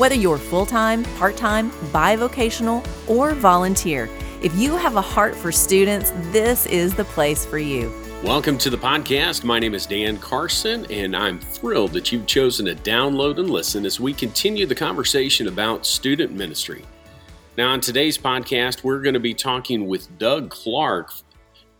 Whether 0.00 0.14
you're 0.14 0.38
full 0.38 0.64
time, 0.64 1.04
part 1.18 1.36
time, 1.36 1.70
bivocational, 1.92 2.88
or 3.06 3.34
volunteer, 3.34 4.08
if 4.40 4.56
you 4.56 4.74
have 4.78 4.96
a 4.96 5.02
heart 5.02 5.36
for 5.36 5.52
students, 5.52 6.10
this 6.32 6.64
is 6.64 6.94
the 6.94 7.04
place 7.04 7.44
for 7.44 7.58
you. 7.58 7.92
Welcome 8.24 8.56
to 8.56 8.70
the 8.70 8.78
podcast. 8.78 9.44
My 9.44 9.58
name 9.58 9.74
is 9.74 9.84
Dan 9.84 10.16
Carson, 10.16 10.86
and 10.86 11.14
I'm 11.14 11.38
thrilled 11.38 11.92
that 11.92 12.10
you've 12.12 12.24
chosen 12.24 12.64
to 12.64 12.74
download 12.76 13.38
and 13.38 13.50
listen 13.50 13.84
as 13.84 14.00
we 14.00 14.14
continue 14.14 14.64
the 14.64 14.74
conversation 14.74 15.48
about 15.48 15.84
student 15.84 16.32
ministry. 16.32 16.82
Now, 17.58 17.70
on 17.70 17.82
today's 17.82 18.16
podcast, 18.16 18.82
we're 18.82 19.02
going 19.02 19.12
to 19.12 19.20
be 19.20 19.34
talking 19.34 19.86
with 19.86 20.18
Doug 20.18 20.48
Clark 20.48 21.12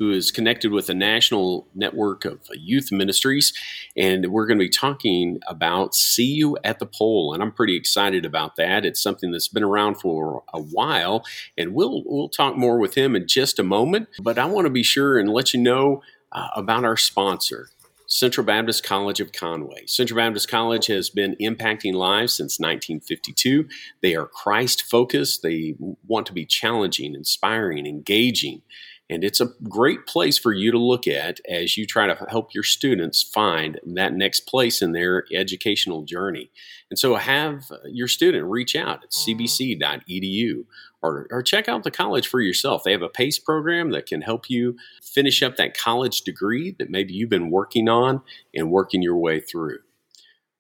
who 0.01 0.11
is 0.11 0.33
connected 0.33 0.73
with 0.73 0.89
a 0.89 0.95
national 0.95 1.69
network 1.75 2.25
of 2.25 2.41
youth 2.55 2.91
ministries. 2.91 3.53
And 3.95 4.33
we're 4.33 4.47
going 4.47 4.59
to 4.59 4.65
be 4.65 4.71
talking 4.71 5.41
about 5.47 5.95
See 5.95 6.25
You 6.25 6.57
at 6.65 6.79
the 6.79 6.87
Pole. 6.87 7.35
And 7.35 7.43
I'm 7.43 7.53
pretty 7.53 7.77
excited 7.77 8.25
about 8.25 8.57
that. 8.57 8.87
It's 8.87 9.03
something 9.03 9.31
that's 9.31 9.49
been 9.49 9.63
around 9.63 9.97
for 9.97 10.43
a 10.55 10.59
while. 10.59 11.23
And 11.59 11.75
we'll, 11.75 12.03
we'll 12.07 12.31
talk 12.31 12.57
more 12.57 12.79
with 12.79 12.95
him 12.95 13.15
in 13.15 13.29
just 13.29 13.59
a 13.59 13.63
moment. 13.63 14.09
But 14.23 14.39
I 14.39 14.47
want 14.47 14.65
to 14.65 14.71
be 14.71 14.83
sure 14.83 15.19
and 15.19 15.29
let 15.29 15.53
you 15.53 15.61
know 15.61 16.03
uh, 16.33 16.49
about 16.57 16.87
our 16.87 16.97
sponsor. 16.97 17.69
Central 18.07 18.45
Baptist 18.45 18.83
College 18.83 19.21
of 19.21 19.33
Conway. 19.33 19.85
Central 19.87 20.17
Baptist 20.17 20.49
College 20.49 20.87
has 20.87 21.11
been 21.11 21.37
impacting 21.41 21.93
lives 21.93 22.35
since 22.35 22.59
1952. 22.59 23.69
They 24.01 24.17
are 24.17 24.27
Christ 24.27 24.83
focused. 24.83 25.43
They 25.43 25.77
want 26.09 26.27
to 26.27 26.33
be 26.33 26.45
challenging, 26.47 27.15
inspiring, 27.15 27.87
engaging. 27.87 28.63
And 29.11 29.25
it's 29.25 29.41
a 29.41 29.53
great 29.69 30.07
place 30.07 30.39
for 30.39 30.53
you 30.53 30.71
to 30.71 30.79
look 30.79 31.09
at 31.09 31.41
as 31.49 31.77
you 31.77 31.85
try 31.85 32.07
to 32.07 32.15
help 32.31 32.55
your 32.55 32.63
students 32.63 33.25
find 33.25 33.81
that 33.85 34.15
next 34.15 34.47
place 34.47 34.81
in 34.81 34.93
their 34.93 35.25
educational 35.35 36.03
journey. 36.03 36.53
And 36.91 36.99
so 36.99 37.17
have 37.17 37.73
your 37.87 38.07
student 38.07 38.47
reach 38.47 38.77
out 38.77 39.03
at 39.03 39.11
cbc.edu 39.11 40.65
or, 41.03 41.27
or 41.31 41.43
check 41.43 41.69
out 41.69 41.83
the 41.83 41.91
college 41.91 42.29
for 42.29 42.41
yourself. 42.41 42.85
They 42.85 42.93
have 42.93 43.03
a 43.03 43.09
PACE 43.09 43.41
program 43.41 43.91
that 43.91 44.07
can 44.07 44.23
help 44.23 44.49
you 44.49 44.77
finish 45.03 45.43
up 45.43 45.57
that 45.57 45.77
college 45.77 46.23
degree 46.23 46.77
that 46.79 46.91
maybe 46.91 47.13
you've 47.13 47.31
been 47.31 47.51
working 47.51 47.89
on 47.89 48.23
and 48.55 48.71
working 48.71 49.03
your 49.03 49.17
way 49.17 49.41
through. 49.41 49.79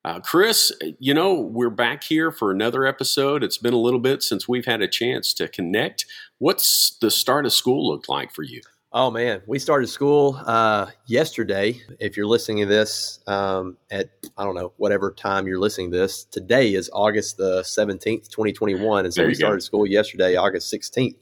Uh, 0.03 0.19
Chris, 0.19 0.73
you 0.99 1.13
know, 1.13 1.35
we're 1.35 1.69
back 1.69 2.03
here 2.05 2.31
for 2.31 2.51
another 2.51 2.87
episode. 2.87 3.45
It's 3.45 3.59
been 3.59 3.75
a 3.75 3.79
little 3.79 4.01
bit 4.01 4.23
since 4.23 4.49
we've 4.49 4.65
had 4.65 4.81
a 4.81 4.89
chance 4.89 5.35
to 5.35 5.47
connect. 5.47 6.07
What's 6.39 6.97
the 7.03 7.11
start 7.11 7.45
of 7.45 7.53
school 7.53 7.87
look 7.87 8.09
like 8.09 8.33
for 8.33 8.43
you? 8.43 8.63
Oh 8.93 9.11
man, 9.11 9.43
we 9.47 9.59
started 9.59 9.89
school 9.89 10.41
uh, 10.47 10.87
yesterday. 11.07 11.81
If 12.01 12.17
you're 12.17 12.27
listening 12.27 12.61
to 12.61 12.67
this 12.67 13.21
um, 13.27 13.77
at 13.91 14.09
I 14.39 14.45
don't 14.45 14.55
know 14.55 14.73
whatever 14.79 15.13
time 15.13 15.47
you're 15.47 15.61
listening 15.61 15.93
to 15.93 15.99
this, 15.99 16.25
today 16.25 16.75
is 16.75 16.91
August 16.93 17.37
the 17.37 17.63
seventeenth, 17.63 18.31
twenty 18.31 18.53
twenty 18.53 18.75
one, 18.75 19.05
and 19.05 19.13
so 19.13 19.27
we 19.27 19.35
started 19.35 19.57
go. 19.57 19.61
school 19.61 19.87
yesterday, 19.87 20.35
August 20.35 20.71
sixteenth, 20.71 21.17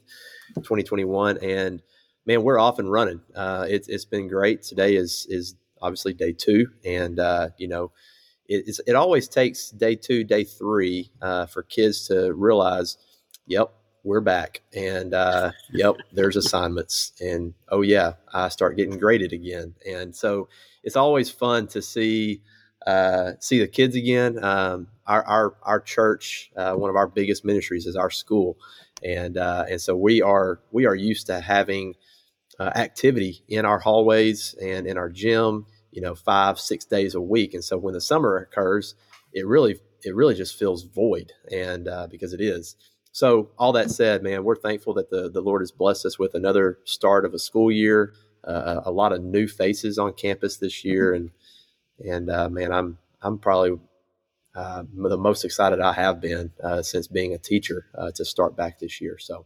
twenty 0.63 0.83
twenty 0.83 1.03
one, 1.03 1.37
and 1.43 1.83
man, 2.25 2.43
we're 2.43 2.57
off 2.57 2.79
and 2.79 2.89
running. 2.89 3.21
Uh, 3.35 3.67
it's 3.69 3.87
it's 3.89 4.05
been 4.05 4.29
great. 4.29 4.63
Today 4.63 4.95
is 4.95 5.27
is 5.29 5.55
obviously 5.81 6.13
day 6.13 6.31
two, 6.31 6.69
and 6.83 7.19
uh, 7.19 7.49
you 7.59 7.67
know 7.67 7.91
it, 8.49 8.79
it 8.87 8.95
always 8.95 9.27
takes 9.27 9.69
day 9.69 9.95
two, 9.95 10.23
day 10.23 10.43
three 10.43 11.11
uh, 11.21 11.45
for 11.45 11.63
kids 11.63 12.07
to 12.07 12.33
realize, 12.33 12.97
yep, 13.45 13.71
we're 14.03 14.21
back, 14.21 14.61
and 14.73 15.13
uh, 15.13 15.51
yep, 15.71 15.95
there's 16.11 16.35
assignments, 16.35 17.13
and 17.21 17.53
oh 17.69 17.81
yeah, 17.81 18.13
I 18.33 18.49
start 18.49 18.75
getting 18.75 18.97
graded 18.97 19.33
again, 19.33 19.75
and 19.87 20.15
so 20.15 20.49
it's 20.83 20.95
always 20.95 21.29
fun 21.29 21.67
to 21.67 21.81
see 21.81 22.41
uh, 22.87 23.33
see 23.39 23.59
the 23.59 23.67
kids 23.67 23.95
again. 23.95 24.43
Um, 24.43 24.87
our, 25.05 25.23
our 25.23 25.55
our 25.63 25.79
church, 25.79 26.49
uh, 26.55 26.73
one 26.73 26.89
of 26.89 26.95
our 26.95 27.07
biggest 27.07 27.45
ministries 27.45 27.85
is 27.85 27.95
our 27.95 28.09
school, 28.09 28.57
and 29.03 29.37
uh, 29.37 29.65
and 29.69 29.81
so 29.81 29.95
we 29.95 30.21
are 30.21 30.61
we 30.71 30.85
are 30.85 30.95
used 30.95 31.27
to 31.27 31.39
having 31.39 31.95
uh, 32.59 32.71
activity 32.75 33.43
in 33.47 33.65
our 33.65 33.79
hallways 33.79 34.55
and 34.61 34.87
in 34.87 34.97
our 34.97 35.09
gym 35.09 35.65
you 35.91 36.01
know, 36.01 36.15
five, 36.15 36.59
six 36.59 36.85
days 36.85 37.15
a 37.15 37.21
week. 37.21 37.53
And 37.53 37.63
so 37.63 37.77
when 37.77 37.93
the 37.93 38.01
summer 38.01 38.37
occurs, 38.37 38.95
it 39.33 39.45
really, 39.45 39.79
it 40.03 40.15
really 40.15 40.35
just 40.35 40.57
feels 40.57 40.83
void. 40.83 41.33
And 41.51 41.87
uh, 41.87 42.07
because 42.07 42.33
it 42.33 42.41
is. 42.41 42.75
So 43.11 43.49
all 43.57 43.71
that 43.73 43.89
said, 43.89 44.23
man, 44.23 44.43
we're 44.43 44.55
thankful 44.55 44.93
that 44.95 45.09
the, 45.09 45.29
the 45.29 45.41
Lord 45.41 45.61
has 45.61 45.71
blessed 45.71 46.05
us 46.05 46.19
with 46.19 46.35
another 46.35 46.77
start 46.85 47.25
of 47.25 47.33
a 47.33 47.39
school 47.39 47.71
year, 47.71 48.13
uh, 48.43 48.81
a 48.85 48.91
lot 48.91 49.13
of 49.13 49.23
new 49.23 49.47
faces 49.47 49.97
on 49.97 50.13
campus 50.13 50.57
this 50.57 50.85
year. 50.85 51.13
And, 51.13 51.31
and 51.99 52.29
uh, 52.29 52.49
man, 52.49 52.71
I'm, 52.71 52.97
I'm 53.21 53.39
probably 53.39 53.79
uh, 54.55 54.83
the 54.93 55.17
most 55.17 55.43
excited 55.43 55.79
I 55.79 55.93
have 55.93 56.21
been 56.21 56.51
uh, 56.63 56.81
since 56.81 57.07
being 57.07 57.33
a 57.33 57.37
teacher 57.37 57.87
uh, 57.97 58.11
to 58.11 58.23
start 58.23 58.55
back 58.55 58.79
this 58.79 59.01
year. 59.01 59.17
So 59.17 59.45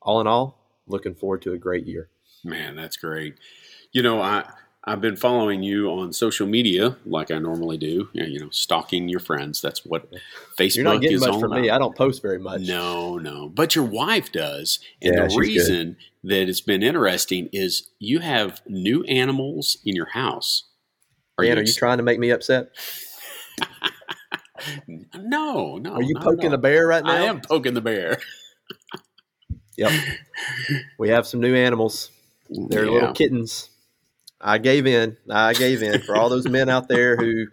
all 0.00 0.20
in 0.20 0.26
all, 0.26 0.58
looking 0.86 1.14
forward 1.14 1.42
to 1.42 1.52
a 1.52 1.58
great 1.58 1.86
year. 1.86 2.08
Man, 2.44 2.76
that's 2.76 2.96
great. 2.96 3.36
You 3.92 4.02
know, 4.02 4.20
I, 4.20 4.50
I've 4.84 5.00
been 5.00 5.16
following 5.16 5.62
you 5.62 5.88
on 5.90 6.12
social 6.12 6.46
media 6.46 6.96
like 7.06 7.30
I 7.30 7.38
normally 7.38 7.78
do. 7.78 8.08
You 8.12 8.40
know, 8.40 8.50
stalking 8.50 9.08
your 9.08 9.20
friends. 9.20 9.60
That's 9.60 9.84
what 9.84 10.10
Facebook 10.58 10.76
You're 10.76 10.84
not 10.84 11.00
getting 11.00 11.20
much 11.20 11.38
from 11.38 11.52
me. 11.52 11.70
I 11.70 11.78
don't 11.78 11.96
post 11.96 12.20
very 12.20 12.40
much. 12.40 12.62
No, 12.62 13.16
no. 13.16 13.48
But 13.48 13.76
your 13.76 13.84
wife 13.84 14.32
does. 14.32 14.80
And 15.00 15.14
yeah, 15.14 15.26
the 15.28 15.36
reason 15.36 15.96
good. 16.24 16.30
that 16.30 16.48
it's 16.48 16.60
been 16.60 16.82
interesting 16.82 17.48
is 17.52 17.90
you 18.00 18.18
have 18.18 18.60
new 18.66 19.04
animals 19.04 19.78
in 19.84 19.94
your 19.94 20.10
house. 20.10 20.64
Are 21.38 21.44
Dan, 21.44 21.56
you, 21.56 21.62
are 21.62 21.66
you 21.66 21.72
trying 21.72 21.98
to 21.98 22.02
make 22.04 22.18
me 22.18 22.30
upset? 22.30 22.70
no, 25.16 25.78
no. 25.78 25.94
Are 25.94 26.02
you 26.02 26.16
poking 26.20 26.50
the 26.50 26.58
bear 26.58 26.88
right 26.88 27.04
now? 27.04 27.12
I 27.12 27.20
am 27.20 27.40
poking 27.40 27.74
the 27.74 27.80
bear. 27.80 28.18
yep. 29.76 29.92
We 30.98 31.10
have 31.10 31.26
some 31.26 31.40
new 31.40 31.54
animals. 31.54 32.10
They're 32.48 32.84
yeah. 32.84 32.90
little 32.90 33.12
kittens. 33.12 33.70
I 34.42 34.58
gave 34.58 34.86
in. 34.86 35.16
I 35.30 35.54
gave 35.54 35.82
in 35.82 36.02
for 36.02 36.16
all 36.16 36.28
those 36.28 36.48
men 36.48 36.68
out 36.68 36.88
there 36.88 37.16
who 37.16 37.46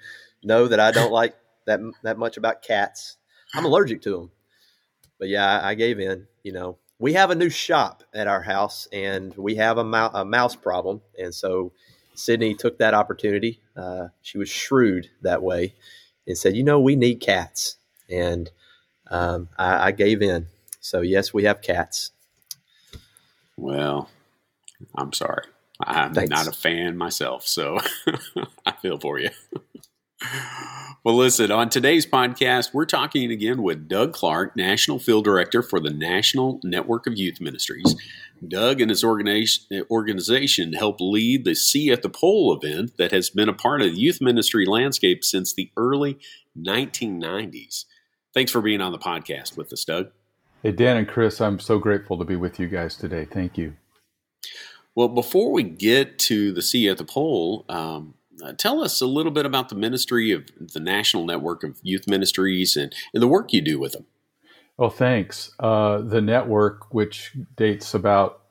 know 0.44 0.68
that 0.68 0.80
I 0.80 0.92
don't 0.92 1.12
like 1.12 1.36
that 1.66 1.80
that 2.04 2.18
much 2.18 2.38
about 2.38 2.62
cats. 2.62 3.18
I'm 3.54 3.66
allergic 3.66 4.02
to 4.04 4.12
them. 4.12 4.32
But 5.20 5.28
yeah, 5.28 5.60
I, 5.60 5.70
I 5.70 5.74
gave 5.76 6.00
in. 6.00 6.28
You 6.44 6.54
know, 6.54 6.78
we 6.98 7.14
have 7.14 7.30
a 7.30 7.36
new 7.36 7.50
shop 7.50 8.04
at 8.14 8.28
our 8.28 8.42
house, 8.42 8.88
and 8.92 9.36
we 9.38 9.56
have 9.56 9.78
a, 9.78 9.84
mou- 9.84 10.10
a 10.14 10.26
mouse 10.26 10.56
problem, 10.56 11.02
and 11.18 11.34
so 11.34 11.72
Sydney 12.16 12.56
took 12.56 12.78
that 12.80 12.94
opportunity. 12.94 13.60
Uh, 13.76 14.08
she 14.22 14.38
was 14.38 14.50
shrewd 14.50 15.10
that 15.22 15.44
way, 15.44 15.76
and 16.28 16.38
said, 16.38 16.56
"You 16.56 16.64
know, 16.64 16.80
we 16.80 16.96
need 16.96 17.22
cats," 17.22 17.78
and 18.10 18.50
um, 19.10 19.50
I, 19.58 19.88
I 19.88 19.92
gave 19.92 20.22
in. 20.22 20.48
So 20.80 21.02
yes, 21.02 21.34
we 21.34 21.44
have 21.44 21.62
cats. 21.62 22.12
Well, 23.58 24.10
I'm 24.96 25.14
sorry. 25.14 25.44
I'm 25.82 26.14
Thanks. 26.14 26.30
not 26.30 26.48
a 26.48 26.52
fan 26.52 26.98
myself, 26.98 27.48
so 27.48 27.80
I 28.66 28.74
feel 28.82 28.98
for 28.98 29.20
you. 29.20 29.30
well, 31.06 31.16
listen, 31.16 31.52
on 31.52 31.70
today's 31.70 32.06
podcast, 32.06 32.74
we're 32.74 32.86
talking 32.86 33.32
again 33.32 33.64
with 33.64 33.88
Doug 33.88 34.12
Clark, 34.12 34.58
National 34.58 35.00
Field 35.00 35.24
Director 35.24 35.64
for 35.64 35.80
the 35.80 35.92
National 35.92 36.60
Network 36.64 37.08
of 37.08 37.18
Youth 37.18 37.40
Ministries. 37.40 37.96
Doug 38.46 38.82
and 38.82 38.90
his 38.90 39.04
organization 39.04 40.74
help 40.74 40.98
lead 41.00 41.46
the 41.46 41.56
See 41.56 41.90
at 41.92 42.02
the 42.02 42.10
Pole 42.10 42.58
event 42.62 42.98
that 42.98 43.12
has 43.12 43.30
been 43.30 43.50
a 43.50 43.54
part 43.54 43.82
of 43.82 43.92
the 43.92 44.00
youth 44.00 44.20
ministry 44.22 44.66
landscape 44.66 45.24
since 45.24 45.54
the 45.54 45.72
early 45.78 46.18
1990s. 46.58 47.86
Thanks 48.34 48.52
for 48.52 48.62
being 48.62 48.82
on 48.82 48.92
the 48.92 49.00
podcast 49.00 49.58
with 49.58 49.72
us, 49.72 49.86
Doug. 49.86 50.12
Hey, 50.62 50.74
Dan 50.74 50.98
and 50.98 51.08
Chris, 51.08 51.40
I'm 51.40 51.60
so 51.60 51.80
grateful 51.80 52.18
to 52.18 52.26
be 52.26 52.36
with 52.36 52.60
you 52.60 52.68
guys 52.68 52.98
today. 52.98 53.26
Thank 53.26 53.58
you. 53.58 53.76
Well, 54.96 55.08
before 55.08 55.52
we 55.52 55.64
get 55.64 56.20
to 56.20 56.52
the 56.52 56.62
See 56.62 56.88
at 56.90 56.98
the 56.98 57.06
Pole, 57.06 57.66
um, 57.70 58.16
uh, 58.44 58.54
tell 58.54 58.84
us 58.84 59.02
a 59.02 59.06
little 59.06 59.32
bit 59.32 59.46
about 59.46 59.70
the 59.70 59.76
ministry 59.76 60.32
of 60.32 60.50
the 60.60 60.80
National 60.80 61.26
Network 61.26 61.64
of 61.64 61.80
Youth 61.84 62.08
Ministries 62.08 62.76
and, 62.76 62.94
and 63.14 63.22
the 63.22 63.28
work 63.28 63.54
you 63.54 63.62
do 63.62 63.80
with 63.80 63.94
them. 63.94 64.06
Well, 64.78 64.90
thanks. 64.90 65.52
Uh, 65.60 66.00
the 66.00 66.22
network, 66.22 66.94
which 66.94 67.34
dates 67.58 67.94
about 67.94 68.42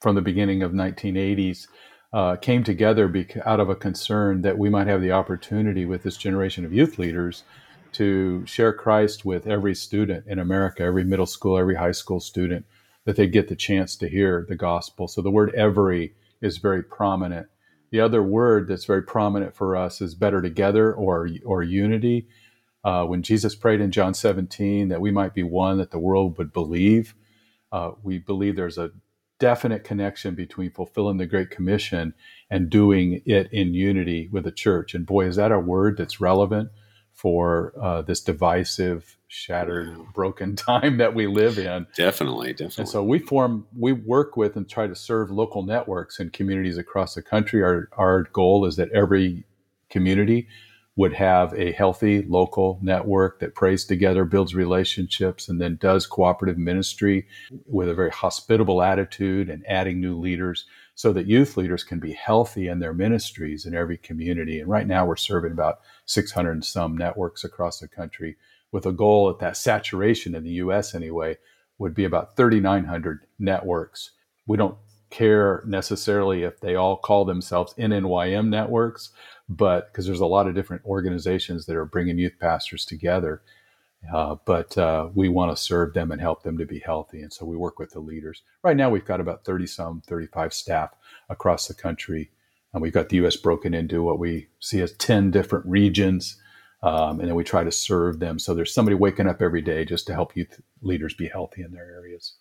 from 0.00 0.14
the 0.14 0.20
beginning 0.20 0.62
of 0.62 0.72
1980s, 0.72 1.66
uh, 2.12 2.36
came 2.36 2.64
together 2.64 3.08
bec- 3.08 3.38
out 3.46 3.60
of 3.60 3.68
a 3.68 3.74
concern 3.74 4.42
that 4.42 4.58
we 4.58 4.68
might 4.68 4.88
have 4.88 5.00
the 5.00 5.12
opportunity 5.12 5.86
with 5.86 6.02
this 6.02 6.16
generation 6.16 6.64
of 6.64 6.72
youth 6.72 6.98
leaders 6.98 7.44
to 7.92 8.44
share 8.46 8.72
Christ 8.72 9.24
with 9.24 9.46
every 9.46 9.74
student 9.74 10.26
in 10.26 10.38
America, 10.38 10.82
every 10.82 11.04
middle 11.04 11.26
school, 11.26 11.56
every 11.58 11.76
high 11.76 11.92
school 11.92 12.20
student, 12.20 12.66
that 13.10 13.16
they 13.16 13.26
get 13.26 13.48
the 13.48 13.56
chance 13.56 13.96
to 13.96 14.08
hear 14.08 14.46
the 14.48 14.54
gospel. 14.54 15.08
So 15.08 15.20
the 15.20 15.32
word 15.32 15.52
every 15.56 16.14
is 16.40 16.58
very 16.58 16.80
prominent. 16.80 17.48
The 17.90 17.98
other 17.98 18.22
word 18.22 18.68
that's 18.68 18.84
very 18.84 19.02
prominent 19.02 19.56
for 19.56 19.74
us 19.74 20.00
is 20.00 20.14
better 20.14 20.40
together 20.40 20.94
or, 20.94 21.28
or 21.44 21.64
unity. 21.64 22.28
Uh, 22.84 23.04
when 23.06 23.24
Jesus 23.24 23.56
prayed 23.56 23.80
in 23.80 23.90
John 23.90 24.14
17 24.14 24.90
that 24.90 25.00
we 25.00 25.10
might 25.10 25.34
be 25.34 25.42
one, 25.42 25.78
that 25.78 25.90
the 25.90 25.98
world 25.98 26.38
would 26.38 26.52
believe, 26.52 27.16
uh, 27.72 27.90
we 28.00 28.18
believe 28.18 28.54
there's 28.54 28.78
a 28.78 28.92
definite 29.40 29.82
connection 29.82 30.36
between 30.36 30.70
fulfilling 30.70 31.16
the 31.16 31.26
Great 31.26 31.50
Commission 31.50 32.14
and 32.48 32.70
doing 32.70 33.22
it 33.26 33.52
in 33.52 33.74
unity 33.74 34.28
with 34.30 34.44
the 34.44 34.52
church. 34.52 34.94
And 34.94 35.04
boy, 35.04 35.26
is 35.26 35.34
that 35.34 35.50
a 35.50 35.58
word 35.58 35.96
that's 35.96 36.20
relevant 36.20 36.70
for 37.12 37.72
uh, 37.80 38.02
this 38.02 38.20
divisive, 38.20 39.16
shattered, 39.28 39.96
broken 40.14 40.56
time 40.56 40.98
that 40.98 41.14
we 41.14 41.26
live 41.26 41.58
in. 41.58 41.86
Definitely, 41.96 42.52
definitely. 42.52 42.82
And 42.82 42.88
so 42.88 43.02
we 43.04 43.18
form, 43.18 43.66
we 43.76 43.92
work 43.92 44.36
with 44.36 44.56
and 44.56 44.68
try 44.68 44.86
to 44.86 44.94
serve 44.94 45.30
local 45.30 45.62
networks 45.62 46.18
and 46.18 46.32
communities 46.32 46.78
across 46.78 47.14
the 47.14 47.22
country. 47.22 47.62
Our 47.62 47.88
our 47.96 48.24
goal 48.24 48.64
is 48.64 48.76
that 48.76 48.90
every 48.92 49.44
community 49.90 50.48
would 50.96 51.12
have 51.14 51.54
a 51.54 51.72
healthy 51.72 52.22
local 52.22 52.78
network 52.82 53.40
that 53.40 53.54
prays 53.54 53.84
together, 53.84 54.24
builds 54.24 54.54
relationships, 54.54 55.48
and 55.48 55.60
then 55.60 55.78
does 55.80 56.06
cooperative 56.06 56.58
ministry 56.58 57.26
with 57.66 57.88
a 57.88 57.94
very 57.94 58.10
hospitable 58.10 58.82
attitude 58.82 59.48
and 59.48 59.64
adding 59.66 60.00
new 60.00 60.18
leaders 60.18 60.66
so 61.00 61.14
that 61.14 61.26
youth 61.26 61.56
leaders 61.56 61.82
can 61.82 61.98
be 61.98 62.12
healthy 62.12 62.68
in 62.68 62.78
their 62.78 62.92
ministries 62.92 63.64
in 63.64 63.74
every 63.74 63.96
community. 63.96 64.60
And 64.60 64.68
right 64.68 64.86
now 64.86 65.06
we're 65.06 65.16
serving 65.16 65.50
about 65.50 65.80
600 66.04 66.50
and 66.50 66.62
some 66.62 66.94
networks 66.94 67.42
across 67.42 67.80
the 67.80 67.88
country 67.88 68.36
with 68.70 68.84
a 68.84 68.92
goal 68.92 69.30
at 69.30 69.38
that 69.38 69.56
saturation 69.56 70.34
in 70.34 70.44
the 70.44 70.60
US 70.64 70.94
anyway 70.94 71.38
would 71.78 71.94
be 71.94 72.04
about 72.04 72.36
3,900 72.36 73.20
networks. 73.38 74.10
We 74.46 74.58
don't 74.58 74.76
care 75.08 75.64
necessarily 75.66 76.42
if 76.42 76.60
they 76.60 76.74
all 76.74 76.98
call 76.98 77.24
themselves 77.24 77.72
NNYM 77.78 78.48
networks, 78.48 79.08
but 79.48 79.90
because 79.90 80.04
there's 80.04 80.20
a 80.20 80.26
lot 80.26 80.48
of 80.48 80.54
different 80.54 80.84
organizations 80.84 81.64
that 81.64 81.76
are 81.76 81.86
bringing 81.86 82.18
youth 82.18 82.34
pastors 82.38 82.84
together. 82.84 83.40
Uh, 84.12 84.36
but 84.46 84.76
uh, 84.78 85.08
we 85.14 85.28
want 85.28 85.54
to 85.54 85.62
serve 85.62 85.94
them 85.94 86.10
and 86.10 86.20
help 86.20 86.42
them 86.42 86.58
to 86.58 86.64
be 86.64 86.78
healthy. 86.78 87.22
And 87.22 87.32
so 87.32 87.44
we 87.44 87.56
work 87.56 87.78
with 87.78 87.90
the 87.90 88.00
leaders. 88.00 88.42
Right 88.64 88.76
now, 88.76 88.90
we've 88.90 89.04
got 89.04 89.20
about 89.20 89.44
30 89.44 89.66
some, 89.66 90.02
35 90.06 90.54
staff 90.54 90.90
across 91.28 91.68
the 91.68 91.74
country. 91.74 92.30
And 92.72 92.82
we've 92.82 92.92
got 92.92 93.08
the 93.08 93.18
US 93.18 93.36
broken 93.36 93.74
into 93.74 94.02
what 94.02 94.18
we 94.18 94.48
see 94.58 94.80
as 94.80 94.92
10 94.94 95.30
different 95.30 95.66
regions. 95.66 96.36
Um, 96.82 97.20
and 97.20 97.28
then 97.28 97.34
we 97.34 97.44
try 97.44 97.62
to 97.62 97.70
serve 97.70 98.20
them. 98.20 98.38
So 98.38 98.54
there's 98.54 98.72
somebody 98.72 98.94
waking 98.94 99.28
up 99.28 99.42
every 99.42 99.60
day 99.60 99.84
just 99.84 100.06
to 100.06 100.14
help 100.14 100.36
youth 100.36 100.60
leaders 100.80 101.14
be 101.14 101.28
healthy 101.28 101.62
in 101.62 101.72
their 101.72 101.90
areas. 101.92 102.34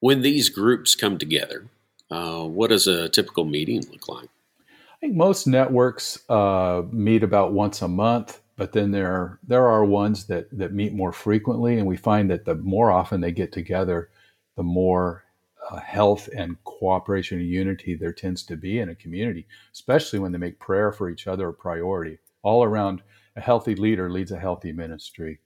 When 0.00 0.20
these 0.20 0.50
groups 0.50 0.94
come 0.94 1.16
together, 1.16 1.66
uh, 2.10 2.44
what 2.44 2.68
does 2.68 2.86
a 2.86 3.08
typical 3.08 3.44
meeting 3.44 3.82
look 3.90 4.06
like? 4.06 4.28
I 4.68 4.96
think 5.00 5.14
most 5.16 5.46
networks 5.46 6.18
uh, 6.28 6.82
meet 6.92 7.22
about 7.22 7.52
once 7.52 7.80
a 7.80 7.88
month, 7.88 8.40
but 8.56 8.72
then 8.72 8.90
there 8.90 9.10
are, 9.10 9.38
there 9.46 9.66
are 9.66 9.84
ones 9.84 10.26
that, 10.26 10.46
that 10.56 10.72
meet 10.72 10.92
more 10.92 11.12
frequently, 11.12 11.78
and 11.78 11.86
we 11.86 11.96
find 11.96 12.30
that 12.30 12.44
the 12.44 12.54
more 12.54 12.90
often 12.90 13.20
they 13.20 13.32
get 13.32 13.52
together, 13.52 14.10
the 14.56 14.62
more 14.62 15.24
uh, 15.70 15.80
health 15.80 16.28
and 16.36 16.62
cooperation 16.64 17.38
and 17.38 17.48
unity 17.48 17.94
there 17.94 18.12
tends 18.12 18.42
to 18.44 18.56
be 18.56 18.78
in 18.78 18.90
a 18.90 18.94
community, 18.94 19.46
especially 19.72 20.18
when 20.18 20.32
they 20.32 20.38
make 20.38 20.58
prayer 20.58 20.92
for 20.92 21.08
each 21.08 21.26
other 21.26 21.48
a 21.48 21.52
priority. 21.52 22.18
All 22.42 22.62
around, 22.62 23.02
a 23.36 23.40
healthy 23.40 23.74
leader 23.74 24.10
leads 24.10 24.30
a 24.30 24.38
healthy 24.38 24.72
ministry. 24.72 25.40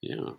Yeah. 0.00 0.30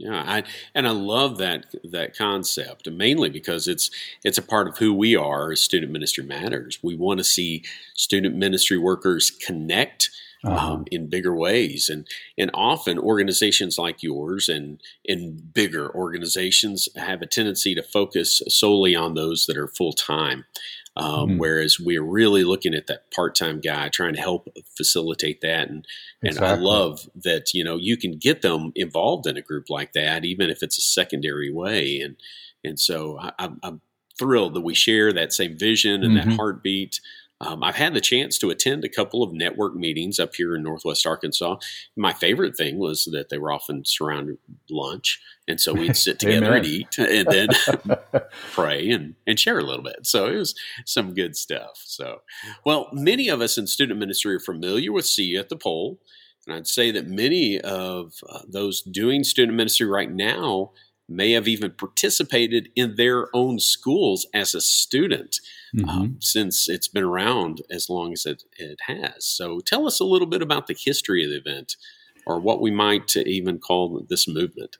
Yeah, 0.00 0.22
I, 0.24 0.44
and 0.76 0.86
I 0.86 0.92
love 0.92 1.38
that 1.38 1.74
that 1.82 2.16
concept, 2.16 2.88
mainly 2.88 3.30
because 3.30 3.66
it's 3.66 3.90
it's 4.22 4.38
a 4.38 4.42
part 4.42 4.68
of 4.68 4.78
who 4.78 4.94
we 4.94 5.16
are 5.16 5.50
as 5.50 5.60
Student 5.60 5.90
Ministry 5.90 6.22
Matters. 6.22 6.78
We 6.84 6.94
want 6.94 7.18
to 7.18 7.24
see 7.24 7.64
student 7.96 8.36
ministry 8.36 8.78
workers 8.78 9.32
connect 9.32 10.10
uh-huh. 10.44 10.72
um, 10.72 10.84
in 10.90 11.08
bigger 11.08 11.34
ways, 11.34 11.88
and 11.88 12.06
and 12.36 12.50
often 12.54 12.98
organizations 12.98 13.78
like 13.78 14.02
yours 14.02 14.48
and 14.48 14.80
in 15.04 15.42
bigger 15.52 15.94
organizations 15.94 16.88
have 16.96 17.22
a 17.22 17.26
tendency 17.26 17.74
to 17.74 17.82
focus 17.82 18.42
solely 18.48 18.94
on 18.94 19.14
those 19.14 19.46
that 19.46 19.56
are 19.56 19.68
full 19.68 19.92
time. 19.92 20.44
Um, 20.96 21.28
mm-hmm. 21.28 21.38
Whereas 21.38 21.78
we're 21.78 22.02
really 22.02 22.42
looking 22.42 22.74
at 22.74 22.88
that 22.88 23.12
part-time 23.12 23.60
guy, 23.60 23.88
trying 23.88 24.14
to 24.14 24.20
help 24.20 24.48
facilitate 24.76 25.40
that, 25.42 25.68
and 25.68 25.86
exactly. 26.22 26.48
and 26.48 26.58
I 26.58 26.60
love 26.60 27.08
that 27.14 27.54
you 27.54 27.62
know 27.62 27.76
you 27.76 27.96
can 27.96 28.18
get 28.18 28.42
them 28.42 28.72
involved 28.74 29.26
in 29.26 29.36
a 29.36 29.42
group 29.42 29.70
like 29.70 29.92
that, 29.92 30.24
even 30.24 30.50
if 30.50 30.62
it's 30.62 30.78
a 30.78 30.82
secondary 30.82 31.52
way, 31.52 32.00
and 32.00 32.16
and 32.64 32.80
so 32.80 33.18
I, 33.20 33.50
am 33.62 33.80
thrilled 34.18 34.54
that 34.54 34.62
we 34.62 34.74
share 34.74 35.12
that 35.12 35.32
same 35.32 35.56
vision 35.56 36.02
and 36.02 36.16
mm-hmm. 36.16 36.30
that 36.30 36.36
heartbeat. 36.36 37.00
Um, 37.40 37.62
I've 37.62 37.76
had 37.76 37.94
the 37.94 38.00
chance 38.00 38.36
to 38.38 38.50
attend 38.50 38.84
a 38.84 38.88
couple 38.88 39.22
of 39.22 39.32
network 39.32 39.74
meetings 39.74 40.18
up 40.18 40.34
here 40.34 40.56
in 40.56 40.62
Northwest 40.62 41.06
Arkansas. 41.06 41.56
My 41.96 42.12
favorite 42.12 42.56
thing 42.56 42.78
was 42.78 43.04
that 43.12 43.28
they 43.28 43.38
were 43.38 43.52
often 43.52 43.84
surrounded 43.84 44.38
lunch, 44.68 45.20
and 45.46 45.60
so 45.60 45.72
we'd 45.72 45.96
sit 45.96 46.18
together 46.18 46.54
and 46.54 46.66
eat, 46.66 46.98
and 46.98 47.28
then 47.28 47.48
pray 48.52 48.90
and 48.90 49.14
and 49.26 49.38
share 49.38 49.58
a 49.58 49.64
little 49.64 49.84
bit. 49.84 50.04
So 50.04 50.26
it 50.26 50.36
was 50.36 50.54
some 50.84 51.14
good 51.14 51.36
stuff. 51.36 51.80
So, 51.84 52.22
well, 52.64 52.88
many 52.92 53.28
of 53.28 53.40
us 53.40 53.56
in 53.56 53.68
student 53.68 54.00
ministry 54.00 54.34
are 54.34 54.40
familiar 54.40 54.90
with 54.90 55.06
See 55.06 55.24
You 55.24 55.38
at 55.38 55.48
the 55.48 55.56
Pole, 55.56 56.00
and 56.46 56.56
I'd 56.56 56.66
say 56.66 56.90
that 56.90 57.06
many 57.06 57.60
of 57.60 58.14
uh, 58.28 58.40
those 58.48 58.82
doing 58.82 59.22
student 59.22 59.56
ministry 59.56 59.86
right 59.86 60.10
now 60.10 60.72
may 61.08 61.32
have 61.32 61.48
even 61.48 61.70
participated 61.70 62.68
in 62.76 62.96
their 62.96 63.34
own 63.34 63.58
schools 63.58 64.26
as 64.34 64.54
a 64.54 64.60
student 64.60 65.40
mm-hmm. 65.74 65.88
um, 65.88 66.16
since 66.20 66.68
it's 66.68 66.88
been 66.88 67.04
around 67.04 67.62
as 67.70 67.88
long 67.88 68.12
as 68.12 68.26
it, 68.26 68.44
it 68.56 68.78
has. 68.86 69.24
So 69.24 69.60
tell 69.60 69.86
us 69.86 70.00
a 70.00 70.04
little 70.04 70.26
bit 70.26 70.42
about 70.42 70.66
the 70.66 70.76
history 70.78 71.24
of 71.24 71.30
the 71.30 71.38
event 71.38 71.76
or 72.26 72.38
what 72.38 72.60
we 72.60 72.70
might 72.70 73.16
even 73.16 73.58
call 73.58 74.04
this 74.08 74.28
movement. 74.28 74.76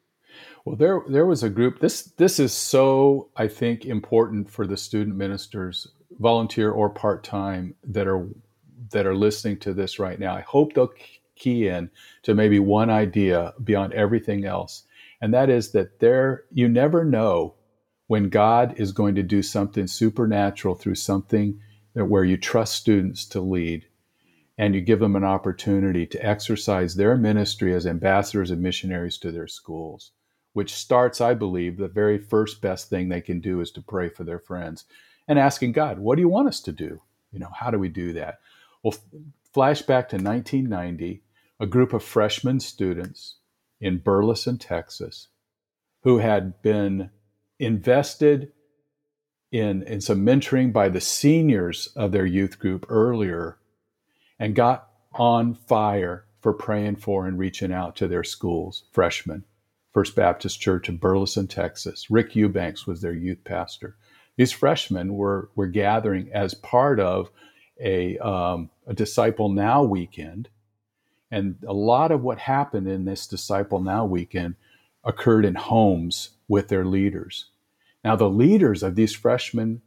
Well, 0.64 0.76
there 0.76 1.02
there 1.08 1.24
was 1.24 1.42
a 1.42 1.48
group. 1.48 1.80
This 1.80 2.02
this 2.18 2.38
is 2.38 2.52
so 2.52 3.30
I 3.36 3.48
think 3.48 3.86
important 3.86 4.50
for 4.50 4.66
the 4.66 4.76
student 4.76 5.16
ministers, 5.16 5.88
volunteer 6.18 6.70
or 6.70 6.90
part 6.90 7.24
time, 7.24 7.74
that 7.84 8.06
are 8.06 8.28
that 8.90 9.06
are 9.06 9.14
listening 9.14 9.58
to 9.60 9.72
this 9.72 9.98
right 9.98 10.20
now. 10.20 10.34
I 10.34 10.42
hope 10.42 10.74
they'll 10.74 10.92
key 11.36 11.68
in 11.68 11.90
to 12.22 12.34
maybe 12.34 12.58
one 12.58 12.90
idea 12.90 13.54
beyond 13.64 13.94
everything 13.94 14.44
else 14.44 14.84
and 15.20 15.34
that 15.34 15.50
is 15.50 15.72
that 15.72 16.00
there 16.00 16.44
you 16.52 16.68
never 16.68 17.04
know 17.04 17.54
when 18.06 18.28
God 18.28 18.74
is 18.78 18.92
going 18.92 19.14
to 19.16 19.22
do 19.22 19.42
something 19.42 19.86
supernatural 19.86 20.74
through 20.74 20.94
something 20.94 21.60
where 21.94 22.24
you 22.24 22.36
trust 22.36 22.74
students 22.74 23.26
to 23.26 23.40
lead 23.40 23.86
and 24.56 24.74
you 24.74 24.80
give 24.80 24.98
them 25.00 25.16
an 25.16 25.24
opportunity 25.24 26.06
to 26.06 26.24
exercise 26.24 26.94
their 26.94 27.16
ministry 27.16 27.74
as 27.74 27.86
ambassadors 27.86 28.50
and 28.50 28.60
missionaries 28.60 29.18
to 29.18 29.30
their 29.30 29.46
schools, 29.46 30.12
which 30.52 30.74
starts, 30.74 31.20
I 31.20 31.34
believe, 31.34 31.76
the 31.76 31.88
very 31.88 32.18
first 32.18 32.60
best 32.60 32.88
thing 32.88 33.08
they 33.08 33.20
can 33.20 33.40
do 33.40 33.60
is 33.60 33.70
to 33.72 33.82
pray 33.82 34.08
for 34.08 34.24
their 34.24 34.38
friends 34.38 34.84
and 35.26 35.38
asking 35.38 35.72
God, 35.72 35.98
what 35.98 36.16
do 36.16 36.22
you 36.22 36.28
want 36.28 36.48
us 36.48 36.60
to 36.62 36.72
do? 36.72 37.02
You 37.32 37.40
know, 37.40 37.50
how 37.54 37.70
do 37.70 37.78
we 37.78 37.88
do 37.88 38.12
that? 38.14 38.40
Well, 38.82 38.94
flashback 39.54 40.08
to 40.08 40.16
1990, 40.16 41.22
a 41.60 41.66
group 41.66 41.92
of 41.92 42.02
freshman 42.02 42.60
students 42.60 43.36
in 43.80 43.98
Burleson, 43.98 44.58
Texas, 44.58 45.28
who 46.02 46.18
had 46.18 46.60
been 46.62 47.10
invested 47.58 48.52
in, 49.50 49.82
in 49.84 50.00
some 50.00 50.24
mentoring 50.24 50.72
by 50.72 50.88
the 50.88 51.00
seniors 51.00 51.88
of 51.96 52.12
their 52.12 52.26
youth 52.26 52.58
group 52.58 52.86
earlier 52.88 53.58
and 54.38 54.54
got 54.54 54.88
on 55.14 55.54
fire 55.54 56.26
for 56.40 56.52
praying 56.52 56.96
for 56.96 57.26
and 57.26 57.38
reaching 57.38 57.72
out 57.72 57.96
to 57.96 58.06
their 58.06 58.24
schools, 58.24 58.84
freshmen. 58.92 59.44
First 59.92 60.14
Baptist 60.14 60.60
Church 60.60 60.88
in 60.88 60.98
Burleson, 60.98 61.48
Texas. 61.48 62.10
Rick 62.10 62.36
Eubanks 62.36 62.86
was 62.86 63.00
their 63.00 63.14
youth 63.14 63.42
pastor. 63.44 63.96
These 64.36 64.52
freshmen 64.52 65.14
were, 65.14 65.50
were 65.56 65.66
gathering 65.66 66.30
as 66.32 66.54
part 66.54 67.00
of 67.00 67.30
a, 67.80 68.18
um, 68.18 68.70
a 68.86 68.94
Disciple 68.94 69.48
Now 69.48 69.82
weekend 69.82 70.48
and 71.30 71.56
a 71.66 71.72
lot 71.72 72.10
of 72.10 72.22
what 72.22 72.38
happened 72.38 72.88
in 72.88 73.04
this 73.04 73.26
Disciple 73.26 73.80
Now 73.80 74.04
weekend 74.04 74.54
occurred 75.04 75.44
in 75.44 75.54
homes 75.54 76.30
with 76.48 76.68
their 76.68 76.84
leaders. 76.84 77.50
Now, 78.04 78.16
the 78.16 78.30
leaders 78.30 78.82
of 78.82 78.94
these 78.94 79.14
freshmen, 79.14 79.82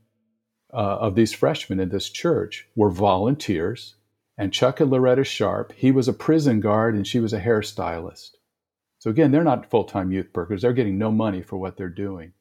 uh, 0.74 0.98
of 1.00 1.16
these 1.16 1.34
freshmen 1.34 1.80
in 1.80 1.90
this 1.90 2.10
church, 2.10 2.68
were 2.76 2.92
volunteers. 2.92 3.96
And 4.38 4.54
Chuck 4.54 4.80
and 4.80 4.90
Loretta 4.90 5.24
Sharp, 5.24 5.74
he 5.74 5.92
was 5.92 6.08
a 6.08 6.14
prison 6.14 6.60
guard 6.60 6.96
and 6.96 7.06
she 7.06 7.20
was 7.20 7.34
a 7.34 7.42
hairstylist. 7.42 8.32
So 9.00 9.10
again, 9.10 9.32
they're 9.32 9.44
not 9.44 9.70
full-time 9.70 10.12
youth 10.12 10.28
workers; 10.34 10.62
they're 10.62 10.74
getting 10.74 10.98
no 10.98 11.12
money 11.12 11.42
for 11.42 11.58
what 11.58 11.76
they're 11.76 11.90
doing. 11.90 12.34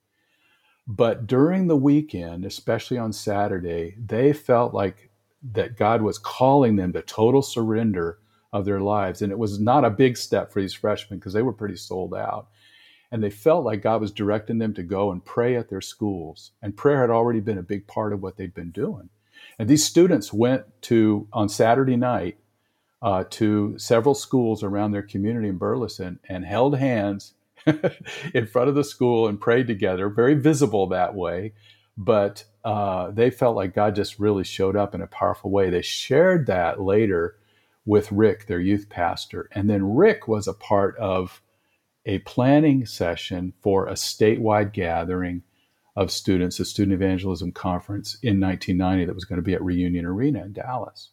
But 0.87 1.27
during 1.27 1.67
the 1.67 1.77
weekend, 1.77 2.45
especially 2.45 2.99
on 2.99 3.13
Saturday, 3.13 3.97
they 3.99 4.33
felt 4.33 4.75
like 4.75 5.11
that 5.53 5.77
God 5.77 6.03
was 6.03 6.19
calling 6.19 6.77
them 6.77 6.93
to 6.93 7.01
total 7.01 7.43
surrender 7.43 8.19
of 8.53 8.65
their 8.65 8.81
lives. 8.81 9.23
And 9.23 9.33
it 9.33 9.39
was 9.39 9.61
not 9.61 9.85
a 9.85 9.91
big 9.91 10.17
step 10.17 10.53
for 10.53 10.61
these 10.61 10.75
freshmen 10.75 11.19
because 11.19 11.33
they 11.33 11.43
were 11.43 11.53
pretty 11.53 11.77
sold 11.77 12.15
out. 12.15 12.49
And 13.13 13.23
they 13.23 13.31
felt 13.31 13.65
like 13.65 13.83
God 13.83 14.01
was 14.01 14.13
directing 14.13 14.59
them 14.59 14.75
to 14.75 14.83
go 14.83 15.11
and 15.11 15.25
pray 15.25 15.57
at 15.57 15.69
their 15.69 15.81
schools. 15.81 16.53
And 16.63 16.77
prayer 16.77 17.01
had 17.01 17.11
already 17.11 17.41
been 17.41 17.59
a 17.59 17.63
big 17.63 17.87
part 17.87 18.13
of 18.13 18.23
what 18.23 18.37
they'd 18.37 18.55
been 18.55 18.71
doing. 18.71 19.09
And 19.59 19.69
these 19.69 19.85
students 19.85 20.33
went 20.33 20.65
to, 20.83 21.27
on 21.33 21.49
Saturday 21.49 21.97
night, 21.97 22.39
uh, 23.03 23.25
to 23.31 23.79
several 23.79 24.15
schools 24.15 24.63
around 24.63 24.93
their 24.93 25.03
community 25.03 25.49
in 25.49 25.57
Burleson 25.57 26.19
and 26.29 26.45
held 26.45 26.77
hands 26.77 27.35
in 28.35 28.47
front 28.47 28.69
of 28.69 28.75
the 28.75 28.85
school 28.85 29.27
and 29.27 29.41
prayed 29.41 29.67
together, 29.67 30.09
very 30.09 30.35
visible 30.35 30.87
that 30.89 31.15
way. 31.15 31.53
But 31.97 32.45
uh, 32.65 33.11
they 33.11 33.31
felt 33.31 33.57
like 33.57 33.75
God 33.75 33.95
just 33.95 34.19
really 34.19 34.45
showed 34.45 34.77
up 34.77 34.95
in 34.95 35.01
a 35.01 35.07
powerful 35.07 35.51
way. 35.51 35.71
They 35.71 35.83
shared 35.83 36.47
that 36.47 36.81
later 36.81 37.37
with 37.85 38.13
Rick, 38.13 38.47
their 38.47 38.61
youth 38.61 38.89
pastor. 38.89 39.49
And 39.53 39.69
then 39.69 39.95
Rick 39.95 40.29
was 40.29 40.47
a 40.47 40.55
part 40.55 40.97
of 40.99 41.43
a 42.07 42.19
planning 42.21 42.87
session 42.87 43.53
for 43.63 43.87
a 43.87 43.93
statewide 43.93 44.73
gathering 44.73 45.43
of 45.97 46.11
students, 46.11 46.61
a 46.61 46.65
student 46.65 46.95
evangelism 46.95 47.53
conference 47.53 48.17
in 48.23 48.41
1990 48.41 49.07
that 49.07 49.15
was 49.15 49.25
going 49.25 49.37
to 49.39 49.43
be 49.43 49.55
at 49.55 49.63
Reunion 49.63 50.07
Arena 50.07 50.45
in 50.45 50.53
Dallas. 50.53 51.11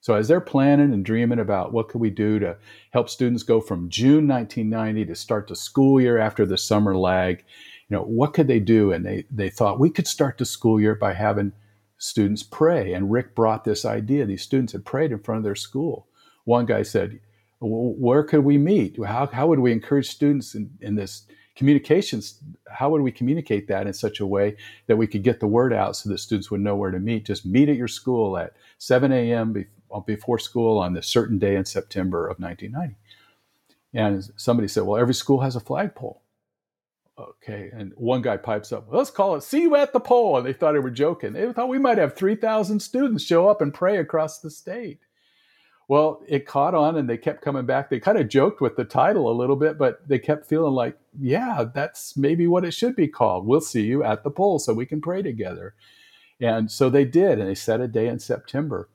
So 0.00 0.14
as 0.14 0.26
they're 0.26 0.40
planning 0.40 0.92
and 0.92 1.04
dreaming 1.04 1.38
about 1.38 1.72
what 1.72 1.88
could 1.88 2.00
we 2.00 2.10
do 2.10 2.40
to 2.40 2.56
help 2.90 3.08
students 3.08 3.44
go 3.44 3.60
from 3.60 3.88
June 3.88 4.26
1990 4.26 5.06
to 5.06 5.14
start 5.14 5.46
the 5.46 5.56
school 5.56 6.00
year 6.00 6.18
after 6.18 6.44
the 6.44 6.58
summer 6.58 6.96
lag, 6.96 7.44
you 7.88 7.96
know, 7.96 8.02
what 8.02 8.34
could 8.34 8.48
they 8.48 8.58
do? 8.58 8.92
And 8.92 9.06
they 9.06 9.24
they 9.30 9.48
thought 9.48 9.78
we 9.78 9.90
could 9.90 10.08
start 10.08 10.38
the 10.38 10.44
school 10.44 10.80
year 10.80 10.96
by 10.96 11.14
having 11.14 11.52
students 12.02 12.42
pray. 12.42 12.92
And 12.94 13.12
Rick 13.12 13.36
brought 13.36 13.62
this 13.62 13.84
idea. 13.84 14.26
These 14.26 14.42
students 14.42 14.72
had 14.72 14.84
prayed 14.84 15.12
in 15.12 15.20
front 15.20 15.38
of 15.38 15.44
their 15.44 15.54
school. 15.54 16.08
One 16.44 16.66
guy 16.66 16.82
said, 16.82 17.20
where 17.60 18.24
could 18.24 18.44
we 18.44 18.58
meet? 18.58 18.96
How, 19.04 19.26
how 19.26 19.46
would 19.46 19.60
we 19.60 19.70
encourage 19.70 20.08
students 20.08 20.56
in, 20.56 20.70
in 20.80 20.96
this 20.96 21.26
communications? 21.54 22.40
How 22.68 22.90
would 22.90 23.02
we 23.02 23.12
communicate 23.12 23.68
that 23.68 23.86
in 23.86 23.92
such 23.92 24.18
a 24.18 24.26
way 24.26 24.56
that 24.88 24.96
we 24.96 25.06
could 25.06 25.22
get 25.22 25.38
the 25.38 25.46
word 25.46 25.72
out 25.72 25.94
so 25.94 26.08
that 26.08 26.18
students 26.18 26.50
would 26.50 26.60
know 26.60 26.74
where 26.74 26.90
to 26.90 26.98
meet? 26.98 27.24
Just 27.24 27.46
meet 27.46 27.68
at 27.68 27.76
your 27.76 27.86
school 27.86 28.36
at 28.36 28.54
7 28.78 29.12
a.m. 29.12 29.64
before 30.04 30.40
school 30.40 30.78
on 30.78 30.94
this 30.94 31.06
certain 31.06 31.38
day 31.38 31.54
in 31.54 31.64
September 31.64 32.26
of 32.26 32.40
1990. 32.40 32.96
And 33.94 34.28
somebody 34.36 34.66
said, 34.66 34.82
well, 34.82 35.00
every 35.00 35.14
school 35.14 35.42
has 35.42 35.54
a 35.54 35.60
flagpole. 35.60 36.21
Okay. 37.18 37.70
And 37.72 37.92
one 37.96 38.22
guy 38.22 38.36
pipes 38.36 38.72
up, 38.72 38.86
let's 38.90 39.10
call 39.10 39.36
it 39.36 39.42
See 39.42 39.62
You 39.62 39.76
at 39.76 39.92
the 39.92 40.00
Pole. 40.00 40.38
And 40.38 40.46
they 40.46 40.52
thought 40.52 40.72
they 40.72 40.78
were 40.78 40.90
joking. 40.90 41.34
They 41.34 41.52
thought 41.52 41.68
we 41.68 41.78
might 41.78 41.98
have 41.98 42.16
3,000 42.16 42.80
students 42.80 43.24
show 43.24 43.48
up 43.48 43.60
and 43.60 43.72
pray 43.72 43.98
across 43.98 44.38
the 44.38 44.50
state. 44.50 45.00
Well, 45.88 46.22
it 46.26 46.46
caught 46.46 46.74
on 46.74 46.96
and 46.96 47.08
they 47.08 47.18
kept 47.18 47.42
coming 47.42 47.66
back. 47.66 47.90
They 47.90 48.00
kind 48.00 48.16
of 48.16 48.28
joked 48.28 48.60
with 48.60 48.76
the 48.76 48.84
title 48.84 49.30
a 49.30 49.36
little 49.36 49.56
bit, 49.56 49.76
but 49.76 50.08
they 50.08 50.18
kept 50.18 50.48
feeling 50.48 50.72
like, 50.72 50.96
yeah, 51.20 51.64
that's 51.74 52.16
maybe 52.16 52.46
what 52.46 52.64
it 52.64 52.72
should 52.72 52.96
be 52.96 53.08
called. 53.08 53.46
We'll 53.46 53.60
see 53.60 53.82
you 53.82 54.02
at 54.02 54.24
the 54.24 54.30
pole 54.30 54.58
so 54.58 54.72
we 54.72 54.86
can 54.86 55.02
pray 55.02 55.20
together. 55.20 55.74
And 56.40 56.70
so 56.70 56.88
they 56.88 57.04
did, 57.04 57.38
and 57.38 57.48
they 57.48 57.54
set 57.54 57.80
a 57.80 57.88
day 57.88 58.08
in 58.08 58.20
September. 58.20 58.88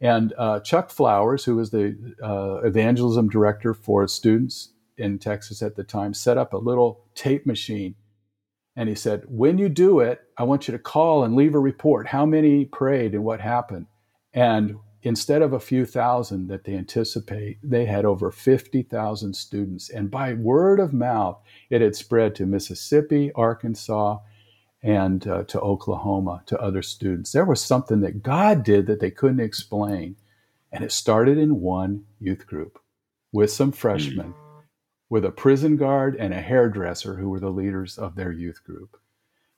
And 0.00 0.32
uh, 0.38 0.60
Chuck 0.60 0.90
Flowers, 0.90 1.44
who 1.44 1.56
was 1.56 1.70
the 1.70 2.14
uh, 2.22 2.60
evangelism 2.66 3.28
director 3.28 3.74
for 3.74 4.06
students 4.06 4.70
in 4.98 5.18
Texas 5.18 5.62
at 5.62 5.76
the 5.76 5.84
time, 5.84 6.14
set 6.14 6.38
up 6.38 6.52
a 6.52 6.58
little 6.58 7.04
tape 7.14 7.46
machine. 7.46 7.94
And 8.76 8.88
he 8.88 8.94
said, 8.94 9.24
When 9.28 9.58
you 9.58 9.68
do 9.68 10.00
it, 10.00 10.20
I 10.36 10.44
want 10.44 10.68
you 10.68 10.72
to 10.72 10.78
call 10.78 11.24
and 11.24 11.34
leave 11.34 11.54
a 11.54 11.58
report 11.58 12.08
how 12.08 12.24
many 12.26 12.64
prayed 12.64 13.14
and 13.14 13.24
what 13.24 13.40
happened. 13.40 13.86
And 14.32 14.76
instead 15.02 15.42
of 15.42 15.52
a 15.52 15.60
few 15.60 15.86
thousand 15.86 16.48
that 16.48 16.64
they 16.64 16.74
anticipate, 16.74 17.58
they 17.62 17.86
had 17.86 18.04
over 18.04 18.30
50,000 18.30 19.34
students. 19.34 19.90
And 19.90 20.10
by 20.10 20.34
word 20.34 20.80
of 20.80 20.92
mouth, 20.92 21.40
it 21.70 21.80
had 21.80 21.96
spread 21.96 22.34
to 22.36 22.46
Mississippi, 22.46 23.32
Arkansas, 23.34 24.18
and 24.82 25.26
uh, 25.26 25.44
to 25.44 25.60
Oklahoma, 25.60 26.42
to 26.46 26.60
other 26.60 26.82
students. 26.82 27.32
There 27.32 27.44
was 27.44 27.60
something 27.60 28.00
that 28.00 28.22
God 28.22 28.62
did 28.62 28.86
that 28.86 29.00
they 29.00 29.10
couldn't 29.10 29.40
explain. 29.40 30.16
And 30.70 30.84
it 30.84 30.92
started 30.92 31.38
in 31.38 31.60
one 31.60 32.04
youth 32.20 32.46
group 32.46 32.78
with 33.32 33.50
some 33.50 33.72
freshmen, 33.72 34.34
with 35.10 35.24
a 35.24 35.30
prison 35.30 35.76
guard 35.76 36.14
and 36.16 36.32
a 36.34 36.40
hairdresser 36.40 37.16
who 37.16 37.28
were 37.28 37.40
the 37.40 37.50
leaders 37.50 37.96
of 37.98 38.14
their 38.14 38.32
youth 38.32 38.62
group. 38.64 38.98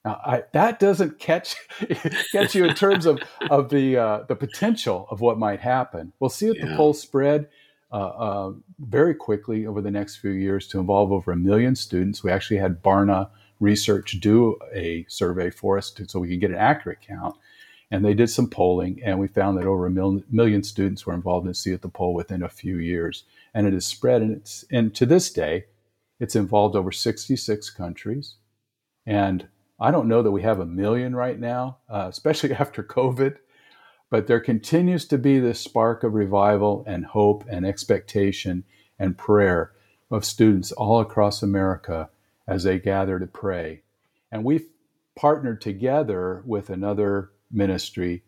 Now, 0.04 0.21
I, 0.25 0.45
that 0.52 0.78
doesn't 0.78 1.19
catch 1.19 1.57
catch 2.33 2.54
you 2.54 2.64
in 2.64 2.75
terms 2.75 3.04
of 3.04 3.21
of 3.50 3.69
the 3.69 3.99
uh, 3.99 4.23
the 4.28 4.37
potential 4.37 5.07
of 5.11 5.21
what 5.21 5.38
might 5.38 5.61
happen. 5.61 6.12
We'll 6.21 6.30
see 6.30 6.49
if 6.49 6.57
yeah. 6.57 6.69
the 6.69 6.76
poll 6.76 6.95
spread 6.95 7.49
uh, 7.92 7.97
uh, 7.97 8.52
very 8.78 9.14
quickly 9.14 9.66
over 9.66 9.80
the 9.80 9.90
next 9.90 10.16
few 10.16 10.30
years 10.30 10.66
to 10.69 10.78
involve 10.78 11.12
over 11.12 11.33
a 11.33 11.37
million 11.37 11.76
students. 11.76 12.25
We 12.25 12.30
actually 12.30 12.59
had 12.59 12.83
Barna 12.83 13.28
Research 13.59 14.19
do 14.21 14.57
a 14.73 15.04
survey 15.09 15.50
for 15.50 15.76
us 15.76 15.90
to, 15.90 16.09
so 16.09 16.21
we 16.21 16.28
could 16.28 16.40
get 16.40 16.50
an 16.50 16.57
accurate 16.57 17.00
count, 17.02 17.37
and 17.91 18.05
they 18.05 18.15
did 18.15 18.31
some 18.31 18.49
polling, 18.49 19.01
and 19.05 19.19
we 19.19 19.27
found 19.27 19.59
that 19.59 19.67
over 19.67 19.87
a 19.87 19.91
mil- 19.91 20.23
million 20.31 20.63
students 20.63 21.05
were 21.05 21.15
involved 21.15 21.47
in 21.47 21.55
See 21.55 21.73
at 21.73 21.83
the 21.83 21.89
Pole 21.89 22.15
within 22.15 22.43
a 22.43 22.49
few 22.49 22.79
years, 22.79 23.25
and 23.53 23.67
it 23.67 23.73
has 23.73 23.87
spread, 23.87 24.23
and 24.23 24.33
it's 24.33 24.65
and 24.71 24.95
to 24.95 25.07
this 25.07 25.31
day, 25.33 25.67
it's 26.19 26.37
involved 26.37 26.77
over 26.77 26.93
66 26.93 27.71
countries, 27.71 28.37
and 29.07 29.49
I 29.81 29.91
don't 29.91 30.09
know 30.09 30.23
that 30.23 30.31
we 30.31 30.43
have 30.43 30.61
a 30.61 30.67
million 30.67 31.17
right 31.17 31.39
now, 31.39 31.79
uh, 31.89 32.07
especially 32.09 32.53
after 32.55 32.83
COVID, 32.83 33.39
but 34.11 34.27
there 34.27 34.41
continues 34.41 35.07
to 35.07 35.19
be 35.19 35.39
this 35.39 35.61
spark 35.61 36.05
of 36.05 36.15
revival 36.15 36.85
and 36.87 37.07
hope 37.07 37.45
and 37.51 37.65
expectation 37.65 38.65
and 38.99 39.17
prayer 39.17 39.73
of 40.11 40.25
students 40.25 40.73
all 40.73 41.01
across 41.01 41.43
America 41.43 42.11
as 42.47 42.65
they 42.65 42.79
gather 42.79 43.19
to 43.19 43.27
pray. 43.27 43.83
And 44.31 44.45
we've 44.45 44.69
partnered 45.17 45.61
together 45.61 46.43
with 46.45 46.69
another 46.71 47.31
ministry 47.50 48.23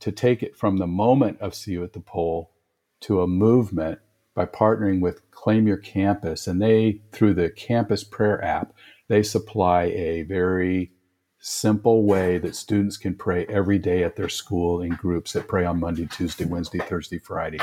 to 0.00 0.12
take 0.12 0.42
it 0.42 0.56
from 0.56 0.78
the 0.78 0.86
moment 0.86 1.40
of 1.40 1.54
See 1.54 1.72
You 1.72 1.84
at 1.84 1.92
the 1.92 2.00
Pole 2.00 2.50
to 3.00 3.20
a 3.20 3.26
movement 3.26 3.98
by 4.34 4.46
partnering 4.46 5.00
with 5.00 5.30
Claim 5.30 5.66
Your 5.66 5.76
Campus. 5.76 6.46
And 6.46 6.60
they, 6.60 7.02
through 7.12 7.34
the 7.34 7.50
Campus 7.50 8.02
Prayer 8.02 8.42
app, 8.42 8.72
they 9.08 9.22
supply 9.22 9.84
a 9.84 10.22
very 10.22 10.92
simple 11.38 12.04
way 12.04 12.38
that 12.38 12.56
students 12.56 12.96
can 12.96 13.14
pray 13.14 13.44
every 13.48 13.78
day 13.78 14.02
at 14.02 14.16
their 14.16 14.30
school 14.30 14.80
in 14.80 14.90
groups 14.90 15.34
that 15.34 15.46
pray 15.46 15.64
on 15.64 15.78
Monday, 15.78 16.06
Tuesday, 16.06 16.46
Wednesday, 16.46 16.78
Thursday, 16.78 17.18
Friday. 17.18 17.60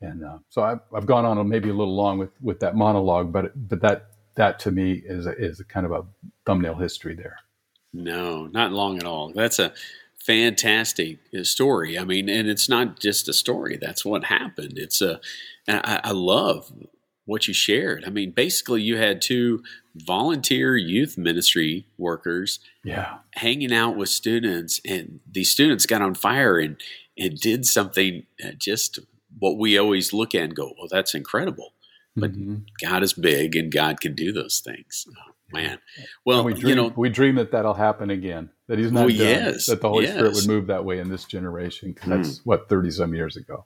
And 0.00 0.24
uh, 0.24 0.38
so 0.48 0.62
I've, 0.62 0.80
I've 0.92 1.06
gone 1.06 1.24
on 1.24 1.48
maybe 1.48 1.70
a 1.70 1.74
little 1.74 1.94
long 1.94 2.18
with, 2.18 2.30
with 2.40 2.60
that 2.60 2.74
monologue, 2.74 3.32
but 3.32 3.52
but 3.68 3.80
that 3.80 4.08
that 4.34 4.58
to 4.60 4.70
me 4.70 4.92
is 4.92 5.26
a, 5.26 5.34
is 5.38 5.60
a 5.60 5.64
kind 5.64 5.86
of 5.86 5.92
a 5.92 6.04
thumbnail 6.44 6.74
history 6.74 7.14
there. 7.14 7.38
No, 7.92 8.46
not 8.46 8.72
long 8.72 8.98
at 8.98 9.04
all. 9.04 9.32
That's 9.32 9.58
a 9.58 9.72
fantastic 10.26 11.18
uh, 11.38 11.44
story. 11.44 11.98
I 11.98 12.04
mean, 12.04 12.28
and 12.28 12.48
it's 12.48 12.68
not 12.68 13.00
just 13.00 13.28
a 13.28 13.32
story. 13.32 13.78
That's 13.80 14.04
what 14.04 14.24
happened. 14.24 14.74
It's 14.76 15.00
a. 15.00 15.20
I, 15.68 16.00
I 16.04 16.10
love 16.12 16.72
what 17.24 17.48
you 17.48 17.54
shared. 17.54 18.04
I 18.06 18.10
mean, 18.10 18.30
basically, 18.30 18.82
you 18.82 18.96
had 18.96 19.20
two 19.20 19.62
volunteer 19.94 20.76
youth 20.76 21.18
ministry 21.18 21.86
workers 21.98 22.60
yeah. 22.84 23.18
hanging 23.32 23.72
out 23.72 23.96
with 23.96 24.08
students, 24.08 24.80
and 24.84 25.20
these 25.30 25.50
students 25.50 25.86
got 25.86 26.02
on 26.02 26.14
fire 26.14 26.58
and, 26.58 26.80
and 27.18 27.38
did 27.38 27.66
something 27.66 28.24
uh, 28.44 28.52
just 28.56 29.00
what 29.38 29.58
we 29.58 29.76
always 29.76 30.12
look 30.12 30.34
at 30.34 30.42
and 30.42 30.56
go, 30.56 30.72
well, 30.78 30.88
that's 30.90 31.14
incredible. 31.14 31.72
But 32.14 32.32
mm-hmm. 32.32 32.56
God 32.82 33.02
is 33.02 33.12
big 33.12 33.56
and 33.56 33.70
God 33.70 34.00
can 34.00 34.14
do 34.14 34.32
those 34.32 34.62
things. 34.64 35.06
Oh, 35.10 35.32
man. 35.52 35.78
Well, 36.24 36.44
we 36.44 36.54
dream, 36.54 36.68
you 36.68 36.74
know, 36.74 36.92
we 36.96 37.10
dream 37.10 37.34
that 37.34 37.50
that'll 37.50 37.74
happen 37.74 38.08
again, 38.08 38.50
that 38.68 38.78
He's 38.78 38.92
not 38.92 39.06
well, 39.06 39.08
done, 39.08 39.18
yes, 39.18 39.66
that 39.66 39.80
the 39.80 39.88
Holy 39.88 40.04
yes. 40.04 40.14
Spirit 40.14 40.34
would 40.34 40.46
move 40.46 40.66
that 40.66 40.84
way 40.84 40.98
in 40.98 41.08
this 41.08 41.24
generation. 41.24 41.92
Because 41.92 42.08
that's 42.08 42.38
mm. 42.38 42.40
what, 42.44 42.68
30 42.68 42.90
some 42.90 43.14
years 43.14 43.36
ago. 43.36 43.64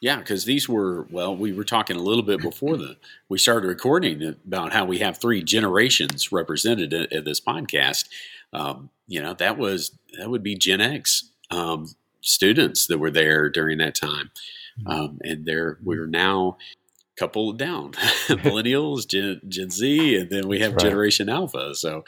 Yeah, 0.00 0.16
because 0.16 0.46
these 0.46 0.66
were 0.66 1.06
well, 1.10 1.36
we 1.36 1.52
were 1.52 1.64
talking 1.64 1.96
a 1.96 2.02
little 2.02 2.22
bit 2.22 2.40
before 2.40 2.78
the 2.78 2.96
we 3.28 3.36
started 3.36 3.66
recording 3.66 4.34
about 4.46 4.72
how 4.72 4.86
we 4.86 4.98
have 5.00 5.18
three 5.18 5.42
generations 5.42 6.32
represented 6.32 6.94
in, 6.94 7.06
in 7.10 7.24
this 7.24 7.38
podcast. 7.38 8.08
Um, 8.54 8.88
you 9.06 9.20
know, 9.20 9.34
that 9.34 9.58
was 9.58 9.98
that 10.18 10.30
would 10.30 10.42
be 10.42 10.56
Gen 10.56 10.80
X 10.80 11.30
um, 11.50 11.86
students 12.22 12.86
that 12.86 12.96
were 12.96 13.10
there 13.10 13.50
during 13.50 13.76
that 13.78 13.94
time, 13.94 14.30
mm-hmm. 14.80 14.90
um, 14.90 15.18
and 15.22 15.44
there 15.44 15.76
we're 15.82 16.06
now 16.06 16.56
couple 17.20 17.52
down 17.52 17.92
millennials, 18.28 19.06
Gen, 19.06 19.40
Gen, 19.46 19.70
Z, 19.70 20.16
and 20.16 20.30
then 20.30 20.48
we 20.48 20.60
have 20.60 20.72
right. 20.72 20.80
Generation 20.80 21.28
Alpha. 21.28 21.74
So, 21.74 22.04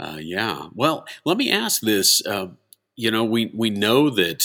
uh, 0.00 0.18
yeah. 0.20 0.68
Well, 0.74 1.04
let 1.24 1.36
me 1.36 1.50
ask 1.50 1.80
this. 1.80 2.24
Uh, 2.26 2.48
you 2.96 3.10
know, 3.10 3.24
we 3.24 3.50
we 3.54 3.70
know 3.70 4.10
that 4.10 4.44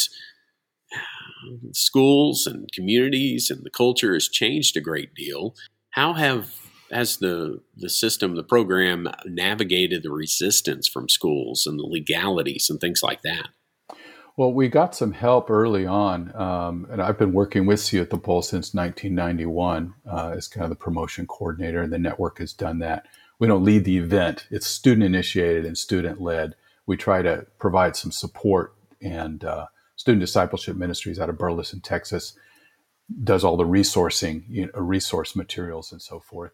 schools 1.72 2.48
and 2.48 2.72
communities 2.72 3.50
and 3.50 3.64
the 3.64 3.70
culture 3.70 4.14
has 4.14 4.28
changed 4.28 4.78
a 4.78 4.82
great 4.82 5.14
deal. 5.14 5.56
How 5.92 6.14
have 6.14 6.54
has 6.92 7.18
the 7.18 7.62
the 7.76 7.90
system, 7.90 8.36
the 8.36 8.44
program 8.44 9.08
navigated 9.26 10.04
the 10.04 10.12
resistance 10.12 10.88
from 10.88 11.10
schools 11.10 11.66
and 11.66 11.80
the 11.80 11.84
legalities 11.84 12.70
and 12.70 12.80
things 12.80 13.02
like 13.04 13.22
that? 13.24 13.50
Well, 14.36 14.52
we 14.52 14.68
got 14.68 14.96
some 14.96 15.12
help 15.12 15.52
early 15.52 15.86
on, 15.86 16.36
um, 16.36 16.88
and 16.90 17.00
I've 17.00 17.20
been 17.20 17.34
working 17.34 17.68
with 17.68 17.80
See 17.80 18.00
at 18.00 18.10
the 18.10 18.18
Pole 18.18 18.42
since 18.42 18.74
1991 18.74 19.94
uh, 20.12 20.34
as 20.36 20.48
kind 20.48 20.64
of 20.64 20.72
the 20.72 20.76
promotion 20.76 21.28
coordinator, 21.28 21.84
and 21.84 21.94
the 21.94 22.00
network 22.00 22.40
has 22.40 22.52
done 22.52 22.80
that. 22.80 23.06
We 23.40 23.48
don't 23.48 23.64
lead 23.64 23.86
the 23.86 23.98
event; 23.98 24.48
it's 24.52 24.68
student 24.68 25.04
initiated 25.04 25.66
and 25.66 25.78
student 25.78 26.22
led. 26.22 26.56
We 26.86 26.98
try 26.98 27.22
to 27.22 27.46
provide 27.60 27.96
some 27.96 28.12
support, 28.12 28.76
and 29.02 29.44
uh, 29.44 29.68
Student 29.96 30.22
Discipleship 30.22 30.76
Ministries 30.76 31.20
out 31.20 31.30
of 31.30 31.38
Burleson, 31.38 31.82
Texas, 31.82 32.34
does 33.24 33.44
all 33.44 33.58
the 33.58 33.66
resourcing, 33.66 34.44
you 34.50 34.66
know, 34.66 34.82
resource 34.82 35.36
materials, 35.36 35.92
and 35.92 36.02
so 36.02 36.20
forth. 36.20 36.52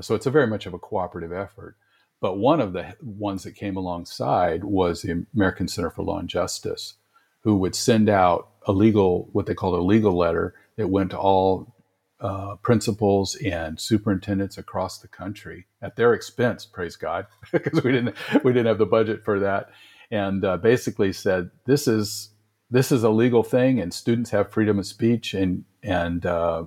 So 0.00 0.14
it's 0.14 0.26
a 0.26 0.30
very 0.30 0.46
much 0.46 0.66
of 0.66 0.74
a 0.74 0.78
cooperative 0.78 1.32
effort. 1.32 1.76
But 2.20 2.38
one 2.38 2.60
of 2.60 2.72
the 2.72 2.94
ones 3.02 3.44
that 3.44 3.52
came 3.52 3.76
alongside 3.76 4.64
was 4.64 5.02
the 5.02 5.26
American 5.34 5.68
Center 5.68 5.90
for 5.90 6.02
Law 6.02 6.18
and 6.18 6.28
Justice 6.28 6.94
who 7.42 7.56
would 7.56 7.74
send 7.74 8.08
out 8.08 8.48
a 8.66 8.72
legal, 8.72 9.28
what 9.32 9.46
they 9.46 9.54
called 9.54 9.78
a 9.78 9.82
legal 9.82 10.16
letter 10.16 10.54
that 10.76 10.88
went 10.88 11.10
to 11.10 11.18
all 11.18 11.74
uh, 12.20 12.56
principals 12.56 13.34
and 13.36 13.80
superintendents 13.80 14.58
across 14.58 14.98
the 14.98 15.08
country 15.08 15.66
at 15.80 15.96
their 15.96 16.12
expense. 16.14 16.66
Praise 16.66 16.96
God, 16.96 17.26
because 17.52 17.82
we 17.82 17.92
didn't 17.92 18.16
we 18.44 18.52
didn't 18.52 18.66
have 18.66 18.78
the 18.78 18.86
budget 18.86 19.24
for 19.24 19.40
that, 19.40 19.70
and 20.10 20.44
uh, 20.44 20.56
basically 20.56 21.12
said 21.12 21.50
this 21.66 21.88
is 21.88 22.30
this 22.70 22.92
is 22.92 23.02
a 23.02 23.10
legal 23.10 23.42
thing, 23.42 23.80
and 23.80 23.92
students 23.92 24.30
have 24.30 24.52
freedom 24.52 24.78
of 24.78 24.86
speech, 24.86 25.34
and 25.34 25.64
and 25.82 26.26
uh, 26.26 26.64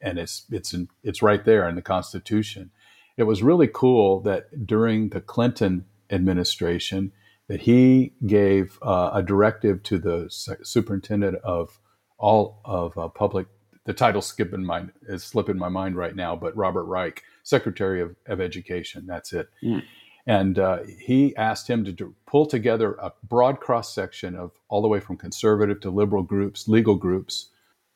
and 0.00 0.18
it's 0.18 0.46
it's 0.50 0.74
it's 1.02 1.22
right 1.22 1.44
there 1.44 1.68
in 1.68 1.74
the 1.74 1.82
Constitution. 1.82 2.70
It 3.16 3.24
was 3.24 3.42
really 3.42 3.68
cool 3.72 4.20
that 4.22 4.66
during 4.66 5.10
the 5.10 5.20
Clinton 5.20 5.86
administration 6.10 7.12
that 7.48 7.62
he 7.62 8.12
gave 8.26 8.78
uh, 8.82 9.10
a 9.12 9.22
directive 9.22 9.82
to 9.84 9.98
the 9.98 10.26
superintendent 10.62 11.36
of 11.44 11.78
all 12.18 12.60
of 12.64 12.96
uh, 12.96 13.08
public. 13.08 13.46
The 13.84 13.92
title 13.92 14.22
skipping 14.22 14.64
my 14.64 14.84
is 15.08 15.22
slipping 15.24 15.58
my 15.58 15.68
mind 15.68 15.96
right 15.96 16.16
now, 16.16 16.34
but 16.36 16.56
Robert 16.56 16.84
Reich, 16.84 17.22
Secretary 17.42 18.00
of, 18.00 18.16
of 18.26 18.40
Education. 18.40 19.04
That's 19.06 19.32
it. 19.32 19.48
Mm. 19.62 19.82
And 20.26 20.58
uh, 20.58 20.78
he 20.98 21.36
asked 21.36 21.68
him 21.68 21.84
to 21.84 21.92
do, 21.92 22.14
pull 22.26 22.46
together 22.46 22.94
a 22.94 23.12
broad 23.28 23.60
cross 23.60 23.94
section 23.94 24.34
of 24.34 24.52
all 24.68 24.80
the 24.80 24.88
way 24.88 25.00
from 25.00 25.18
conservative 25.18 25.80
to 25.82 25.90
liberal 25.90 26.22
groups, 26.22 26.66
legal 26.66 26.94
groups, 26.94 27.50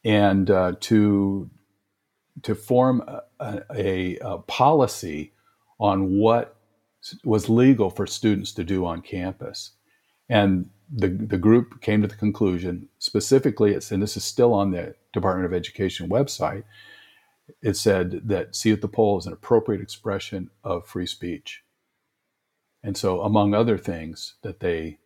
and 0.04 0.50
uh, 0.50 0.74
to 0.80 1.50
to 2.42 2.54
form 2.54 3.02
a, 3.40 3.62
a, 3.74 4.18
a 4.18 4.38
policy 4.38 5.32
on 5.80 6.18
what 6.18 6.56
was 7.24 7.48
legal 7.48 7.90
for 7.90 8.06
students 8.06 8.52
to 8.52 8.64
do 8.64 8.84
on 8.84 9.00
campus. 9.00 9.72
And 10.28 10.70
the, 10.92 11.08
the 11.08 11.38
group 11.38 11.80
came 11.80 12.02
to 12.02 12.08
the 12.08 12.14
conclusion, 12.14 12.88
specifically, 12.98 13.72
it's, 13.72 13.90
and 13.90 14.02
this 14.02 14.16
is 14.16 14.24
still 14.24 14.54
on 14.54 14.70
the 14.70 14.94
Department 15.18 15.46
of 15.46 15.54
Education 15.54 16.08
website, 16.08 16.64
it 17.62 17.76
said 17.76 18.22
that 18.24 18.54
see 18.54 18.72
at 18.72 18.80
the 18.80 18.88
pole 18.88 19.18
is 19.18 19.26
an 19.26 19.32
appropriate 19.32 19.80
expression 19.80 20.50
of 20.62 20.86
free 20.86 21.06
speech. 21.06 21.62
And 22.82 22.96
so, 22.96 23.22
among 23.22 23.54
other 23.54 23.78
things 23.78 24.34
that 24.42 24.60
they 24.60 24.98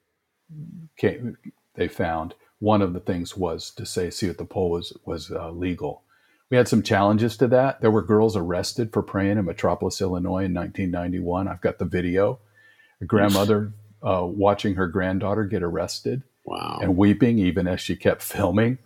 came, 0.97 1.37
they 1.75 1.89
found, 1.89 2.35
one 2.59 2.83
of 2.83 2.93
the 2.93 3.01
things 3.01 3.37
was 3.37 3.71
to 3.73 3.87
say 3.87 4.11
see 4.11 4.29
at 4.29 4.39
the 4.39 4.45
pole 4.45 4.71
was, 4.71 4.93
was 5.05 5.31
uh, 5.31 5.51
legal. 5.51 6.03
We 6.51 6.57
had 6.57 6.69
some 6.69 6.83
challenges 6.83 7.37
to 7.39 7.49
that. 7.49 7.81
There 7.81 7.91
were 7.91 8.03
girls 8.03 8.37
arrested 8.37 8.93
for 8.93 9.03
praying 9.03 9.39
in 9.39 9.47
Metropolis, 9.47 10.03
Illinois 10.03 10.45
in 10.45 10.55
1991. 10.55 11.49
I've 11.49 11.63
got 11.63 11.79
the 11.79 11.87
video. 11.87 12.41
A 13.01 13.07
grandmother 13.07 13.73
uh, 14.07 14.25
watching 14.27 14.75
her 14.75 14.87
granddaughter 14.87 15.45
get 15.45 15.63
arrested 15.63 16.23
wow. 16.45 16.79
and 16.83 16.97
weeping 16.97 17.39
even 17.39 17.67
as 17.67 17.81
she 17.81 17.97
kept 17.97 18.23
filming. 18.23 18.79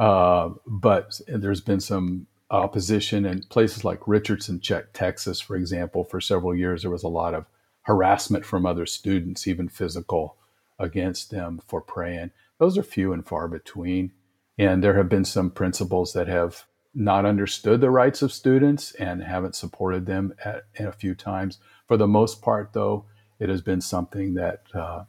Uh, 0.00 0.48
but 0.66 1.20
there's 1.28 1.60
been 1.60 1.78
some 1.78 2.26
opposition 2.50 3.26
in 3.26 3.42
places 3.42 3.84
like 3.84 4.08
Richardson, 4.08 4.58
Texas, 4.94 5.40
for 5.40 5.56
example. 5.56 6.04
For 6.04 6.22
several 6.22 6.54
years, 6.54 6.82
there 6.82 6.90
was 6.90 7.02
a 7.02 7.08
lot 7.08 7.34
of 7.34 7.44
harassment 7.82 8.46
from 8.46 8.64
other 8.64 8.86
students, 8.86 9.46
even 9.46 9.68
physical, 9.68 10.36
against 10.78 11.30
them 11.30 11.60
for 11.66 11.82
praying. 11.82 12.30
Those 12.58 12.78
are 12.78 12.82
few 12.82 13.12
and 13.12 13.26
far 13.26 13.46
between. 13.46 14.12
And 14.58 14.82
there 14.82 14.96
have 14.96 15.10
been 15.10 15.26
some 15.26 15.50
principals 15.50 16.14
that 16.14 16.28
have 16.28 16.64
not 16.94 17.26
understood 17.26 17.82
the 17.82 17.90
rights 17.90 18.22
of 18.22 18.32
students 18.32 18.92
and 18.94 19.22
haven't 19.22 19.54
supported 19.54 20.06
them 20.06 20.32
at, 20.42 20.64
a 20.78 20.92
few 20.92 21.14
times. 21.14 21.58
For 21.86 21.98
the 21.98 22.08
most 22.08 22.40
part, 22.40 22.72
though, 22.72 23.04
it 23.38 23.50
has 23.50 23.60
been 23.60 23.82
something 23.82 24.32
that 24.34 24.62
uh, 24.74 25.04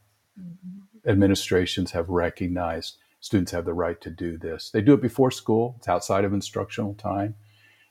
administrations 1.08 1.92
have 1.92 2.10
recognized. 2.10 2.98
Students 3.22 3.52
have 3.52 3.66
the 3.66 3.74
right 3.74 4.02
to 4.02 4.10
do 4.10 4.38
this. 4.38 4.72
They 4.72 4.82
do 4.82 4.94
it 4.94 5.02
before 5.02 5.32
school, 5.32 5.76
it's 5.78 5.88
outside 5.88 6.26
of 6.26 6.34
instructional 6.34 6.96
time, 6.96 7.36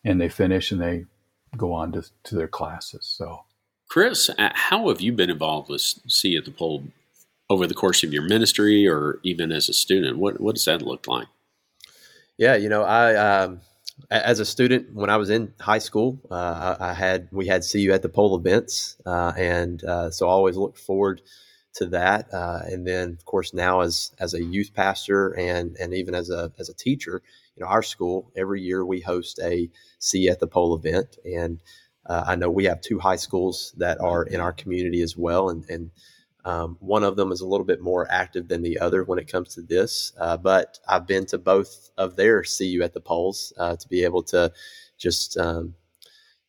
and 0.05 0.21
they 0.21 0.29
finish 0.29 0.71
and 0.73 0.81
they 0.81 1.07
go 1.57 1.73
on 1.73 1.93
to, 1.93 2.05
to 2.25 2.35
their 2.35 2.49
classes. 2.49 3.07
So, 3.07 3.45
Chris, 3.89 4.29
uh, 4.29 4.51
how 4.53 4.89
have 4.89 5.01
you 5.01 5.13
been 5.13 5.31
involved 5.31 5.69
with 5.69 5.81
See 5.81 6.37
at 6.37 6.45
the 6.45 6.51
Pole 6.51 6.85
over 7.49 7.67
the 7.67 7.75
course 7.75 8.05
of 8.05 8.13
your 8.13 8.23
ministry 8.23 8.87
or 8.87 9.21
even 9.23 9.53
as 9.53 9.69
a 9.69 9.73
student? 9.73 10.19
What, 10.19 10.41
what 10.41 10.57
does 10.57 10.65
that 10.67 10.83
look 10.83 11.07
like? 11.07 11.29
Yeah, 12.37 12.57
you 12.57 12.69
know, 12.69 12.83
I 12.83 13.15
um, 13.15 13.61
as 14.11 14.41
a 14.41 14.45
student, 14.45 14.95
when 14.95 15.11
I 15.11 15.17
was 15.17 15.31
in 15.31 15.53
high 15.61 15.79
school, 15.79 16.19
uh, 16.31 16.77
I, 16.81 16.91
I, 16.91 16.95
had 16.95 17.29
we 17.31 17.47
had 17.47 17.65
see 17.65 17.81
you 17.81 17.93
at 17.93 18.03
the 18.03 18.09
pole 18.09 18.37
events, 18.37 18.97
uh, 19.05 19.33
and 19.37 19.85
uh, 19.85 20.11
so 20.11 20.27
I 20.27 20.31
always 20.31 20.57
looked 20.57 20.79
forward 20.79 21.21
to 21.75 21.87
that. 21.87 22.33
Uh, 22.33 22.61
and 22.67 22.87
then, 22.87 23.11
of 23.11 23.25
course, 23.25 23.55
now 23.55 23.81
as 23.81 24.13
as 24.19 24.35
a 24.35 24.43
youth 24.43 24.73
pastor 24.75 25.37
and 25.39 25.77
and 25.79 25.95
even 25.95 26.15
as 26.15 26.31
a 26.31 26.53
as 26.59 26.69
a 26.69 26.75
teacher, 26.75 27.23
you 27.57 27.63
know, 27.63 27.69
our 27.69 27.83
school 27.83 28.33
every 28.37 28.61
year 28.61 28.85
we 28.85 29.01
host 29.01 29.41
a 29.43 29.71
see 29.99 30.29
at 30.29 30.41
the 30.41 30.47
pole 30.47 30.75
event, 30.75 31.19
and 31.25 31.61
uh, 32.07 32.25
I 32.27 32.37
know 32.37 32.51
we 32.51 32.65
have 32.65 32.81
two 32.81 32.99
high 32.99 33.17
schools 33.17 33.75
that 33.79 34.01
are 34.01 34.25
in 34.25 34.41
our 34.41 34.53
community 34.53 35.03
as 35.03 35.17
well, 35.17 35.51
and 35.51 35.65
and 35.71 35.91
um, 36.45 36.77
one 36.81 37.05
of 37.05 37.17
them 37.17 37.33
is 37.33 37.43
a 37.43 37.47
little 37.47 37.67
bit 37.67 37.83
more 37.83 38.11
active 38.11 38.49
than 38.49 38.63
the 38.63 38.79
other 38.79 39.05
when 39.05 39.19
it 39.19 39.31
comes 39.31 39.55
to 39.55 39.63
this, 39.63 40.13
uh, 40.19 40.37
but 40.39 40.79
I've 40.89 41.07
been 41.07 41.27
to 41.27 41.39
both 41.39 41.91
of 41.99 42.17
their 42.17 42.45
see 42.45 42.67
you 42.67 42.83
at 42.83 42.95
the 42.95 43.01
poles 43.01 43.53
uh, 43.59 43.77
to 43.77 43.89
be 43.89 44.05
able 44.05 44.23
to 44.25 44.51
just 44.97 45.37
um, 45.37 45.75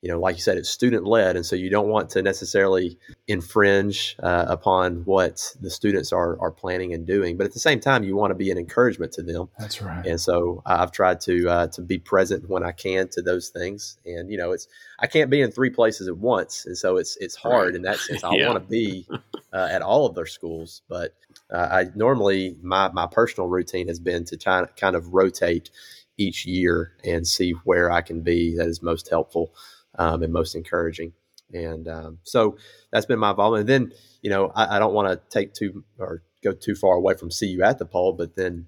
you 0.01 0.09
know, 0.09 0.19
like 0.19 0.35
you 0.35 0.41
said, 0.41 0.57
it's 0.57 0.69
student 0.69 1.05
led, 1.05 1.35
and 1.35 1.45
so 1.45 1.55
you 1.55 1.69
don't 1.69 1.87
want 1.87 2.09
to 2.11 2.23
necessarily 2.23 2.97
infringe 3.27 4.15
uh, 4.21 4.45
upon 4.47 5.05
what 5.05 5.55
the 5.61 5.69
students 5.69 6.11
are 6.11 6.39
are 6.41 6.49
planning 6.49 6.91
and 6.93 7.05
doing. 7.05 7.37
But 7.37 7.45
at 7.45 7.53
the 7.53 7.59
same 7.59 7.79
time, 7.79 8.03
you 8.03 8.15
want 8.15 8.31
to 8.31 8.35
be 8.35 8.49
an 8.49 8.57
encouragement 8.57 9.11
to 9.13 9.21
them. 9.21 9.49
That's 9.59 9.79
right. 9.79 10.03
And 10.05 10.19
so 10.19 10.63
I've 10.65 10.91
tried 10.91 11.21
to 11.21 11.47
uh, 11.47 11.67
to 11.67 11.81
be 11.83 11.99
present 11.99 12.49
when 12.49 12.63
I 12.63 12.71
can 12.71 13.09
to 13.09 13.21
those 13.21 13.49
things. 13.49 13.97
And 14.03 14.31
you 14.31 14.37
know, 14.37 14.51
it's 14.53 14.67
I 14.99 15.05
can't 15.05 15.29
be 15.29 15.41
in 15.41 15.51
three 15.51 15.69
places 15.69 16.07
at 16.07 16.17
once, 16.17 16.65
and 16.65 16.75
so 16.75 16.97
it's 16.97 17.15
it's 17.17 17.35
hard 17.35 17.67
right. 17.67 17.75
in 17.75 17.83
that 17.83 17.97
sense. 17.99 18.23
I 18.23 18.31
yeah. 18.33 18.47
want 18.47 18.63
to 18.63 18.67
be 18.67 19.07
uh, 19.53 19.67
at 19.69 19.83
all 19.83 20.07
of 20.07 20.15
their 20.15 20.25
schools, 20.25 20.81
but 20.89 21.13
uh, 21.53 21.67
I 21.71 21.85
normally 21.93 22.57
my 22.63 22.89
my 22.91 23.05
personal 23.05 23.49
routine 23.49 23.87
has 23.87 23.99
been 23.99 24.25
to 24.25 24.37
try 24.37 24.65
kind 24.77 24.95
of 24.95 25.13
rotate 25.13 25.69
each 26.17 26.45
year 26.45 26.93
and 27.03 27.27
see 27.27 27.51
where 27.65 27.91
I 27.91 28.01
can 28.01 28.21
be 28.21 28.55
that 28.57 28.67
is 28.67 28.81
most 28.81 29.09
helpful 29.09 29.53
um, 29.95 30.23
and 30.23 30.34
most 30.34 30.56
encouraging. 30.56 31.13
And 31.54 31.88
um, 31.88 32.19
so 32.23 32.58
that's 32.91 33.06
been 33.06 33.19
my 33.19 33.32
involvement. 33.32 33.69
And 33.69 33.69
then, 33.69 33.97
you 34.21 34.30
know, 34.30 34.51
I, 34.56 34.77
I 34.77 34.80
don't 34.80 34.93
want 34.93 35.10
to 35.10 35.21
take 35.30 35.54
too 35.54 35.84
or 35.99 36.23
go 36.43 36.54
too 36.54 36.75
far 36.75 36.95
away 36.95 37.15
from 37.15 37.32
see 37.32 37.47
you 37.47 37.63
at 37.63 37.77
the 37.77 37.86
pole, 37.86 38.13
but 38.13 38.36
then 38.36 38.67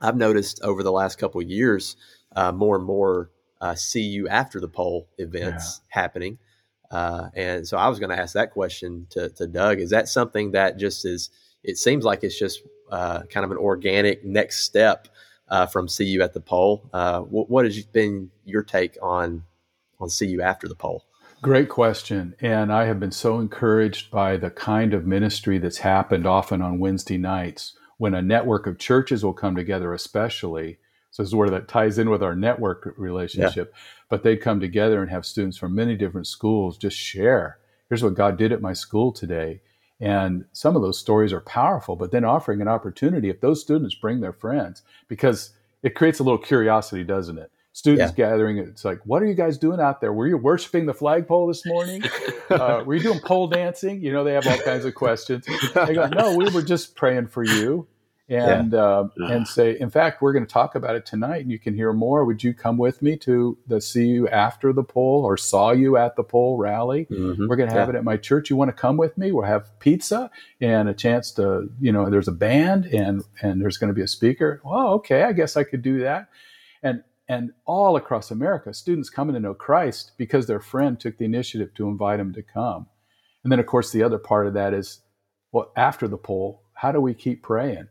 I've 0.00 0.16
noticed 0.16 0.60
over 0.62 0.82
the 0.82 0.92
last 0.92 1.18
couple 1.18 1.40
of 1.40 1.48
years 1.48 1.96
uh, 2.34 2.52
more 2.52 2.76
and 2.76 2.84
more 2.84 3.30
uh, 3.60 3.74
see 3.74 4.02
you 4.02 4.28
after 4.28 4.60
the 4.60 4.68
pole 4.68 5.08
events 5.18 5.82
yeah. 5.82 6.00
happening. 6.00 6.38
Uh, 6.90 7.28
and 7.34 7.68
so 7.68 7.76
I 7.76 7.88
was 7.88 7.98
going 8.00 8.10
to 8.10 8.18
ask 8.18 8.34
that 8.34 8.50
question 8.50 9.06
to, 9.10 9.28
to, 9.30 9.46
Doug. 9.46 9.78
Is 9.78 9.90
that 9.90 10.08
something 10.08 10.52
that 10.52 10.76
just 10.76 11.04
is? 11.04 11.30
It 11.62 11.76
seems 11.76 12.04
like 12.04 12.24
it's 12.24 12.38
just 12.38 12.62
uh, 12.90 13.22
kind 13.24 13.44
of 13.44 13.52
an 13.52 13.58
organic 13.58 14.24
next 14.24 14.64
step 14.64 15.06
uh, 15.48 15.66
from 15.66 15.88
see 15.88 16.06
you 16.06 16.22
at 16.22 16.32
the 16.32 16.40
pole? 16.40 16.88
Uh, 16.92 17.20
what, 17.20 17.50
what 17.50 17.64
has 17.64 17.80
been 17.84 18.30
your 18.44 18.62
take 18.62 18.96
on 19.02 19.44
on 20.00 20.10
see 20.10 20.26
you 20.26 20.42
after 20.42 20.68
the 20.68 20.74
pole. 20.74 21.04
Great 21.42 21.70
question. 21.70 22.34
And 22.40 22.70
I 22.70 22.84
have 22.84 23.00
been 23.00 23.12
so 23.12 23.38
encouraged 23.38 24.10
by 24.10 24.36
the 24.36 24.50
kind 24.50 24.92
of 24.92 25.06
ministry 25.06 25.58
that's 25.58 25.78
happened 25.78 26.26
often 26.26 26.60
on 26.60 26.78
Wednesday 26.78 27.16
nights 27.16 27.74
when 27.96 28.14
a 28.14 28.22
network 28.22 28.66
of 28.66 28.78
churches 28.78 29.24
will 29.24 29.32
come 29.32 29.56
together, 29.56 29.94
especially. 29.94 30.78
So, 31.10 31.22
this 31.22 31.30
is 31.30 31.34
where 31.34 31.50
that 31.50 31.66
ties 31.66 31.98
in 31.98 32.10
with 32.10 32.22
our 32.22 32.36
network 32.36 32.92
relationship. 32.96 33.72
Yeah. 33.74 33.80
But 34.08 34.22
they'd 34.22 34.36
come 34.36 34.60
together 34.60 35.00
and 35.00 35.10
have 35.10 35.24
students 35.24 35.56
from 35.56 35.74
many 35.74 35.96
different 35.96 36.26
schools 36.26 36.76
just 36.76 36.96
share. 36.96 37.58
Here's 37.88 38.02
what 38.02 38.14
God 38.14 38.36
did 38.36 38.52
at 38.52 38.60
my 38.60 38.74
school 38.74 39.10
today. 39.10 39.60
And 40.00 40.46
some 40.52 40.76
of 40.76 40.82
those 40.82 40.98
stories 40.98 41.32
are 41.32 41.40
powerful, 41.40 41.96
but 41.96 42.10
then 42.10 42.24
offering 42.24 42.60
an 42.60 42.68
opportunity 42.68 43.28
if 43.28 43.40
those 43.40 43.60
students 43.60 43.94
bring 43.94 44.20
their 44.20 44.32
friends, 44.32 44.82
because 45.08 45.52
it 45.82 45.94
creates 45.94 46.18
a 46.18 46.22
little 46.22 46.38
curiosity, 46.38 47.04
doesn't 47.04 47.38
it? 47.38 47.50
Students 47.72 48.12
yeah. 48.16 48.28
gathering. 48.28 48.58
It's 48.58 48.84
like, 48.84 49.00
what 49.04 49.22
are 49.22 49.26
you 49.26 49.34
guys 49.34 49.56
doing 49.56 49.78
out 49.78 50.00
there? 50.00 50.12
Were 50.12 50.26
you 50.26 50.36
worshiping 50.36 50.86
the 50.86 50.94
flagpole 50.94 51.46
this 51.46 51.64
morning? 51.64 52.02
uh, 52.50 52.82
were 52.84 52.96
you 52.96 53.02
doing 53.02 53.20
pole 53.20 53.46
dancing? 53.46 54.02
You 54.02 54.12
know, 54.12 54.24
they 54.24 54.32
have 54.32 54.46
all 54.46 54.58
kinds 54.58 54.84
of 54.84 54.94
questions. 54.94 55.46
They 55.74 55.94
go, 55.94 56.06
no, 56.08 56.36
we 56.36 56.50
were 56.50 56.62
just 56.62 56.96
praying 56.96 57.28
for 57.28 57.44
you. 57.44 57.86
and 58.28 58.72
yeah. 58.72 58.78
uh, 58.78 59.08
and 59.16 59.46
say, 59.46 59.76
in 59.78 59.90
fact, 59.90 60.22
we're 60.22 60.32
going 60.32 60.46
to 60.46 60.52
talk 60.52 60.76
about 60.76 60.94
it 60.94 61.04
tonight, 61.04 61.42
and 61.42 61.50
you 61.50 61.58
can 61.58 61.74
hear 61.74 61.92
more. 61.92 62.24
Would 62.24 62.44
you 62.44 62.54
come 62.54 62.76
with 62.76 63.02
me 63.02 63.16
to 63.18 63.58
the 63.66 63.80
see 63.80 64.06
you 64.06 64.28
after 64.28 64.72
the 64.72 64.84
pole 64.84 65.24
or 65.24 65.36
saw 65.36 65.72
you 65.72 65.96
at 65.96 66.14
the 66.14 66.22
pole 66.22 66.56
rally? 66.56 67.06
Mm-hmm. 67.10 67.48
We're 67.48 67.56
going 67.56 67.68
to 67.68 67.74
have 67.74 67.88
yeah. 67.88 67.94
it 67.94 67.98
at 67.98 68.04
my 68.04 68.16
church. 68.16 68.48
You 68.48 68.54
want 68.54 68.68
to 68.68 68.72
come 68.72 68.96
with 68.96 69.18
me? 69.18 69.32
We'll 69.32 69.46
have 69.46 69.76
pizza 69.80 70.30
and 70.60 70.88
a 70.88 70.94
chance 70.94 71.32
to, 71.32 71.70
you 71.80 71.90
know, 71.90 72.08
there's 72.08 72.28
a 72.28 72.32
band 72.32 72.86
and 72.86 73.24
and 73.42 73.60
there's 73.60 73.78
going 73.78 73.88
to 73.88 73.94
be 73.94 74.02
a 74.02 74.08
speaker. 74.08 74.60
Well, 74.64 74.88
okay, 74.94 75.24
I 75.24 75.32
guess 75.32 75.56
I 75.56 75.64
could 75.64 75.82
do 75.82 76.00
that. 76.00 76.28
And 77.30 77.52
all 77.64 77.94
across 77.94 78.32
America, 78.32 78.74
students 78.74 79.08
coming 79.08 79.34
to 79.34 79.40
know 79.40 79.54
Christ 79.54 80.10
because 80.18 80.48
their 80.48 80.58
friend 80.58 80.98
took 80.98 81.16
the 81.16 81.24
initiative 81.24 81.72
to 81.74 81.86
invite 81.86 82.18
them 82.18 82.32
to 82.32 82.42
come. 82.42 82.88
And 83.44 83.52
then, 83.52 83.60
of 83.60 83.66
course, 83.66 83.92
the 83.92 84.02
other 84.02 84.18
part 84.18 84.48
of 84.48 84.54
that 84.54 84.74
is, 84.74 85.02
well, 85.52 85.70
after 85.76 86.08
the 86.08 86.16
poll, 86.16 86.64
how 86.72 86.90
do 86.90 87.00
we 87.00 87.14
keep 87.14 87.44
praying? 87.44 87.86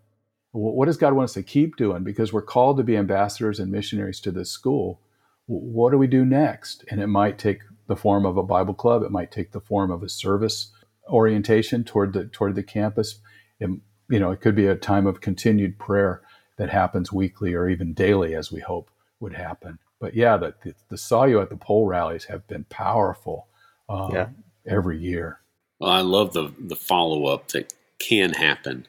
What 0.51 0.87
does 0.87 0.97
God 0.97 1.13
want 1.13 1.29
us 1.29 1.35
to 1.35 1.43
keep 1.43 1.77
doing? 1.77 2.03
Because 2.03 2.33
we're 2.33 2.41
called 2.41 2.75
to 2.79 2.83
be 2.83 2.97
ambassadors 2.97 3.61
and 3.61 3.71
missionaries 3.71 4.19
to 4.21 4.31
this 4.31 4.51
school. 4.51 4.99
What 5.45 5.91
do 5.91 5.97
we 5.97 6.07
do 6.07 6.25
next? 6.25 6.83
And 6.91 6.99
it 6.99 7.07
might 7.07 7.37
take 7.37 7.61
the 7.87 7.95
form 7.95 8.25
of 8.25 8.35
a 8.35 8.43
Bible 8.43 8.73
club. 8.73 9.03
It 9.03 9.11
might 9.11 9.31
take 9.31 9.53
the 9.53 9.61
form 9.61 9.89
of 9.89 10.03
a 10.03 10.09
service 10.09 10.69
orientation 11.07 11.85
toward 11.85 12.11
the 12.11 12.25
toward 12.25 12.55
the 12.55 12.63
campus. 12.63 13.21
It, 13.61 13.69
you 14.09 14.19
know, 14.19 14.31
it 14.31 14.41
could 14.41 14.55
be 14.55 14.67
a 14.67 14.75
time 14.75 15.07
of 15.07 15.21
continued 15.21 15.79
prayer 15.79 16.23
that 16.57 16.71
happens 16.71 17.13
weekly 17.13 17.53
or 17.53 17.69
even 17.69 17.93
daily, 17.93 18.35
as 18.35 18.51
we 18.51 18.59
hope 18.59 18.89
would 19.19 19.33
happen. 19.33 19.79
But 19.99 20.13
yeah, 20.15 20.37
the 20.37 20.53
the, 20.63 20.73
the 20.89 20.97
saw 20.97 21.25
you 21.25 21.41
at 21.41 21.49
the 21.49 21.57
pole 21.57 21.85
rallies 21.85 22.25
have 22.25 22.47
been 22.47 22.65
powerful 22.65 23.47
um, 23.87 24.11
yeah. 24.13 24.27
every 24.65 24.97
year. 24.97 25.39
Well, 25.79 25.91
I 25.91 26.01
love 26.01 26.33
the 26.33 26.53
the 26.59 26.75
follow 26.75 27.25
up 27.25 27.49
that 27.49 27.73
can 27.99 28.33
happen 28.33 28.87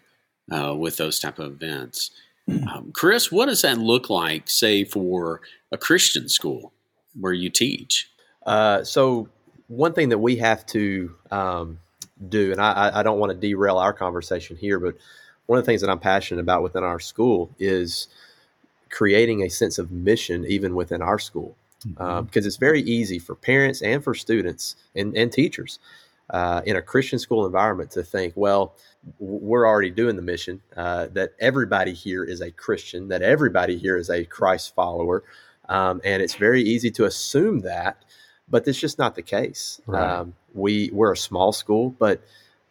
uh, 0.51 0.75
with 0.75 0.97
those 0.97 1.19
type 1.19 1.39
of 1.39 1.53
events. 1.53 2.11
Hmm. 2.47 2.69
Um, 2.69 2.93
Chris, 2.93 3.31
what 3.31 3.47
does 3.47 3.63
that 3.63 3.79
look 3.79 4.11
like, 4.11 4.49
say, 4.49 4.85
for 4.85 5.41
a 5.73 5.79
Christian 5.79 6.29
school 6.29 6.73
where 7.19 7.33
you 7.33 7.51
teach? 7.51 8.11
Uh, 8.47 8.83
so 8.85 9.29
one 9.69 9.93
thing 9.93 10.09
that 10.09 10.19
we 10.19 10.37
have 10.37 10.65
to 10.67 11.15
um, 11.31 11.79
do, 12.29 12.53
and 12.53 12.61
I, 12.61 12.91
I 12.95 13.03
don't 13.03 13.19
want 13.19 13.31
to 13.33 13.39
derail 13.39 13.79
our 13.79 13.93
conversation 13.93 14.57
here, 14.57 14.79
but 14.79 14.97
one 15.47 15.59
of 15.59 15.65
the 15.65 15.67
things 15.67 15.81
that 15.81 15.91
I'm 15.91 15.99
passionate 15.99 16.41
about 16.41 16.63
within 16.63 16.85
our 16.85 17.01
school 17.01 17.55
is 17.59 18.09
creating 18.91 19.43
a 19.43 19.49
sense 19.49 19.79
of 19.79 19.91
mission 19.91 20.45
even 20.47 20.75
within 20.75 21.03
our 21.03 21.19
school. 21.19 21.57
Mm-hmm. 21.87 22.03
Um, 22.03 22.25
because 22.27 22.45
it's 22.45 22.57
very 22.57 22.83
easy 22.83 23.19
for 23.19 23.35
parents 23.35 23.81
and 23.81 24.05
for 24.05 24.15
students 24.15 24.77
and, 24.95 25.17
and 25.17 25.33
teachers 25.33 25.79
uh, 26.31 26.63
in 26.67 26.77
a 26.77 26.83
Christian 26.83 27.19
school 27.19 27.47
environment 27.47 27.91
to 27.93 28.03
think, 28.03 28.35
well, 28.37 28.75
we're 29.19 29.67
already 29.67 29.91
doing 29.91 30.17
the 30.17 30.23
mission, 30.23 30.61
uh, 30.77 31.09
that 31.13 31.33
everybody 31.41 31.93
here 31.93 32.23
is 32.23 32.41
a 32.41 32.51
Christian, 32.51 33.09
that 33.09 33.23
everybody 33.23 33.79
here 33.79 33.97
is 33.97 34.11
a 34.11 34.25
Christ 34.25 34.75
follower. 34.75 35.25
Um, 35.69 36.01
and 36.05 36.23
it's 36.23 36.35
very 36.35 36.63
easy 36.63 36.91
to 36.93 37.05
assume 37.05 37.61
that, 37.61 38.05
but 38.49 38.65
that's 38.65 38.79
just 38.79 38.99
not 38.99 39.15
the 39.15 39.23
case. 39.23 39.81
Right. 39.87 40.03
Um, 40.03 40.35
we 40.53 40.91
we're 40.93 41.13
a 41.13 41.17
small 41.17 41.53
school, 41.53 41.95
but 41.99 42.21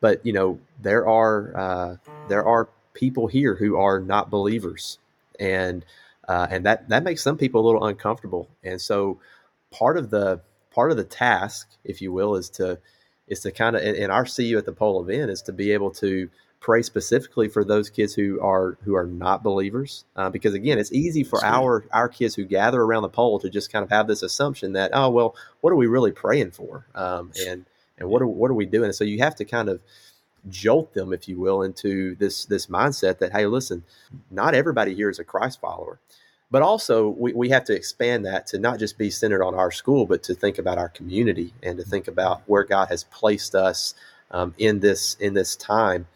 but 0.01 0.25
you 0.25 0.33
know 0.33 0.59
there 0.81 1.07
are 1.07 1.57
uh, 1.57 1.95
there 2.27 2.45
are 2.45 2.67
people 2.93 3.27
here 3.27 3.55
who 3.55 3.77
are 3.77 3.99
not 3.99 4.29
believers, 4.29 4.99
and 5.39 5.85
uh, 6.29 6.45
and 6.51 6.63
that 6.67 6.87
that 6.89 7.03
makes 7.03 7.23
some 7.23 7.37
people 7.37 7.59
a 7.59 7.65
little 7.65 7.83
uncomfortable. 7.83 8.47
And 8.63 8.79
so 8.79 9.19
part 9.71 9.97
of 9.97 10.11
the 10.11 10.41
part 10.71 10.91
of 10.91 10.97
the 10.97 11.03
task, 11.03 11.67
if 11.83 12.03
you 12.03 12.13
will, 12.13 12.35
is 12.35 12.51
to 12.51 12.79
is 13.27 13.39
to 13.41 13.51
kind 13.51 13.75
of 13.75 13.81
in 13.81 14.11
our 14.11 14.27
see 14.27 14.45
you 14.45 14.59
at 14.59 14.65
the 14.65 14.71
pole 14.71 15.01
event 15.01 15.31
is 15.31 15.41
to 15.43 15.51
be 15.51 15.71
able 15.71 15.89
to 15.89 16.29
pray 16.59 16.83
specifically 16.83 17.47
for 17.47 17.63
those 17.63 17.89
kids 17.89 18.13
who 18.13 18.39
are 18.41 18.77
who 18.83 18.95
are 18.95 19.07
not 19.07 19.41
believers. 19.41 20.05
Uh, 20.15 20.29
because 20.29 20.53
again 20.53 20.77
it's 20.77 20.91
easy 20.91 21.23
for 21.23 21.43
our 21.43 21.83
our 21.91 22.07
kids 22.07 22.35
who 22.35 22.45
gather 22.45 22.79
around 22.79 23.01
the 23.01 23.09
pole 23.09 23.39
to 23.39 23.49
just 23.49 23.71
kind 23.71 23.81
of 23.83 23.89
have 23.89 24.05
this 24.05 24.21
assumption 24.21 24.73
that 24.73 24.91
oh 24.93 25.09
well 25.09 25.35
what 25.61 25.73
are 25.73 25.77
we 25.77 25.87
really 25.87 26.11
praying 26.11 26.51
for? 26.51 26.85
Um, 26.93 27.31
and 27.47 27.65
and 27.97 28.07
what 28.07 28.21
are 28.21 28.27
what 28.27 28.51
are 28.51 28.55
we 28.55 28.67
doing? 28.67 28.85
And 28.85 28.95
so 28.95 29.03
you 29.03 29.17
have 29.17 29.33
to 29.37 29.45
kind 29.45 29.67
of 29.67 29.81
jolt 30.47 30.93
them 30.93 31.13
if 31.13 31.27
you 31.27 31.39
will 31.39 31.61
into 31.61 32.15
this 32.15 32.45
this 32.45 32.67
mindset 32.67 33.19
that 33.19 33.31
hey 33.31 33.45
listen 33.45 33.83
not 34.31 34.53
everybody 34.53 34.95
here 34.95 35.09
is 35.09 35.19
a 35.19 35.23
christ 35.23 35.59
follower. 35.59 35.99
But 36.51 36.63
also 36.63 37.09
we, 37.09 37.31
we 37.33 37.49
have 37.49 37.65
to 37.65 37.75
expand 37.75 38.25
that 38.25 38.47
to 38.47 38.57
not 38.57 38.79
just 38.79 38.97
be 38.97 39.11
centered 39.11 39.43
on 39.43 39.53
our 39.53 39.71
school 39.71 40.05
but 40.05 40.23
to 40.23 40.33
think 40.33 40.57
about 40.57 40.77
our 40.77 40.89
community 40.89 41.53
and 41.61 41.77
to 41.77 41.83
think 41.83 42.07
about 42.07 42.41
where 42.47 42.63
god 42.63 42.87
has 42.89 43.03
placed 43.05 43.53
us 43.55 43.93
um, 44.31 44.53
in 44.57 44.79
this 44.79 45.15
in 45.19 45.33
this 45.33 45.55
time 45.55 46.07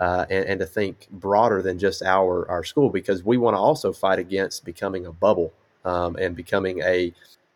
uh, 0.00 0.26
and, 0.28 0.44
and, 0.44 0.60
to 0.60 0.66
think 0.66 1.08
broader 1.10 1.62
than 1.62 1.78
just 1.78 2.02
our 2.02 2.48
our 2.50 2.64
school 2.64 2.90
because 2.90 3.24
we 3.24 3.36
want 3.36 3.54
to 3.54 3.58
also 3.58 3.92
fight 3.92 4.18
against 4.18 4.64
becoming 4.64 5.06
a 5.06 5.12
bubble 5.12 5.52
um, 5.84 6.16
and 6.16 6.36
becoming 6.36 6.82
a 6.82 7.12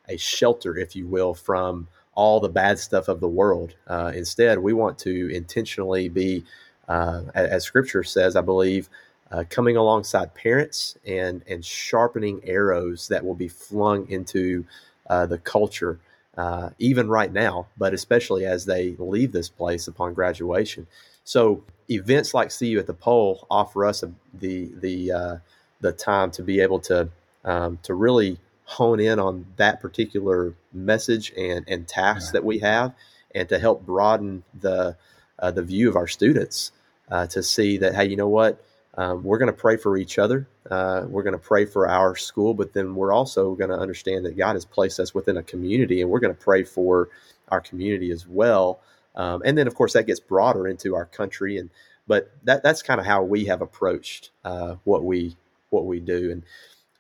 a 0.09 0.16
shelter 0.16 0.76
if 0.76 0.96
you 0.96 1.06
will 1.06 1.35
from 1.35 1.88
all 2.20 2.40
the 2.40 2.48
bad 2.48 2.78
stuff 2.78 3.09
of 3.09 3.20
the 3.20 3.28
world 3.28 3.74
uh, 3.88 4.12
instead 4.14 4.59
we 4.59 4.72
want 4.72 4.98
to 4.98 5.14
intentionally 5.35 6.09
be 6.09 6.44
uh, 6.88 7.22
as 7.35 7.64
scripture 7.64 8.04
says 8.04 8.37
i 8.37 8.40
believe 8.40 8.88
uh, 9.30 9.44
coming 9.48 9.76
alongside 9.76 10.35
parents 10.35 10.96
and 11.06 11.42
and 11.48 11.64
sharpening 11.64 12.40
arrows 12.44 13.09
that 13.09 13.24
will 13.24 13.35
be 13.35 13.48
flung 13.48 14.09
into 14.11 14.64
uh, 15.11 15.26
the 15.26 15.38
culture, 15.38 15.98
uh, 16.37 16.70
even 16.78 17.09
right 17.09 17.33
now, 17.33 17.66
but 17.76 17.92
especially 17.92 18.46
as 18.46 18.64
they 18.64 18.94
leave 18.98 19.33
this 19.33 19.48
place 19.48 19.88
upon 19.88 20.14
graduation. 20.14 20.87
So 21.24 21.62
events 21.90 22.33
like 22.33 22.50
See 22.50 22.68
You 22.68 22.78
at 22.78 22.87
the 22.87 22.94
Pole 22.94 23.46
offer 23.50 23.85
us 23.85 24.04
the 24.35 24.70
the 24.80 25.12
uh, 25.12 25.37
the 25.80 25.92
time 25.92 26.30
to 26.33 26.42
be 26.42 26.61
able 26.61 26.80
to 26.80 27.09
um, 27.44 27.78
to 27.83 27.94
really 27.94 28.38
hone 28.70 29.00
in 29.00 29.18
on 29.18 29.44
that 29.56 29.80
particular 29.80 30.54
message 30.72 31.33
and 31.37 31.64
and 31.68 31.88
tasks 31.88 32.28
yeah. 32.28 32.33
that 32.33 32.44
we 32.44 32.61
have, 32.61 32.94
and 33.35 33.48
to 33.48 33.59
help 33.59 33.85
broaden 33.85 34.44
the 34.61 34.96
uh, 35.38 35.50
the 35.50 35.62
view 35.62 35.88
of 35.88 35.96
our 35.96 36.06
students 36.06 36.72
uh, 37.11 37.26
to 37.26 37.42
see 37.42 37.76
that 37.78 37.94
hey, 37.94 38.06
you 38.06 38.16
know 38.16 38.28
what 38.28 38.62
um, 38.94 39.22
we're 39.22 39.38
going 39.38 39.52
to 39.52 39.52
pray 39.52 39.76
for 39.76 39.96
each 39.96 40.18
other. 40.18 40.46
Uh, 40.70 41.04
we're 41.09 41.22
going 41.22 41.33
to 41.33 41.38
pray 41.38 41.64
for 41.64 41.88
our 41.88 42.14
school, 42.16 42.54
but 42.54 42.72
then 42.72 42.94
we're 42.94 43.12
also 43.12 43.54
going 43.54 43.70
to 43.70 43.76
understand 43.76 44.24
that 44.24 44.37
God 44.37 44.54
has 44.54 44.64
placed 44.64 45.00
us 45.00 45.14
within 45.14 45.37
a 45.37 45.42
community, 45.42 46.00
and 46.00 46.11
we're 46.11 46.20
going 46.20 46.35
to 46.35 46.40
pray 46.40 46.62
for 46.64 47.09
our 47.48 47.61
community 47.61 48.11
as 48.11 48.26
well. 48.26 48.80
Um, 49.16 49.42
and 49.44 49.59
then, 49.59 49.66
of 49.66 49.74
course, 49.74 49.94
that 49.94 50.06
gets 50.06 50.20
broader 50.20 50.68
into 50.68 50.94
our 50.94 51.06
country. 51.06 51.59
And 51.59 51.70
but 52.06 52.30
that 52.44 52.62
that's 52.62 52.83
kind 52.83 53.00
of 53.00 53.06
how 53.06 53.22
we 53.22 53.46
have 53.46 53.62
approached 53.62 54.30
uh, 54.44 54.76
what 54.85 55.02
we 55.04 55.37
what 55.70 55.87
we 55.87 56.00
do. 56.00 56.30
And 56.30 56.42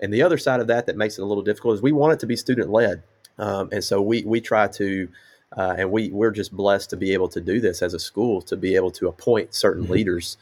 and 0.00 0.12
the 0.12 0.22
other 0.22 0.38
side 0.38 0.60
of 0.60 0.66
that 0.68 0.86
that 0.86 0.96
makes 0.96 1.18
it 1.18 1.22
a 1.22 1.24
little 1.24 1.42
difficult 1.42 1.74
is 1.74 1.82
we 1.82 1.92
want 1.92 2.12
it 2.14 2.20
to 2.20 2.26
be 2.26 2.36
student 2.36 2.70
led, 2.70 3.02
um, 3.38 3.68
and 3.72 3.84
so 3.84 4.00
we 4.00 4.22
we 4.24 4.40
try 4.40 4.68
to. 4.68 5.08
Uh, 5.56 5.74
and 5.78 5.90
we 5.90 6.10
we're 6.10 6.30
just 6.30 6.52
blessed 6.52 6.90
to 6.90 6.96
be 6.96 7.12
able 7.12 7.26
to 7.26 7.40
do 7.40 7.60
this 7.60 7.82
as 7.82 7.92
a 7.92 7.98
school 7.98 8.40
to 8.40 8.56
be 8.56 8.76
able 8.76 8.92
to 8.92 9.08
appoint 9.08 9.52
certain 9.52 9.82
mm-hmm. 9.82 9.94
leaders 9.94 10.36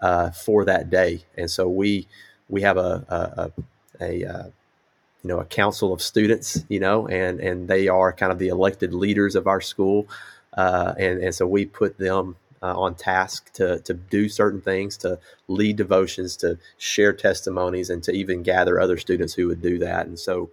uh, 0.00 0.30
for 0.30 0.64
that 0.64 0.88
day. 0.88 1.22
And 1.36 1.50
so 1.50 1.68
we 1.68 2.06
we 2.48 2.62
have 2.62 2.78
a 2.78 3.04
a, 3.10 3.42
a, 3.42 3.52
a 4.00 4.24
uh, 4.24 4.46
you 5.24 5.28
know 5.28 5.40
a 5.40 5.44
council 5.44 5.92
of 5.92 6.02
students, 6.02 6.64
you 6.68 6.78
know, 6.80 7.08
and 7.08 7.40
and 7.40 7.68
they 7.68 7.88
are 7.88 8.12
kind 8.12 8.30
of 8.30 8.38
the 8.38 8.48
elected 8.48 8.92
leaders 8.92 9.34
of 9.34 9.46
our 9.46 9.60
school, 9.60 10.06
uh, 10.56 10.94
and 10.98 11.22
and 11.22 11.34
so 11.34 11.46
we 11.46 11.64
put 11.64 11.98
them 11.98 12.36
uh, 12.64 12.74
on 12.80 12.94
task 12.94 13.52
to 13.52 13.78
to 13.80 13.92
do 13.92 14.26
certain 14.28 14.62
things, 14.62 14.96
to 14.96 15.18
lead 15.48 15.76
devotions, 15.76 16.34
to 16.38 16.58
share 16.78 17.12
testimonies, 17.12 17.90
and 17.90 18.02
to 18.04 18.12
even 18.12 18.42
gather 18.42 18.80
other 18.80 18.96
students 18.96 19.34
who 19.34 19.48
would 19.48 19.60
do 19.60 19.78
that. 19.78 20.06
And 20.06 20.18
so, 20.18 20.50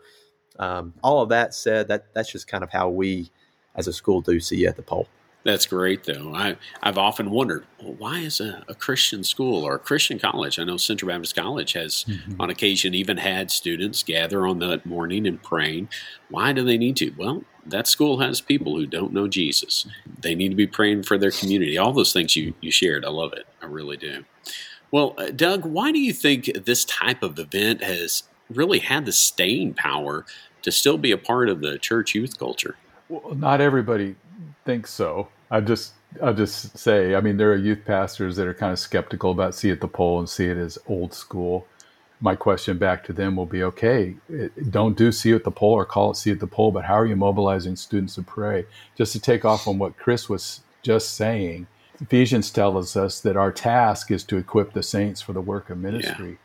um, 0.60 0.94
all 1.02 1.22
of 1.22 1.30
that 1.30 1.54
said, 1.54 1.88
that 1.88 2.14
that's 2.14 2.32
just 2.32 2.48
kind 2.48 2.64
of 2.66 2.72
how 2.72 2.90
we 2.90 3.32
as 3.76 3.88
a 3.88 3.94
school 3.94 4.20
do 4.20 4.42
see 4.42 4.68
at 4.68 4.76
the 4.76 4.82
pole. 4.82 5.08
That's 5.44 5.66
great, 5.66 6.04
though. 6.04 6.34
I, 6.36 6.58
I've 6.84 7.00
often 7.00 7.32
wondered, 7.32 7.66
well, 7.82 7.94
why 7.94 8.20
is 8.20 8.40
a, 8.40 8.64
a, 8.68 8.76
Christian 8.76 9.24
school 9.24 9.64
or 9.64 9.74
a 9.74 9.80
Christian 9.80 10.20
college? 10.20 10.60
I 10.60 10.66
know 10.66 10.78
Central 10.78 11.10
Baptist 11.10 11.36
College 11.36 11.74
has, 11.74 12.06
mm-hmm. 12.08 12.40
on 12.40 12.52
occasion, 12.52 12.94
even 12.94 13.18
had 13.18 13.50
students 13.50 14.04
gather 14.04 14.46
on 14.46 14.60
that 14.60 14.86
morning 14.86 15.26
and 15.26 15.42
praying. 15.42 15.90
Why 16.30 16.54
do 16.54 16.64
they 16.64 16.78
need 16.78 16.96
to? 16.98 17.12
Well, 17.18 17.44
that 17.66 17.88
school 17.88 18.20
has 18.20 18.42
people 18.42 18.76
who 18.76 18.86
don't 18.86 19.14
know 19.14 19.28
Jesus. 19.28 19.88
They 20.20 20.36
need 20.36 20.50
to 20.50 20.56
be 20.56 20.68
praying 20.68 21.04
for 21.04 21.18
their 21.18 21.32
community. 21.32 21.78
All 21.78 21.94
those 21.94 22.14
things 22.14 22.36
you, 22.36 22.54
you 22.62 22.72
shared, 22.72 23.06
I 23.06 23.10
love 23.10 23.34
it. 23.34 23.46
I 23.62 23.66
really 23.66 23.98
do. 23.98 24.26
Well, 24.92 25.16
uh, 25.18 25.28
Doug, 25.30 25.66
why 25.66 25.92
do 25.92 26.00
you 26.00 26.14
think 26.14 26.52
this 26.66 26.84
type 26.86 27.24
of 27.24 27.40
event 27.40 27.84
has 27.84 28.24
really 28.50 28.80
had 28.80 29.06
the 29.06 29.12
staying 29.12 29.76
power 29.76 30.26
to 30.64 30.72
still 30.72 30.98
be 30.98 31.12
a 31.12 31.18
part 31.18 31.50
of 31.50 31.62
the 31.62 31.78
church 31.78 32.14
youth 32.14 32.38
culture? 32.38 32.76
Well, 33.10 33.36
not 33.36 33.62
everybody 33.62 34.16
thinks 34.66 34.92
so. 34.92 35.30
I 35.50 35.62
just 35.62 35.94
I'll 36.22 36.34
just 36.34 36.78
say, 36.78 37.16
I 37.16 37.22
mean, 37.22 37.38
there 37.38 37.52
are 37.52 37.58
youth 37.58 37.86
pastors 37.86 38.36
that 38.36 38.48
are 38.48 38.54
kind 38.54 38.74
of 38.74 38.80
skeptical 38.80 39.32
about 39.32 39.56
see 39.56 39.70
it 39.70 39.80
the 39.80 39.88
pole 39.88 40.20
and 40.20 40.28
see 40.28 40.48
it 40.48 40.58
as 40.58 40.78
old 40.88 41.14
school. 41.14 41.68
My 42.24 42.36
question 42.36 42.78
back 42.78 43.04
to 43.06 43.14
them 43.14 43.36
will 43.36 43.48
be, 43.48 43.64
okay, 43.64 44.16
don't 44.70 44.96
do 44.96 45.12
see 45.12 45.34
at 45.34 45.44
the 45.44 45.52
pole 45.52 45.74
or 45.74 45.86
call 45.86 46.12
it 46.12 46.18
see 46.18 46.30
at 46.30 46.40
the 46.40 46.46
pole, 46.46 46.72
but 46.72 46.86
how 46.86 46.94
are 46.94 47.08
you 47.08 47.16
mobilizing 47.16 47.76
students 47.76 48.16
to 48.16 48.22
pray? 48.22 48.66
Just 48.96 49.12
to 49.14 49.20
take 49.20 49.44
off 49.44 49.68
on 49.68 49.80
what 49.80 49.98
Chris 49.98 50.30
was 50.30 50.62
just 50.84 51.16
saying, 51.16 51.66
Ephesians 52.00 52.52
tells 52.52 52.96
us 52.96 53.22
that 53.22 53.38
our 53.38 53.52
task 53.52 54.12
is 54.12 54.24
to 54.26 54.38
equip 54.38 54.74
the 54.74 54.84
saints 54.84 55.20
for 55.20 55.34
the 55.34 55.42
work 55.42 55.72
of 55.72 55.80
ministry. 55.80 56.38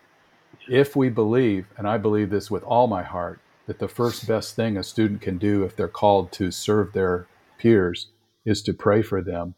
Yeah. 0.66 0.80
If 0.80 0.96
we 0.96 1.10
believe, 1.10 1.66
and 1.76 1.86
I 1.86 1.98
believe 1.98 2.30
this 2.30 2.50
with 2.50 2.62
all 2.62 2.86
my 2.86 3.02
heart, 3.02 3.40
that 3.66 3.78
the 3.78 3.88
first 3.88 4.26
best 4.26 4.56
thing 4.56 4.76
a 4.76 4.82
student 4.82 5.20
can 5.20 5.38
do 5.38 5.62
if 5.62 5.76
they're 5.76 5.88
called 5.88 6.32
to 6.32 6.50
serve 6.50 6.92
their 6.92 7.26
peers 7.58 8.08
is 8.44 8.62
to 8.62 8.72
pray 8.72 9.02
for 9.02 9.20
them, 9.20 9.54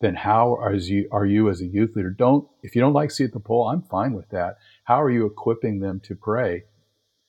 then 0.00 0.16
how 0.16 0.56
are 0.56 0.74
you, 0.74 1.08
are 1.12 1.24
you 1.24 1.48
as 1.48 1.60
a 1.60 1.66
youth 1.66 1.94
leader? 1.94 2.10
Don't, 2.10 2.48
if 2.62 2.74
you 2.74 2.80
don't 2.80 2.92
like 2.92 3.10
see 3.10 3.24
at 3.24 3.32
the 3.32 3.40
pole, 3.40 3.68
I'm 3.68 3.82
fine 3.82 4.14
with 4.14 4.28
that. 4.30 4.58
How 4.84 5.00
are 5.00 5.10
you 5.10 5.26
equipping 5.26 5.80
them 5.80 6.00
to 6.00 6.14
pray? 6.14 6.64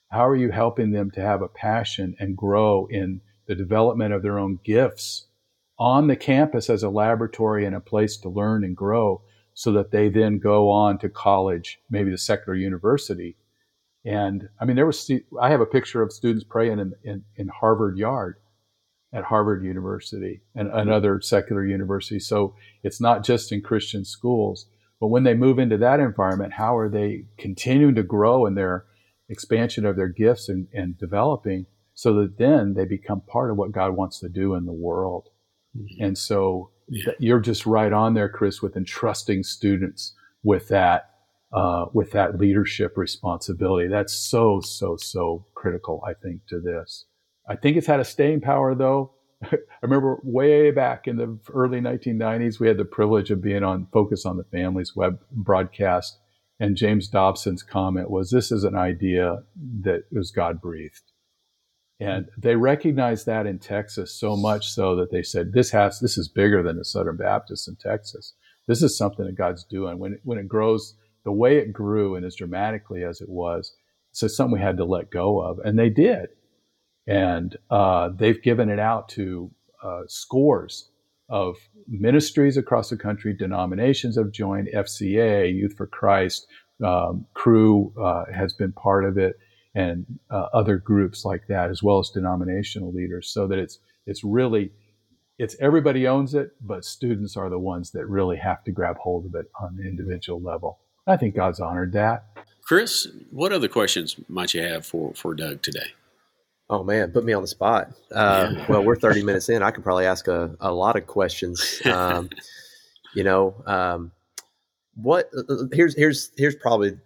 How 0.09 0.27
are 0.27 0.35
you 0.35 0.51
helping 0.51 0.91
them 0.91 1.11
to 1.11 1.21
have 1.21 1.41
a 1.41 1.47
passion 1.47 2.15
and 2.19 2.37
grow 2.37 2.87
in 2.89 3.21
the 3.47 3.55
development 3.55 4.13
of 4.13 4.23
their 4.23 4.39
own 4.39 4.59
gifts 4.63 5.27
on 5.77 6.07
the 6.07 6.15
campus 6.15 6.69
as 6.69 6.83
a 6.83 6.89
laboratory 6.89 7.65
and 7.65 7.75
a 7.75 7.79
place 7.79 8.17
to 8.17 8.29
learn 8.29 8.63
and 8.63 8.75
grow 8.75 9.21
so 9.53 9.71
that 9.71 9.91
they 9.91 10.09
then 10.09 10.39
go 10.39 10.69
on 10.69 10.97
to 10.99 11.09
college, 11.09 11.79
maybe 11.89 12.09
the 12.09 12.17
secular 12.17 12.55
university. 12.55 13.35
And 14.05 14.49
I 14.59 14.65
mean, 14.65 14.75
there 14.75 14.85
was, 14.85 15.09
I 15.39 15.49
have 15.49 15.61
a 15.61 15.65
picture 15.65 16.01
of 16.01 16.11
students 16.11 16.43
praying 16.43 16.79
in, 16.79 16.93
in, 17.03 17.23
in 17.35 17.47
Harvard 17.47 17.97
Yard 17.97 18.37
at 19.13 19.25
Harvard 19.25 19.63
University 19.63 20.41
and 20.55 20.69
another 20.69 21.21
secular 21.21 21.65
university. 21.65 22.19
So 22.19 22.55
it's 22.81 22.99
not 22.99 23.23
just 23.23 23.51
in 23.51 23.61
Christian 23.61 24.03
schools, 24.03 24.67
but 25.03 25.09
when 25.09 25.25
they 25.25 25.33
move 25.33 25.59
into 25.59 25.75
that 25.79 25.99
environment, 25.99 26.53
how 26.53 26.77
are 26.77 26.87
they 26.87 27.25
continuing 27.37 27.93
to 27.93 28.03
grow 28.03 28.45
in 28.45 28.55
their 28.55 28.85
expansion 29.27 29.85
of 29.85 29.97
their 29.97 30.07
gifts 30.07 30.47
and, 30.47 30.69
and 30.71 30.97
developing 30.97 31.65
so 31.93 32.13
that 32.13 32.37
then 32.37 32.73
they 32.73 32.85
become 32.85 33.19
part 33.19 33.51
of 33.51 33.57
what 33.57 33.73
God 33.73 33.97
wants 33.97 34.21
to 34.21 34.29
do 34.29 34.55
in 34.55 34.65
the 34.65 34.71
world? 34.71 35.27
Mm-hmm. 35.77 36.05
And 36.05 36.17
so 36.17 36.71
yeah. 36.87 37.11
you're 37.19 37.41
just 37.41 37.65
right 37.65 37.91
on 37.91 38.13
there, 38.13 38.29
Chris, 38.29 38.61
with 38.61 38.77
entrusting 38.77 39.43
students 39.43 40.13
with 40.41 40.69
that. 40.69 41.09
Uh, 41.51 41.85
with 41.93 42.11
that 42.11 42.39
leadership 42.39 42.93
responsibility, 42.97 43.87
that's 43.87 44.13
so 44.13 44.59
so 44.59 44.97
so 44.97 45.45
critical. 45.53 46.01
I 46.03 46.13
think 46.13 46.47
to 46.47 46.59
this. 46.59 47.05
I 47.47 47.57
think 47.57 47.77
it's 47.77 47.85
had 47.85 47.99
a 47.99 48.05
staying 48.05 48.41
power, 48.41 48.73
though. 48.73 49.12
I 49.51 49.57
remember 49.81 50.19
way 50.23 50.71
back 50.71 51.07
in 51.07 51.17
the 51.17 51.37
early 51.53 51.79
1990s, 51.79 52.59
we 52.59 52.67
had 52.67 52.77
the 52.77 52.85
privilege 52.85 53.31
of 53.31 53.41
being 53.41 53.63
on 53.63 53.87
Focus 53.91 54.25
on 54.25 54.37
the 54.37 54.43
Family's 54.43 54.95
web 54.95 55.19
broadcast. 55.31 56.19
And 56.59 56.77
James 56.77 57.07
Dobson's 57.07 57.63
comment 57.63 58.09
was 58.09 58.29
this 58.29 58.51
is 58.51 58.63
an 58.63 58.75
idea 58.75 59.43
that 59.81 60.03
was 60.11 60.31
God 60.31 60.61
breathed. 60.61 61.11
And 61.99 62.27
they 62.37 62.55
recognized 62.55 63.25
that 63.25 63.45
in 63.45 63.59
Texas 63.59 64.17
so 64.19 64.35
much 64.35 64.69
so 64.69 64.95
that 64.95 65.11
they 65.11 65.23
said, 65.23 65.53
this 65.53 65.71
has, 65.71 65.99
this 65.99 66.17
is 66.17 66.27
bigger 66.27 66.63
than 66.63 66.77
the 66.77 66.85
Southern 66.85 67.17
Baptists 67.17 67.67
in 67.67 67.75
Texas. 67.75 68.33
This 68.67 68.81
is 68.81 68.97
something 68.97 69.25
that 69.25 69.37
God's 69.37 69.63
doing. 69.63 69.99
When 69.99 70.13
it, 70.13 70.19
when 70.23 70.37
it 70.37 70.47
grows 70.47 70.95
the 71.23 71.31
way 71.31 71.57
it 71.57 71.71
grew 71.71 72.15
and 72.15 72.25
as 72.25 72.35
dramatically 72.35 73.03
as 73.03 73.21
it 73.21 73.29
was, 73.29 73.75
so 74.11 74.27
something 74.27 74.53
we 74.53 74.59
had 74.59 74.77
to 74.77 74.85
let 74.85 75.11
go 75.11 75.41
of. 75.41 75.59
And 75.59 75.77
they 75.77 75.89
did 75.89 76.29
and 77.07 77.57
uh, 77.69 78.09
they've 78.15 78.41
given 78.41 78.69
it 78.69 78.79
out 78.79 79.09
to 79.09 79.51
uh, 79.83 80.01
scores 80.07 80.89
of 81.29 81.57
ministries 81.87 82.57
across 82.57 82.89
the 82.89 82.97
country. 82.97 83.33
Denominations 83.33 84.17
have 84.17 84.31
joined. 84.31 84.69
FCA, 84.73 85.53
Youth 85.53 85.75
for 85.75 85.87
Christ, 85.87 86.47
um, 86.83 87.25
Cru 87.33 87.93
uh, 88.01 88.25
has 88.33 88.53
been 88.53 88.71
part 88.71 89.05
of 89.05 89.17
it, 89.17 89.37
and 89.75 90.05
uh, 90.29 90.47
other 90.53 90.77
groups 90.77 91.25
like 91.25 91.47
that, 91.47 91.69
as 91.69 91.81
well 91.81 91.99
as 91.99 92.09
denominational 92.09 92.93
leaders. 92.93 93.29
So 93.29 93.47
that 93.47 93.59
it's 93.59 93.79
it's 94.05 94.23
really 94.23 94.71
it's 95.39 95.55
everybody 95.59 96.07
owns 96.07 96.33
it, 96.33 96.51
but 96.61 96.85
students 96.85 97.35
are 97.35 97.49
the 97.49 97.59
ones 97.59 97.91
that 97.91 98.05
really 98.07 98.37
have 98.37 98.63
to 98.65 98.71
grab 98.71 98.97
hold 98.97 99.25
of 99.25 99.35
it 99.35 99.47
on 99.59 99.75
the 99.75 99.83
individual 99.83 100.41
level. 100.41 100.79
I 101.07 101.17
think 101.17 101.35
God's 101.35 101.59
honored 101.59 101.93
that. 101.93 102.25
Chris, 102.61 103.07
what 103.31 103.51
other 103.51 103.67
questions 103.67 104.15
might 104.29 104.53
you 104.53 104.61
have 104.61 104.85
for 104.85 105.13
for 105.13 105.33
Doug 105.33 105.61
today? 105.61 105.93
Oh 106.73 106.83
man, 106.83 107.11
put 107.11 107.23
me 107.23 107.33
on 107.33 107.43
the 107.43 107.47
spot. 107.47 107.91
Uh, 108.11 108.49
yeah. 108.51 108.65
well, 108.67 108.83
we're 108.83 108.95
30 108.95 109.21
minutes 109.21 109.47
in. 109.47 109.61
I 109.61 109.69
could 109.69 109.83
probably 109.83 110.07
ask 110.07 110.27
a, 110.27 110.55
a 110.59 110.71
lot 110.73 110.95
of 110.95 111.05
questions. 111.05 111.81
Um, 111.93 112.29
you 113.13 113.23
know, 113.23 113.53
um, 113.67 114.11
what? 114.95 115.29
Uh, 115.37 115.53
uh, 115.53 115.63
here's 115.71 115.95
here's 115.95 116.31
here's 116.35 116.55
probably 116.55 116.97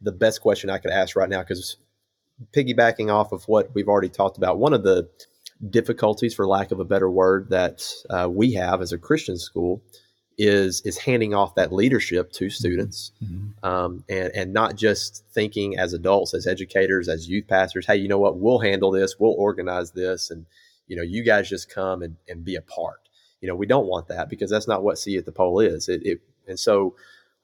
the 0.00 0.12
best 0.12 0.40
question 0.40 0.70
I 0.70 0.78
could 0.78 0.92
ask 0.92 1.16
right 1.16 1.28
now 1.28 1.40
because 1.40 1.76
piggybacking 2.52 3.12
off 3.12 3.32
of 3.32 3.42
what 3.48 3.74
we've 3.74 3.88
already 3.88 4.08
talked 4.08 4.36
about, 4.36 4.58
one 4.58 4.72
of 4.72 4.84
the 4.84 5.08
difficulties, 5.70 6.32
for 6.34 6.46
lack 6.46 6.70
of 6.70 6.78
a 6.78 6.84
better 6.84 7.10
word, 7.10 7.50
that 7.50 7.84
uh, 8.10 8.28
we 8.30 8.52
have 8.52 8.80
as 8.80 8.92
a 8.92 8.98
Christian 8.98 9.38
school 9.38 9.82
is 10.38 10.82
is 10.82 10.98
handing 10.98 11.34
off 11.34 11.54
that 11.54 11.72
leadership 11.72 12.30
to 12.30 12.46
mm-hmm. 12.46 12.50
students 12.50 13.12
mm-hmm. 13.24 13.66
um, 13.66 14.04
and 14.08 14.30
and 14.34 14.52
not 14.52 14.76
just 14.76 15.24
thinking 15.32 15.78
as 15.78 15.94
adults 15.94 16.34
as 16.34 16.46
educators 16.46 17.08
as 17.08 17.28
youth 17.28 17.46
pastors 17.46 17.86
hey 17.86 17.96
you 17.96 18.08
know 18.08 18.18
what? 18.18 18.38
We'll 18.38 18.58
handle 18.58 18.90
this. 18.90 19.18
We'll 19.18 19.34
organize 19.38 19.92
this. 19.92 20.30
And 20.30 20.46
you 20.86 20.96
know 20.96 21.02
you 21.02 21.22
guys 21.22 21.48
just 21.48 21.70
come 21.70 22.02
and, 22.02 22.16
and 22.28 22.44
be 22.44 22.56
a 22.56 22.62
part. 22.62 23.08
You 23.40 23.48
know 23.48 23.54
we 23.54 23.66
don't 23.66 23.86
want 23.86 24.08
that 24.08 24.28
because 24.28 24.50
that's 24.50 24.68
not 24.68 24.82
what 24.82 24.98
see 24.98 25.16
at 25.16 25.24
the 25.24 25.32
pole 25.32 25.60
is. 25.60 25.88
It, 25.88 26.04
it 26.04 26.20
and 26.46 26.58
so 26.58 26.94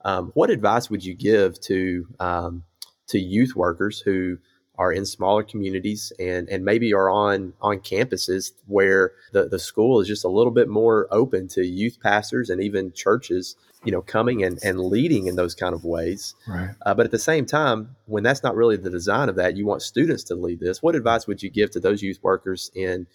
um, 0.05 0.31
what 0.35 0.51
advice 0.51 0.91
would 0.91 1.05
you 1.05 1.15
give 1.15 1.61
to 1.63 2.07
um, 2.21 2.65
to 3.09 3.19
youth 3.19 3.57
workers 3.57 4.01
who 4.01 4.39
are 4.79 4.93
in 4.93 5.05
smaller 5.05 5.43
communities 5.43 6.13
and 6.19 6.49
and 6.49 6.65
maybe 6.65 6.93
are 6.95 7.11
on 7.11 7.53
on 7.61 7.79
campuses 7.79 8.53
where 8.67 9.13
the, 9.33 9.49
the 9.49 9.59
school 9.59 10.01
is 10.01 10.09
just 10.09 10.25
a 10.25 10.29
little 10.29 10.53
bit 10.53 10.69
more 10.69 11.07
open 11.11 11.47
to 11.47 11.67
youth 11.67 11.99
pastors 12.03 12.49
and 12.49 12.63
even 12.63 12.93
churches 12.93 13.57
you 13.85 13.93
know 13.93 14.01
coming 14.01 14.43
and, 14.43 14.59
and 14.65 14.81
leading 14.81 15.27
in 15.27 15.37
those 15.37 15.55
kind 15.55 15.75
of 15.75 15.85
ways 15.85 16.35
right. 16.49 16.75
Uh, 16.87 16.95
but 16.95 17.05
at 17.05 17.13
the 17.13 17.19
same 17.19 17.45
time 17.45 17.95
when 18.07 18.23
that's 18.23 18.43
not 18.43 18.57
really 18.57 18.77
the 18.77 18.91
design 18.91 19.29
of 19.29 19.37
that 19.37 19.57
you 19.57 19.67
want 19.67 19.83
students 19.83 20.25
to 20.25 20.35
lead 20.35 20.61
this 20.61 20.83
what 20.83 20.95
advice 20.95 21.27
would 21.27 21.43
you 21.43 21.51
give 21.51 21.71
to 21.71 21.81
those 21.81 22.03
youth 22.03 22.19
workers 22.23 22.71
in 22.75 23.07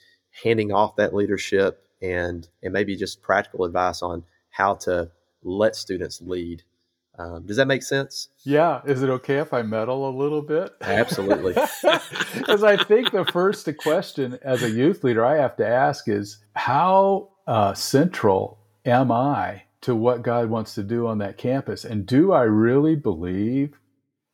handing 0.44 0.72
off 0.72 0.96
that 0.96 1.14
leadership 1.14 1.84
and 2.02 2.48
and 2.62 2.72
maybe 2.72 2.96
just 2.96 3.22
practical 3.22 3.66
advice 3.66 4.02
on 4.02 4.24
how 4.52 4.76
to 4.76 5.10
let 5.44 5.76
students 5.76 6.22
lead 6.22 6.64
um, 7.18 7.46
does 7.46 7.58
that 7.58 7.68
make 7.68 7.82
sense? 7.82 8.30
Yeah. 8.44 8.82
Is 8.86 9.02
it 9.02 9.10
okay 9.10 9.38
if 9.38 9.54
I 9.54 9.64
meddle 9.64 10.08
a 10.08 10.16
little 10.16 10.42
bit? 10.42 10.72
Absolutely. 10.82 11.56
Because 12.38 12.64
I 12.64 12.82
think 12.82 13.12
the 13.12 13.26
first 13.26 13.68
question 13.78 14.38
as 14.42 14.64
a 14.64 14.70
youth 14.70 15.04
leader 15.04 15.26
I 15.26 15.38
have 15.38 15.58
to 15.58 15.68
ask 15.68 16.08
is 16.08 16.38
how 16.54 17.30
uh, 17.48 17.74
central 17.74 18.60
am 18.86 19.12
I 19.12 19.64
to 19.82 19.96
what 19.96 20.22
God 20.22 20.50
wants 20.50 20.76
to 20.76 20.84
do 20.84 21.08
on 21.08 21.18
that 21.18 21.38
campus? 21.38 21.84
And 21.84 22.06
do 22.06 22.32
I 22.32 22.44
really 22.44 22.96
believe 22.96 23.80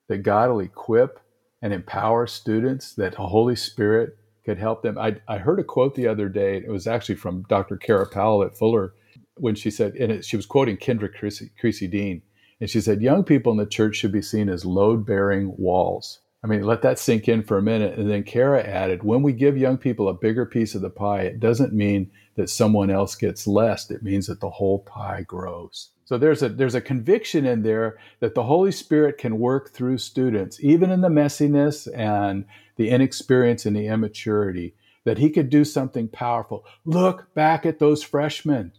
that 0.09 0.19
God 0.19 0.49
will 0.49 0.59
equip 0.59 1.19
and 1.61 1.73
empower 1.73 2.27
students, 2.27 2.93
that 2.95 3.13
the 3.13 3.27
Holy 3.27 3.55
Spirit 3.55 4.17
could 4.45 4.57
help 4.57 4.83
them? 4.83 4.97
I, 4.97 5.17
I 5.27 5.37
heard 5.37 5.59
a 5.59 5.63
quote 5.63 5.95
the 5.95 6.07
other 6.07 6.29
day. 6.29 6.57
It 6.57 6.69
was 6.69 6.85
actually 6.85 7.15
from 7.15 7.45
Dr. 7.49 7.77
Kara 7.77 8.07
Powell 8.07 8.43
at 8.43 8.57
Fuller 8.57 8.93
when 9.37 9.55
she 9.55 9.71
said, 9.71 9.95
and 9.95 10.11
it, 10.11 10.25
she 10.25 10.35
was 10.35 10.45
quoting 10.45 10.77
Kendra 10.77 11.11
Creasy, 11.11 11.51
Creasy 11.59 11.87
Dean 11.87 12.21
and 12.63 12.69
she 12.69 12.79
said, 12.79 13.01
young 13.01 13.25
people 13.25 13.51
in 13.51 13.57
the 13.57 13.65
church 13.65 13.97
should 13.97 14.13
be 14.13 14.21
seen 14.21 14.47
as 14.47 14.63
load 14.63 15.05
bearing 15.05 15.53
walls. 15.57 16.19
I 16.41 16.47
mean, 16.47 16.63
let 16.63 16.81
that 16.83 16.97
sink 16.97 17.27
in 17.27 17.43
for 17.43 17.57
a 17.57 17.61
minute. 17.61 17.97
And 17.99 18.09
then 18.09 18.23
Kara 18.23 18.63
added, 18.63 19.03
when 19.03 19.21
we 19.21 19.33
give 19.33 19.57
young 19.57 19.77
people 19.77 20.07
a 20.07 20.13
bigger 20.13 20.45
piece 20.45 20.73
of 20.73 20.81
the 20.81 20.89
pie, 20.89 21.23
it 21.23 21.41
doesn't 21.41 21.73
mean 21.73 22.09
that 22.37 22.49
someone 22.49 22.89
else 22.89 23.15
gets 23.15 23.47
less. 23.47 23.91
It 23.91 24.01
means 24.01 24.27
that 24.27 24.39
the 24.39 24.49
whole 24.49 24.79
pie 24.79 25.25
grows. 25.27 25.89
So 26.05 26.17
there's 26.17 26.41
a 26.41 26.47
there's 26.47 26.73
a 26.73 26.79
conviction 26.79 27.45
in 27.45 27.63
there 27.63 27.97
that 28.21 28.33
the 28.33 28.43
Holy 28.43 28.71
Spirit 28.71 29.17
can 29.17 29.39
work 29.39 29.71
through 29.71 29.97
students, 29.97 30.57
even 30.63 30.89
in 30.89 31.01
the 31.01 31.09
messiness 31.09 31.89
and 31.93 32.45
the 32.77 32.91
inexperience 32.91 33.65
and 33.65 33.75
the 33.75 33.87
immaturity, 33.87 34.73
that 35.03 35.17
he 35.17 35.29
could 35.29 35.49
do 35.49 35.65
something 35.65 36.07
powerful. 36.07 36.63
Look 36.85 37.33
back 37.33 37.65
at 37.65 37.79
those 37.79 38.03
freshmen 38.03 38.71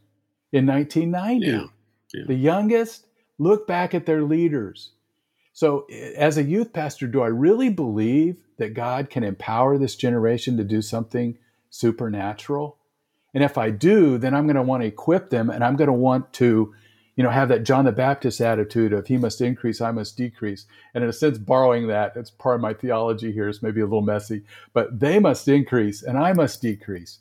in 0.53 0.65
1990. 0.65 1.47
Yeah, 1.47 1.67
yeah. 2.15 2.25
The 2.27 2.35
youngest 2.35 3.09
Look 3.39 3.67
back 3.67 3.95
at 3.95 4.07
their 4.07 4.23
leaders. 4.23 4.93
So, 5.53 5.87
eh, 5.91 6.13
as 6.17 6.37
a 6.37 6.43
youth 6.43 6.73
pastor, 6.73 7.07
do 7.07 7.23
I 7.23 7.29
really 7.29 7.71
believe 7.71 8.43
that 8.59 8.75
God 8.75 9.11
can 9.11 9.25
empower 9.25 9.79
this 9.79 9.97
generation 9.97 10.57
to 10.57 10.65
do 10.65 10.83
something 10.83 11.39
supernatural? 11.71 12.77
And 13.33 13.43
if 13.43 13.59
I 13.59 13.71
do, 13.71 14.17
then 14.17 14.35
I'm 14.35 14.47
going 14.47 14.57
to 14.57 14.63
want 14.63 14.83
to 14.83 14.87
equip 14.87 15.31
them 15.31 15.51
and 15.51 15.65
I'm 15.65 15.77
going 15.77 15.89
to 15.89 15.93
want 15.93 16.33
to, 16.35 16.73
you 17.17 17.25
know, 17.25 17.31
have 17.31 17.49
that 17.49 17.65
John 17.65 17.85
the 17.85 17.93
Baptist 17.93 18.41
attitude 18.41 18.93
of 18.93 19.09
he 19.09 19.17
must 19.17 19.41
increase, 19.41 19.81
I 19.81 19.91
must 19.91 20.17
decrease. 20.17 20.67
And 20.95 21.03
in 21.03 21.11
a 21.11 21.13
sense, 21.13 21.39
borrowing 21.39 21.89
that, 21.89 22.15
that's 22.15 22.31
part 22.31 22.57
of 22.57 22.61
my 22.61 22.75
theology 22.75 23.33
here 23.33 23.49
is 23.49 23.63
maybe 23.63 23.81
a 23.81 23.87
little 23.87 24.03
messy, 24.03 24.43
but 24.73 25.01
they 25.01 25.19
must 25.19 25.49
increase 25.49 26.03
and 26.03 26.17
I 26.17 26.33
must 26.33 26.63
decrease. 26.63 27.19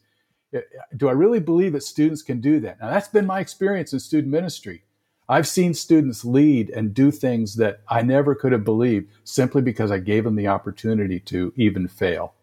Eh, 0.54 0.58
eh, 0.60 0.62
do 0.96 1.10
I 1.10 1.14
really 1.14 1.40
believe 1.40 1.74
that 1.74 1.84
students 1.84 2.22
can 2.22 2.40
do 2.40 2.60
that? 2.60 2.80
Now, 2.80 2.92
that's 2.92 3.08
been 3.08 3.26
my 3.26 3.40
experience 3.40 3.92
in 3.92 4.00
student 4.00 4.32
ministry. 4.32 4.84
I've 5.30 5.48
seen 5.48 5.74
students 5.74 6.26
lead 6.26 6.70
and 6.70 6.94
do 6.94 7.12
things 7.12 7.56
that 7.56 7.82
I 7.88 8.02
never 8.02 8.36
could 8.36 8.52
have 8.52 8.64
believed 8.64 9.10
simply 9.24 9.62
because 9.62 9.92
I 9.92 10.00
gave 10.00 10.24
them 10.24 10.36
the 10.36 10.48
opportunity 10.48 11.20
to 11.22 11.54
even 11.56 11.88
fail 11.88 12.34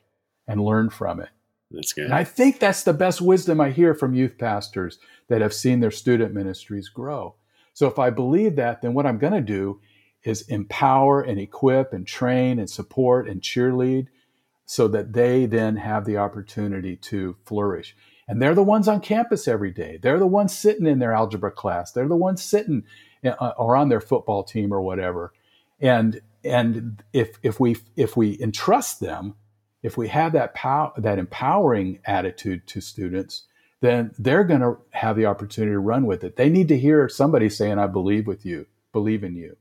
and 0.49 0.65
learn 0.65 0.91
from 0.91 1.21
it. 1.21 1.29
That's 1.71 1.93
good. 1.93 2.07
And 2.07 2.15
I 2.15 2.25
think 2.25 2.59
that's 2.59 2.83
the 2.83 2.93
best 2.93 3.21
wisdom 3.21 3.61
I 3.61 3.71
hear 3.71 3.95
from 3.95 4.15
youth 4.15 4.39
pastors 4.39 4.99
that 5.29 5.41
have 5.41 5.55
seen 5.55 5.81
their 5.81 5.91
student 5.91 6.35
ministries 6.35 6.89
grow. 6.89 7.37
So 7.75 7.87
if 7.87 7.99
I 7.99 8.11
believe 8.11 8.57
that, 8.57 8.83
then 8.83 8.95
what 8.95 9.07
I'm 9.07 9.19
going 9.19 9.33
to 9.35 9.41
do 9.41 9.81
is 10.25 10.43
empower 10.49 11.23
and 11.23 11.39
equip 11.39 11.93
and 11.93 12.07
train 12.07 12.59
and 12.59 12.69
support 12.69 13.29
and 13.29 13.41
cheerlead 13.41 14.09
so 14.67 14.89
that 14.89 15.13
they 15.13 15.47
then 15.47 15.77
have 15.77 16.05
the 16.05 16.17
opportunity 16.17 16.97
to 16.97 17.37
flourish. 17.45 17.97
And 18.31 18.41
they're 18.41 18.55
the 18.55 18.63
ones 18.63 18.87
on 18.87 19.01
campus 19.01 19.49
every 19.49 19.73
day. 19.73 19.99
They're 20.01 20.21
the 20.21 20.27
ones 20.27 20.57
sitting 20.57 20.87
in 20.87 21.01
their 21.01 21.13
algebra 21.13 21.51
class. 21.51 21.91
They're 21.91 22.07
the 22.07 22.15
ones 22.15 22.41
sitting 22.41 22.85
uh, 23.25 23.53
or 23.59 23.75
on 23.75 23.89
their 23.89 24.01
football 24.01 24.45
team 24.45 24.73
or 24.73 24.81
whatever. 24.81 25.33
And 25.81 26.21
and 26.45 27.03
if 27.13 27.39
if 27.43 27.59
we 27.59 27.79
if 27.97 28.17
we 28.17 28.41
entrust 28.41 29.01
them, 29.01 29.35
if 29.83 29.97
we 29.97 30.07
have 30.09 30.33
that 30.35 30.55
power 30.55 30.93
that 30.97 31.19
empowering 31.19 31.99
attitude 32.05 32.69
to 32.69 32.81
students, 32.81 33.49
then 33.81 34.13
they're 34.17 34.45
going 34.45 34.61
to 34.61 34.77
have 34.91 35.17
the 35.17 35.27
opportunity 35.27 35.73
to 35.73 35.81
run 35.81 36.07
with 36.07 36.23
it. 36.23 36.37
They 36.37 36.51
need 36.51 36.69
to 36.69 36.79
hear 36.79 37.09
somebody 37.09 37.49
saying, 37.49 37.81
"I 37.81 37.89
believe 37.89 38.29
with 38.29 38.47
you, 38.47 38.67
believe 38.93 39.25
in 39.25 39.35
you." 39.35 39.57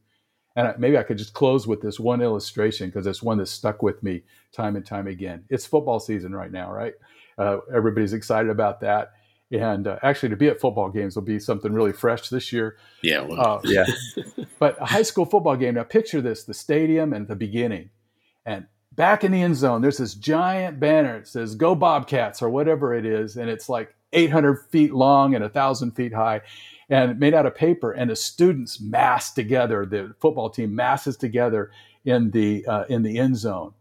And 0.55 0.77
maybe 0.77 0.95
I 0.95 1.03
could 1.03 1.17
just 1.17 1.33
close 1.33 1.65
with 1.65 1.81
this 1.81 1.99
one 1.99 2.21
illustration 2.21 2.89
because 2.89 3.07
it's 3.07 3.23
one 3.23 3.39
that's 3.39 3.49
stuck 3.49 3.81
with 3.81 4.03
me 4.03 4.21
time 4.51 4.75
and 4.75 4.85
time 4.85 5.07
again. 5.07 5.45
It's 5.49 5.65
football 5.65 5.99
season 5.99 6.35
right 6.35 6.51
now, 6.51 6.71
right? 6.71 6.93
Uh, 7.39 7.59
everybody's 7.73 8.13
excited 8.13 8.51
about 8.51 8.81
that. 8.81 9.13
And 9.51 9.87
uh, 9.87 9.97
actually, 10.03 10.29
to 10.29 10.35
be 10.35 10.47
at 10.47 10.59
football 10.59 10.89
games 10.89 11.15
will 11.15 11.23
be 11.23 11.39
something 11.39 11.73
really 11.73 11.93
fresh 11.93 12.29
this 12.29 12.53
year. 12.53 12.77
Yeah, 13.01 13.21
well. 13.21 13.41
uh, 13.41 13.61
yeah. 13.63 13.85
but 14.59 14.79
a 14.79 14.85
high 14.85 15.01
school 15.01 15.25
football 15.25 15.55
game. 15.55 15.73
Now, 15.73 15.83
picture 15.83 16.21
this: 16.21 16.43
the 16.43 16.53
stadium 16.53 17.13
and 17.13 17.27
the 17.27 17.35
beginning, 17.35 17.89
and 18.45 18.67
back 18.91 19.23
in 19.23 19.31
the 19.31 19.41
end 19.41 19.55
zone, 19.55 19.81
there's 19.81 19.97
this 19.97 20.13
giant 20.13 20.79
banner 20.79 21.19
that 21.19 21.27
says 21.27 21.55
"Go 21.55 21.73
Bobcats" 21.73 22.43
or 22.43 22.49
whatever 22.51 22.93
it 22.93 23.07
is, 23.07 23.37
and 23.37 23.49
it's 23.49 23.67
like 23.69 23.95
800 24.13 24.67
feet 24.69 24.93
long 24.93 25.33
and 25.33 25.43
a 25.43 25.49
thousand 25.49 25.91
feet 25.93 26.13
high, 26.13 26.41
and 26.87 27.19
made 27.19 27.33
out 27.33 27.47
of 27.47 27.55
paper. 27.55 27.91
And 27.91 28.11
the 28.11 28.15
students 28.15 28.79
mass 28.79 29.33
together. 29.33 29.83
The 29.83 30.13
football 30.19 30.51
team 30.51 30.75
masses 30.75 31.17
together 31.17 31.71
in 32.05 32.29
the 32.29 32.67
uh, 32.67 32.83
in 32.87 33.01
the 33.01 33.17
end 33.17 33.37
zone 33.37 33.73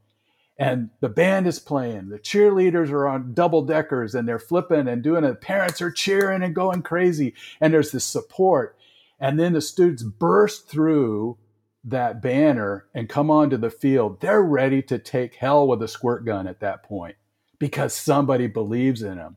and 0.58 0.90
the 1.00 1.08
band 1.08 1.46
is 1.46 1.60
playing. 1.60 2.08
The 2.08 2.18
cheerleaders 2.18 2.90
are 2.90 3.06
on 3.06 3.32
double 3.32 3.62
deckers 3.62 4.14
and 4.14 4.26
they're 4.26 4.40
flipping 4.40 4.88
and 4.88 5.02
doing 5.02 5.22
it. 5.22 5.40
Parents 5.40 5.80
are 5.80 5.92
cheering 5.92 6.42
and 6.42 6.54
going 6.54 6.82
crazy. 6.82 7.34
And 7.60 7.72
there's 7.72 7.92
this 7.92 8.04
support. 8.04 8.76
And 9.20 9.38
then 9.38 9.52
the 9.52 9.60
students 9.60 10.02
burst 10.02 10.68
through 10.68 11.38
that 11.84 12.20
banner 12.20 12.86
and 12.92 13.08
come 13.08 13.30
onto 13.30 13.56
the 13.56 13.70
field. 13.70 14.20
They're 14.20 14.42
ready 14.42 14.82
to 14.82 14.98
take 14.98 15.36
hell 15.36 15.66
with 15.66 15.80
a 15.80 15.88
squirt 15.88 16.24
gun 16.24 16.48
at 16.48 16.60
that 16.60 16.82
point 16.82 17.14
because 17.60 17.94
somebody 17.94 18.48
believes 18.48 19.02
in 19.02 19.16
them. 19.16 19.36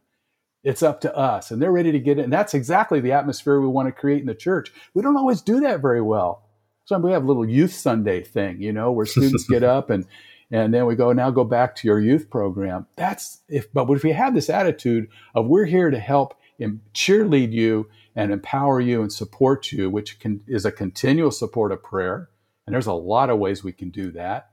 It's 0.63 0.83
up 0.83 1.01
to 1.01 1.15
us. 1.15 1.51
And 1.51 1.61
they're 1.61 1.71
ready 1.71 1.91
to 1.91 1.99
get 1.99 2.17
it. 2.17 2.23
And 2.23 2.33
that's 2.33 2.55
exactly 2.55 2.99
the 2.99 3.11
atmosphere 3.11 3.61
we 3.61 3.67
want 3.67 3.87
to 3.87 3.91
create 3.91 4.21
in 4.21 4.27
the 4.27 4.35
church. 4.35 4.71
We 4.95 5.03
don't 5.03 5.17
always 5.17 5.41
do 5.41 5.59
that 5.61 5.81
very 5.81 6.01
well. 6.01 6.47
Sometimes 6.85 7.05
we 7.05 7.11
have 7.11 7.23
a 7.23 7.27
little 7.27 7.47
youth 7.47 7.73
Sunday 7.73 8.23
thing, 8.23 8.59
you 8.59 8.71
know, 8.73 8.91
where 8.91 9.05
students 9.05 9.47
get 9.47 9.63
up 9.63 9.91
and 9.91 10.05
and 10.51 10.73
then 10.73 10.85
we 10.85 10.95
go 10.95 11.13
now 11.13 11.31
go 11.31 11.45
back 11.45 11.75
to 11.77 11.87
your 11.87 11.99
youth 11.99 12.29
program. 12.29 12.85
That's 12.97 13.41
if 13.47 13.71
but 13.73 13.89
if 13.89 14.03
we 14.03 14.11
have 14.11 14.35
this 14.35 14.49
attitude 14.49 15.07
of 15.33 15.47
we're 15.47 15.65
here 15.65 15.89
to 15.89 15.99
help 15.99 16.35
and 16.59 16.81
cheerlead 16.93 17.53
you 17.53 17.89
and 18.15 18.31
empower 18.31 18.81
you 18.81 19.01
and 19.01 19.11
support 19.11 19.71
you 19.71 19.89
which 19.89 20.19
can, 20.19 20.41
is 20.47 20.65
a 20.65 20.71
continual 20.71 21.31
support 21.31 21.71
of 21.71 21.81
prayer. 21.81 22.29
And 22.67 22.73
there's 22.73 22.87
a 22.87 22.93
lot 22.93 23.29
of 23.29 23.39
ways 23.39 23.63
we 23.63 23.71
can 23.71 23.89
do 23.89 24.11
that. 24.11 24.49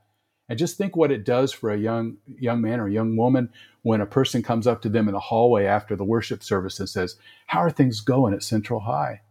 And 0.47 0.57
just 0.57 0.77
think 0.77 0.95
what 0.95 1.11
it 1.11 1.25
does 1.25 1.51
for 1.51 1.69
a 1.69 1.77
young 1.77 2.17
young 2.25 2.61
man 2.61 2.79
or 2.79 2.87
young 2.87 3.17
woman 3.17 3.49
when 3.81 4.01
a 4.01 4.05
person 4.05 4.41
comes 4.41 4.67
up 4.67 4.81
to 4.83 4.89
them 4.89 5.07
in 5.07 5.13
the 5.13 5.19
hallway 5.19 5.65
after 5.65 5.95
the 5.95 6.05
worship 6.05 6.43
service 6.43 6.79
and 6.79 6.89
says 6.89 7.17
how 7.47 7.59
are 7.59 7.69
things 7.69 7.99
going 7.99 8.33
at 8.33 8.41
central 8.41 8.79
high? 8.79 9.21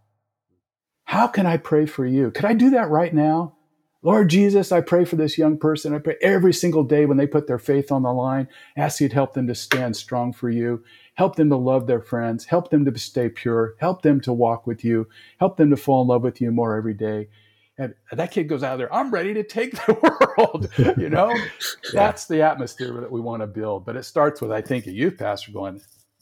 How 1.05 1.27
can 1.27 1.47
i 1.47 1.57
pray 1.57 1.87
for 1.87 2.05
you? 2.05 2.31
Could 2.31 2.45
i 2.45 2.53
do 2.53 2.71
that 2.71 2.91
right 2.91 3.15
now 3.15 3.55
Lord 4.03 4.31
Jesus, 4.31 4.71
I 4.71 4.81
pray 4.81 5.05
for 5.05 5.17
this 5.17 5.37
young 5.37 5.59
person. 5.59 5.93
I 5.93 5.99
pray 5.99 6.17
every 6.23 6.55
single 6.55 6.85
day 6.85 7.05
when 7.05 7.17
they 7.17 7.27
put 7.27 7.49
their 7.49 7.59
faith 7.59 7.91
on 7.91 8.05
the 8.05 8.13
line, 8.13 8.47
ask 8.77 9.01
you 9.01 9.09
to 9.09 9.15
help 9.15 9.35
them 9.35 9.49
to 9.49 9.57
stand 9.57 9.97
strong 9.97 10.33
for 10.33 10.49
you, 10.49 10.85
help 11.15 11.35
them 11.35 11.51
to 11.51 11.57
love 11.57 11.89
their 11.89 12.01
friends, 12.01 12.45
help 12.45 12.71
them 12.71 12.85
to 12.85 12.97
stay 12.97 13.29
pure, 13.29 13.75
help 13.81 14.03
them 14.03 14.21
to 14.21 14.33
walk 14.33 14.69
with 14.69 14.85
you, 14.85 15.09
help 15.41 15.57
them 15.57 15.71
to 15.71 15.77
fall 15.77 16.03
in 16.03 16.09
love 16.09 16.23
with 16.23 16.41
you 16.41 16.53
more 16.53 16.77
every 16.77 16.95
day. 16.95 17.29
And 17.77 17.95
that 18.13 18.31
kid 18.31 18.45
goes 18.45 18.63
out 18.63 18.77
there, 18.77 18.93
I'm 18.95 19.11
ready 19.11 19.35
to 19.35 19.43
take 19.43 19.73
the 19.73 19.95
world. 20.39 20.71
You 20.97 21.11
know, 21.11 21.35
that's 21.93 22.27
the 22.27 22.43
atmosphere 22.43 22.93
that 23.01 23.11
we 23.11 23.21
want 23.21 23.43
to 23.43 23.49
build. 23.49 23.85
But 23.85 23.97
it 23.97 24.05
starts 24.05 24.41
with, 24.41 24.53
I 24.53 24.61
think, 24.61 24.87
a 24.87 24.93
youth 24.93 25.19
pastor 25.19 25.51
going, 25.51 25.81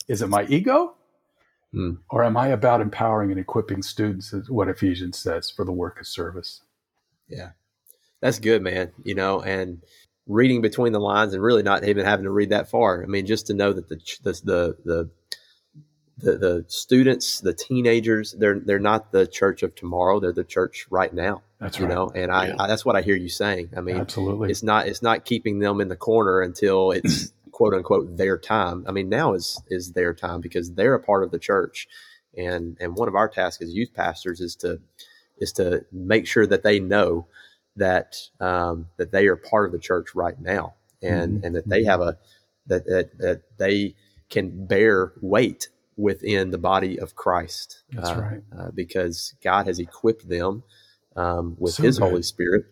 Is 0.08 0.22
it 0.22 0.28
my 0.28 0.46
ego? 0.46 0.94
Hmm. 1.72 1.94
Or 2.08 2.24
am 2.24 2.38
I 2.38 2.48
about 2.48 2.80
empowering 2.80 3.30
and 3.32 3.40
equipping 3.40 3.82
students, 3.82 4.32
as 4.32 4.48
what 4.48 4.68
Ephesians 4.68 5.18
says, 5.18 5.50
for 5.50 5.64
the 5.66 5.72
work 5.72 6.00
of 6.00 6.06
service? 6.06 6.62
Yeah 7.28 7.50
that's 8.20 8.38
good, 8.38 8.62
man. 8.62 8.92
You 9.04 9.14
know, 9.14 9.40
and 9.40 9.82
reading 10.26 10.60
between 10.60 10.92
the 10.92 11.00
lines 11.00 11.34
and 11.34 11.42
really 11.42 11.62
not 11.62 11.84
even 11.84 12.04
having 12.04 12.24
to 12.24 12.30
read 12.30 12.50
that 12.50 12.70
far. 12.70 13.02
I 13.02 13.06
mean, 13.06 13.26
just 13.26 13.46
to 13.48 13.54
know 13.54 13.72
that 13.72 13.88
the 13.88 13.96
the 14.22 14.32
the 14.32 14.76
the 14.84 15.10
the, 16.18 16.38
the 16.38 16.64
students, 16.68 17.40
the 17.40 17.52
teenagers, 17.52 18.34
they're 18.38 18.58
they're 18.58 18.78
not 18.78 19.12
the 19.12 19.26
church 19.26 19.62
of 19.62 19.74
tomorrow. 19.74 20.18
They're 20.18 20.32
the 20.32 20.44
church 20.44 20.86
right 20.90 21.12
now. 21.12 21.42
That's 21.60 21.78
you 21.78 21.86
right. 21.86 21.94
know, 21.94 22.10
and 22.14 22.30
I, 22.30 22.48
yeah. 22.48 22.54
I, 22.58 22.66
that's 22.66 22.84
what 22.84 22.96
I 22.96 23.02
hear 23.02 23.16
you 23.16 23.28
saying. 23.28 23.70
I 23.76 23.80
mean, 23.80 23.96
absolutely, 23.96 24.50
it's 24.50 24.62
not 24.62 24.88
it's 24.88 25.02
not 25.02 25.24
keeping 25.24 25.58
them 25.58 25.80
in 25.80 25.88
the 25.88 25.96
corner 25.96 26.40
until 26.40 26.90
it's 26.90 27.32
quote 27.50 27.74
unquote 27.74 28.16
their 28.16 28.38
time. 28.38 28.84
I 28.88 28.92
mean, 28.92 29.08
now 29.08 29.34
is 29.34 29.60
is 29.68 29.92
their 29.92 30.14
time 30.14 30.40
because 30.40 30.72
they're 30.72 30.94
a 30.94 31.02
part 31.02 31.22
of 31.22 31.30
the 31.30 31.38
church, 31.38 31.86
and 32.36 32.76
and 32.80 32.96
one 32.96 33.08
of 33.08 33.14
our 33.14 33.28
tasks 33.28 33.62
as 33.62 33.74
youth 33.74 33.92
pastors 33.94 34.40
is 34.40 34.56
to 34.56 34.80
is 35.38 35.52
to 35.52 35.84
make 35.92 36.26
sure 36.26 36.46
that 36.46 36.62
they 36.62 36.80
know 36.80 37.26
that 37.76 38.16
um, 38.40 38.88
that 38.96 39.12
they 39.12 39.26
are 39.26 39.36
part 39.36 39.66
of 39.66 39.72
the 39.72 39.78
church 39.78 40.14
right 40.14 40.40
now, 40.40 40.74
and 41.02 41.36
mm-hmm. 41.38 41.46
and 41.46 41.54
that 41.56 41.68
they 41.68 41.84
have 41.84 42.00
a 42.00 42.18
that, 42.66 42.84
that 42.86 43.18
that 43.18 43.42
they 43.58 43.94
can 44.28 44.66
bear 44.66 45.12
weight 45.20 45.68
within 45.96 46.50
the 46.50 46.58
body 46.58 46.98
of 46.98 47.14
Christ. 47.14 47.82
That's 47.90 48.10
uh, 48.10 48.20
right. 48.20 48.42
Uh, 48.56 48.70
because 48.74 49.34
God 49.42 49.66
has 49.66 49.78
equipped 49.78 50.28
them 50.28 50.62
um, 51.14 51.56
with 51.58 51.74
so 51.74 51.82
His 51.82 51.98
good. 51.98 52.08
Holy 52.08 52.22
Spirit, 52.22 52.66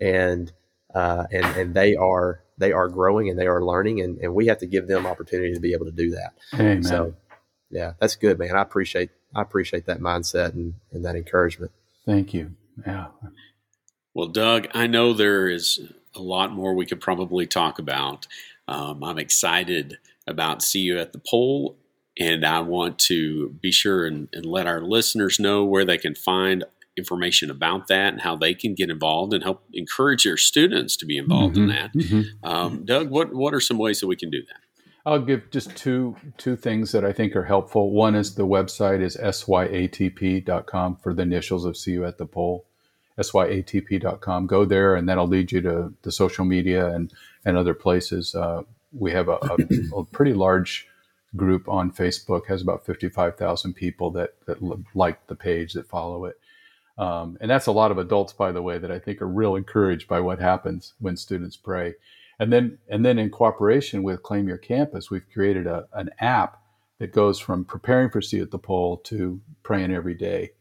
and 0.00 0.52
uh, 0.94 1.24
and 1.30 1.44
and 1.44 1.74
they 1.74 1.96
are 1.96 2.42
they 2.58 2.72
are 2.72 2.88
growing 2.88 3.28
and 3.28 3.38
they 3.38 3.46
are 3.46 3.62
learning, 3.62 4.00
and, 4.00 4.18
and 4.18 4.34
we 4.34 4.46
have 4.46 4.58
to 4.58 4.66
give 4.66 4.86
them 4.86 5.06
opportunity 5.06 5.54
to 5.54 5.60
be 5.60 5.72
able 5.72 5.86
to 5.86 5.92
do 5.92 6.10
that. 6.10 6.34
Amen. 6.54 6.82
So, 6.82 7.14
yeah, 7.70 7.92
that's 8.00 8.16
good, 8.16 8.38
man. 8.38 8.56
I 8.56 8.62
appreciate 8.62 9.10
I 9.34 9.42
appreciate 9.42 9.86
that 9.86 10.00
mindset 10.00 10.54
and, 10.54 10.74
and 10.92 11.04
that 11.04 11.16
encouragement. 11.16 11.72
Thank 12.06 12.32
you. 12.32 12.52
Yeah. 12.86 13.08
Well, 14.16 14.28
Doug, 14.28 14.68
I 14.72 14.86
know 14.86 15.12
there 15.12 15.46
is 15.46 15.78
a 16.14 16.22
lot 16.22 16.50
more 16.50 16.72
we 16.72 16.86
could 16.86 17.02
probably 17.02 17.46
talk 17.46 17.78
about. 17.78 18.26
Um, 18.66 19.04
I'm 19.04 19.18
excited 19.18 19.98
about 20.26 20.62
See 20.62 20.80
You 20.80 20.98
at 20.98 21.12
the 21.12 21.18
Pole, 21.18 21.76
and 22.18 22.42
I 22.42 22.60
want 22.60 22.98
to 23.00 23.50
be 23.60 23.70
sure 23.70 24.06
and, 24.06 24.30
and, 24.32 24.46
let 24.46 24.66
our 24.66 24.80
listeners 24.80 25.38
know 25.38 25.66
where 25.66 25.84
they 25.84 25.98
can 25.98 26.14
find 26.14 26.64
information 26.96 27.50
about 27.50 27.88
that 27.88 28.14
and 28.14 28.22
how 28.22 28.36
they 28.36 28.54
can 28.54 28.74
get 28.74 28.88
involved 28.88 29.34
and 29.34 29.44
help 29.44 29.62
encourage 29.74 30.24
their 30.24 30.38
students 30.38 30.96
to 30.96 31.04
be 31.04 31.18
involved 31.18 31.56
mm-hmm, 31.56 31.70
in 31.70 31.76
that. 31.76 31.92
Mm-hmm. 31.92 32.48
Um, 32.48 32.86
Doug, 32.86 33.10
what, 33.10 33.34
what 33.34 33.52
are 33.52 33.60
some 33.60 33.76
ways 33.76 34.00
that 34.00 34.06
we 34.06 34.16
can 34.16 34.30
do 34.30 34.40
that? 34.40 34.60
I'll 35.04 35.20
give 35.20 35.50
just 35.50 35.76
two 35.76 36.16
two 36.38 36.56
things 36.56 36.90
that 36.92 37.04
I 37.04 37.12
think 37.12 37.36
are 37.36 37.44
helpful. 37.44 37.92
One 37.92 38.14
is 38.14 38.34
the 38.34 38.46
website 38.46 39.02
is 39.02 39.14
syatp.com 39.18 40.96
for 40.96 41.12
the 41.12 41.22
initials 41.22 41.66
of 41.66 41.76
See 41.76 41.92
You 41.92 42.06
at 42.06 42.16
the 42.16 42.24
Pole 42.24 42.66
syatp.com. 43.18 44.46
Go 44.46 44.64
there, 44.64 44.94
and 44.94 45.08
that'll 45.08 45.26
lead 45.26 45.52
you 45.52 45.60
to 45.62 45.94
the 46.02 46.12
social 46.12 46.44
media 46.44 46.88
and 46.88 47.12
and 47.44 47.56
other 47.56 47.74
places. 47.74 48.34
Uh, 48.34 48.62
we 48.92 49.12
have 49.12 49.28
a, 49.28 49.38
a, 49.42 49.98
a, 49.98 50.04
pretty 50.04 50.32
large 50.32 50.88
group 51.36 51.68
on 51.68 51.92
Facebook. 51.92 52.46
has 52.46 52.62
about 52.62 52.84
fifty 52.84 53.08
five 53.08 53.36
thousand 53.36 53.74
people 53.74 54.10
that 54.12 54.34
that 54.46 54.58
like 54.94 55.26
the 55.26 55.36
page 55.36 55.72
that 55.74 55.88
follow 55.88 56.24
it. 56.24 56.38
Um, 56.98 57.36
and 57.40 57.50
that's 57.50 57.66
a 57.66 57.72
lot 57.72 57.90
of 57.90 57.98
adults, 57.98 58.32
by 58.32 58.52
the 58.52 58.62
way, 58.62 58.78
that 58.78 58.90
I 58.90 58.98
think 58.98 59.20
are 59.20 59.28
real 59.28 59.56
encouraged 59.56 60.08
by 60.08 60.20
what 60.20 60.38
happens 60.38 60.94
when 60.98 61.16
students 61.16 61.56
pray. 61.56 61.94
And 62.38 62.52
then, 62.52 62.78
and 62.88 63.04
then 63.04 63.18
in 63.18 63.30
cooperation 63.30 64.02
with 64.02 64.22
Claim 64.22 64.48
Your 64.48 64.58
Campus, 64.58 65.10
we've 65.10 65.28
created 65.32 65.66
a, 65.66 65.86
an 65.92 66.10
app 66.20 66.62
that 66.98 67.12
goes 67.12 67.38
from 67.38 67.64
preparing 67.64 68.10
for 68.10 68.22
See 68.22 68.40
at 68.40 68.50
the 68.50 68.58
Pole 68.58 68.98
to 68.98 69.40
praying 69.62 69.92
every 69.92 70.14
day 70.14 70.52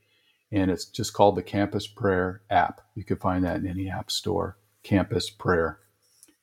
and 0.55 0.71
it's 0.71 0.85
just 0.85 1.13
called 1.13 1.35
the 1.35 1.43
Campus 1.43 1.85
Prayer 1.85 2.41
app. 2.49 2.79
You 2.95 3.03
can 3.03 3.17
find 3.17 3.43
that 3.43 3.57
in 3.57 3.67
any 3.67 3.89
app 3.89 4.09
store. 4.09 4.57
Campus 4.83 5.29
Prayer, 5.29 5.79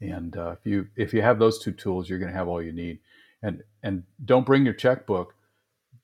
and 0.01 0.37
uh, 0.37 0.57
if 0.59 0.67
you 0.67 0.89
if 0.97 1.15
you 1.15 1.23
have 1.23 1.39
those 1.39 1.59
two 1.59 1.73
tools, 1.73 2.09
you're 2.09 2.19
going 2.19 2.31
to 2.31 2.37
have 2.37 2.49
all 2.49 2.61
you 2.61 2.73
need. 2.73 2.99
And 3.43 3.63
and 3.83 4.03
don't 4.23 4.45
bring 4.45 4.65
your 4.65 4.75
checkbook. 4.75 5.35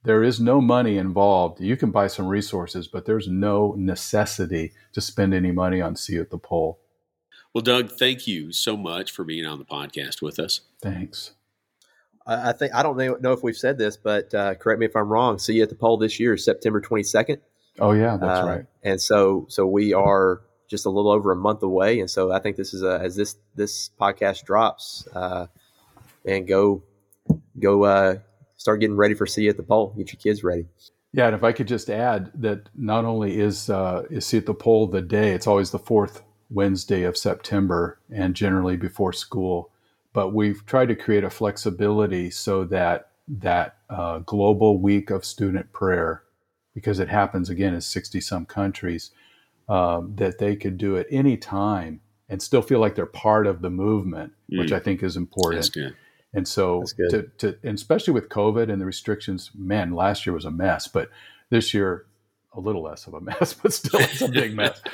There 0.05 0.23
is 0.23 0.41
no 0.41 0.61
money 0.61 0.97
involved. 0.97 1.61
You 1.61 1.77
can 1.77 1.91
buy 1.91 2.07
some 2.07 2.29
resources, 2.29 2.89
but 2.89 3.05
there's 3.05 3.29
no 3.29 3.75
necessity 3.77 4.73
to 4.93 5.01
spend 5.01 5.35
any 5.35 5.51
money 5.51 5.81
on 5.81 5.97
See 5.97 6.17
at 6.17 6.31
the 6.31 6.39
Pole. 6.39 6.79
Well, 7.53 7.63
Doug, 7.63 7.91
thank 7.91 8.27
you 8.27 8.53
so 8.53 8.77
much 8.77 9.11
for 9.11 9.25
being 9.25 9.45
on 9.45 9.59
the 9.59 9.65
podcast 9.65 10.23
with 10.23 10.39
us. 10.39 10.63
Thanks. 10.81 11.33
I 12.25 12.53
think 12.53 12.75
I 12.75 12.83
don't 12.83 13.21
know 13.21 13.33
if 13.33 13.43
we've 13.43 13.57
said 13.57 13.77
this, 13.79 13.97
but 13.97 14.33
uh, 14.33 14.55
correct 14.55 14.81
me 14.81 14.87
if 14.87 14.95
I'm 14.95 15.09
wrong. 15.09 15.39
See 15.39 15.55
you 15.55 15.63
at 15.63 15.69
the 15.69 15.75
pole 15.75 15.97
this 15.99 16.21
year 16.21 16.35
is 16.35 16.45
September 16.45 16.81
22nd. 16.81 17.41
Oh 17.79 17.93
yeah, 17.93 18.16
that's 18.16 18.41
uh, 18.41 18.47
right. 18.47 18.66
And 18.83 19.01
so 19.01 19.47
so 19.49 19.66
we 19.66 19.93
are 19.93 20.43
just 20.68 20.87
a 20.87 20.91
little 20.91 21.11
over 21.11 21.33
a 21.33 21.37
month 21.37 21.62
away, 21.62 22.01
and 22.01 22.11
so 22.11 22.33
I 22.33 22.39
think 22.39 22.57
this 22.57 22.74
is 22.74 22.83
a, 22.83 23.01
as 23.03 23.16
this 23.16 23.37
this 23.55 23.91
podcast 24.01 24.45
drops, 24.45 25.07
uh, 25.14 25.47
and 26.24 26.47
go 26.47 26.83
go 27.59 27.85
uh, 27.85 28.16
start 28.57 28.81
getting 28.81 28.97
ready 28.97 29.14
for 29.14 29.26
see 29.26 29.45
you 29.45 29.51
at 29.51 29.57
the 29.57 29.62
pole. 29.62 29.95
Get 29.97 30.12
your 30.12 30.20
kids 30.20 30.45
ready. 30.45 30.66
Yeah, 31.12 31.26
and 31.26 31.35
if 31.35 31.43
I 31.43 31.53
could 31.53 31.68
just 31.68 31.89
add 31.89 32.31
that 32.35 32.68
not 32.76 33.05
only 33.05 33.41
is 33.41 33.70
uh, 33.70 34.05
is 34.11 34.26
see 34.26 34.39
at 34.39 34.47
the 34.47 34.55
pole 34.55 34.87
the 34.87 35.03
day, 35.03 35.33
it's 35.33 35.47
always 35.47 35.70
the 35.70 35.79
fourth 35.79 36.22
Wednesday 36.51 37.05
of 37.05 37.16
September, 37.16 37.99
and 38.11 38.35
generally 38.35 38.76
before 38.76 39.12
school. 39.12 39.70
But 40.12 40.35
we've 40.35 40.64
tried 40.66 40.89
to 40.89 40.97
create 40.97 41.24
a 41.24 41.31
flexibility 41.31 42.31
so 42.31 42.64
that 42.64 43.11
that 43.29 43.76
uh, 43.89 44.18
global 44.18 44.79
week 44.79 45.11
of 45.11 45.24
student 45.24 45.72
prayer, 45.72 46.22
because 46.75 46.99
it 47.01 47.09
happens 47.09 47.51
again 47.51 47.75
in 47.75 47.81
sixty 47.81 48.21
some 48.21 48.47
countries, 48.47 49.11
um, 49.69 50.14
that 50.16 50.39
they 50.39 50.57
could 50.57 50.79
do 50.79 50.97
it 50.97 51.07
any 51.11 51.37
time 51.37 52.01
and 52.29 52.43
still 52.43 52.62
feel 52.62 52.79
like 52.79 52.95
they're 52.95 53.07
part 53.07 53.47
of 53.47 53.62
the 53.62 53.71
movement, 53.71 54.33
mm. 54.53 54.59
which 54.59 54.73
I 54.73 54.79
think 54.79 55.03
is 55.03 55.16
important. 55.16 55.62
That's 55.62 55.71
good. 55.71 55.97
And 56.35 56.47
so, 56.47 56.85
to, 57.11 57.23
to, 57.39 57.59
and 57.64 57.75
especially 57.75 58.12
with 58.12 58.29
COVID 58.29 58.71
and 58.71 58.81
the 58.81 58.85
restrictions, 58.85 59.51
man, 59.55 59.95
last 59.95 60.27
year 60.27 60.35
was 60.35 60.45
a 60.45 60.51
mess, 60.51 60.87
but 60.87 61.09
this 61.49 61.73
year, 61.73 62.05
a 62.59 62.61
little 62.61 62.83
less 62.83 63.07
of 63.07 63.15
a 63.15 63.21
mess, 63.23 63.55
but 63.55 63.73
still 63.73 64.01
it's 64.01 64.23
a 64.23 64.29
big 64.29 64.55
mess. 64.55 64.83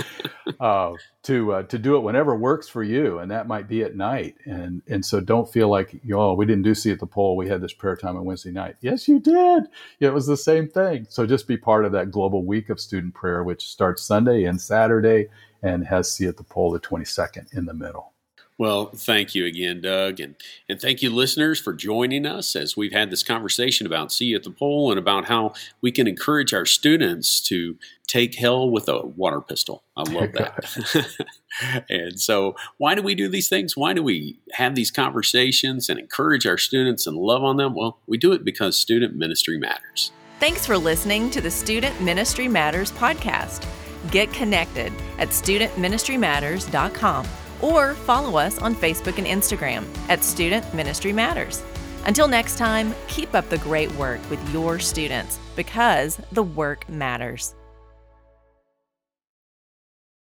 Uh, 0.60 0.92
to 1.22 1.54
uh, 1.54 1.62
to 1.64 1.78
do 1.78 1.96
it 1.96 2.00
whenever 2.00 2.36
works 2.36 2.68
for 2.68 2.82
you, 2.82 3.18
and 3.18 3.30
that 3.30 3.48
might 3.48 3.68
be 3.68 3.82
at 3.82 3.96
night. 3.96 4.36
And 4.46 4.82
and 4.88 5.04
so 5.04 5.20
don't 5.20 5.52
feel 5.52 5.68
like 5.68 6.00
you 6.04 6.18
oh, 6.18 6.34
we 6.34 6.46
didn't 6.46 6.64
do 6.64 6.74
see 6.74 6.92
at 6.92 7.00
the 7.00 7.06
pole. 7.06 7.36
We 7.36 7.48
had 7.48 7.62
this 7.62 7.74
prayer 7.74 7.96
time 7.96 8.16
on 8.16 8.26
Wednesday 8.26 8.52
night. 8.52 8.76
Yes, 8.80 9.08
you 9.08 9.20
did. 9.20 9.64
Yeah, 10.00 10.08
it 10.10 10.14
was 10.14 10.26
the 10.26 10.38
same 10.38 10.68
thing. 10.68 11.06
So 11.10 11.26
just 11.26 11.48
be 11.48 11.58
part 11.58 11.84
of 11.86 11.92
that 11.92 12.12
global 12.12 12.44
week 12.44 12.70
of 12.70 12.80
student 12.80 13.14
prayer, 13.14 13.44
which 13.44 13.68
starts 13.68 14.02
Sunday 14.04 14.44
and 14.44 14.60
Saturday, 14.60 15.28
and 15.62 15.86
has 15.86 16.12
see 16.12 16.26
at 16.26 16.38
the 16.38 16.44
pole 16.44 16.72
the 16.72 16.78
twenty 16.78 17.06
second 17.06 17.48
in 17.52 17.66
the 17.66 17.74
middle. 17.74 18.13
Well, 18.56 18.86
thank 18.94 19.34
you 19.34 19.46
again, 19.46 19.80
Doug. 19.80 20.20
And, 20.20 20.36
and 20.68 20.80
thank 20.80 21.02
you, 21.02 21.10
listeners, 21.10 21.60
for 21.60 21.72
joining 21.72 22.24
us 22.24 22.54
as 22.54 22.76
we've 22.76 22.92
had 22.92 23.10
this 23.10 23.24
conversation 23.24 23.84
about 23.84 24.12
See 24.12 24.26
You 24.26 24.36
at 24.36 24.44
the 24.44 24.50
Pole 24.50 24.92
and 24.92 24.98
about 24.98 25.24
how 25.24 25.54
we 25.80 25.90
can 25.90 26.06
encourage 26.06 26.54
our 26.54 26.64
students 26.64 27.40
to 27.48 27.76
take 28.06 28.36
hell 28.36 28.70
with 28.70 28.88
a 28.88 29.04
water 29.06 29.40
pistol. 29.40 29.82
I 29.96 30.02
love 30.04 30.32
that. 30.34 31.24
and 31.88 32.20
so, 32.20 32.54
why 32.78 32.94
do 32.94 33.02
we 33.02 33.16
do 33.16 33.28
these 33.28 33.48
things? 33.48 33.76
Why 33.76 33.92
do 33.92 34.04
we 34.04 34.38
have 34.52 34.76
these 34.76 34.92
conversations 34.92 35.88
and 35.88 35.98
encourage 35.98 36.46
our 36.46 36.58
students 36.58 37.08
and 37.08 37.16
love 37.16 37.42
on 37.42 37.56
them? 37.56 37.74
Well, 37.74 37.98
we 38.06 38.18
do 38.18 38.30
it 38.32 38.44
because 38.44 38.78
student 38.78 39.16
ministry 39.16 39.58
matters. 39.58 40.12
Thanks 40.38 40.64
for 40.64 40.78
listening 40.78 41.30
to 41.30 41.40
the 41.40 41.50
Student 41.50 42.00
Ministry 42.00 42.46
Matters 42.48 42.92
podcast. 42.92 43.66
Get 44.10 44.32
connected 44.32 44.92
at 45.18 45.30
studentministrymatters.com 45.30 47.26
or 47.60 47.94
follow 47.94 48.36
us 48.38 48.58
on 48.58 48.74
Facebook 48.74 49.18
and 49.18 49.26
Instagram 49.26 49.84
at 50.08 50.22
Student 50.22 50.72
Ministry 50.74 51.12
Matters. 51.12 51.62
Until 52.06 52.28
next 52.28 52.58
time, 52.58 52.94
keep 53.08 53.34
up 53.34 53.48
the 53.48 53.58
great 53.58 53.90
work 53.92 54.20
with 54.30 54.52
your 54.52 54.78
students 54.78 55.38
because 55.56 56.20
the 56.32 56.42
work 56.42 56.88
matters. 56.88 57.54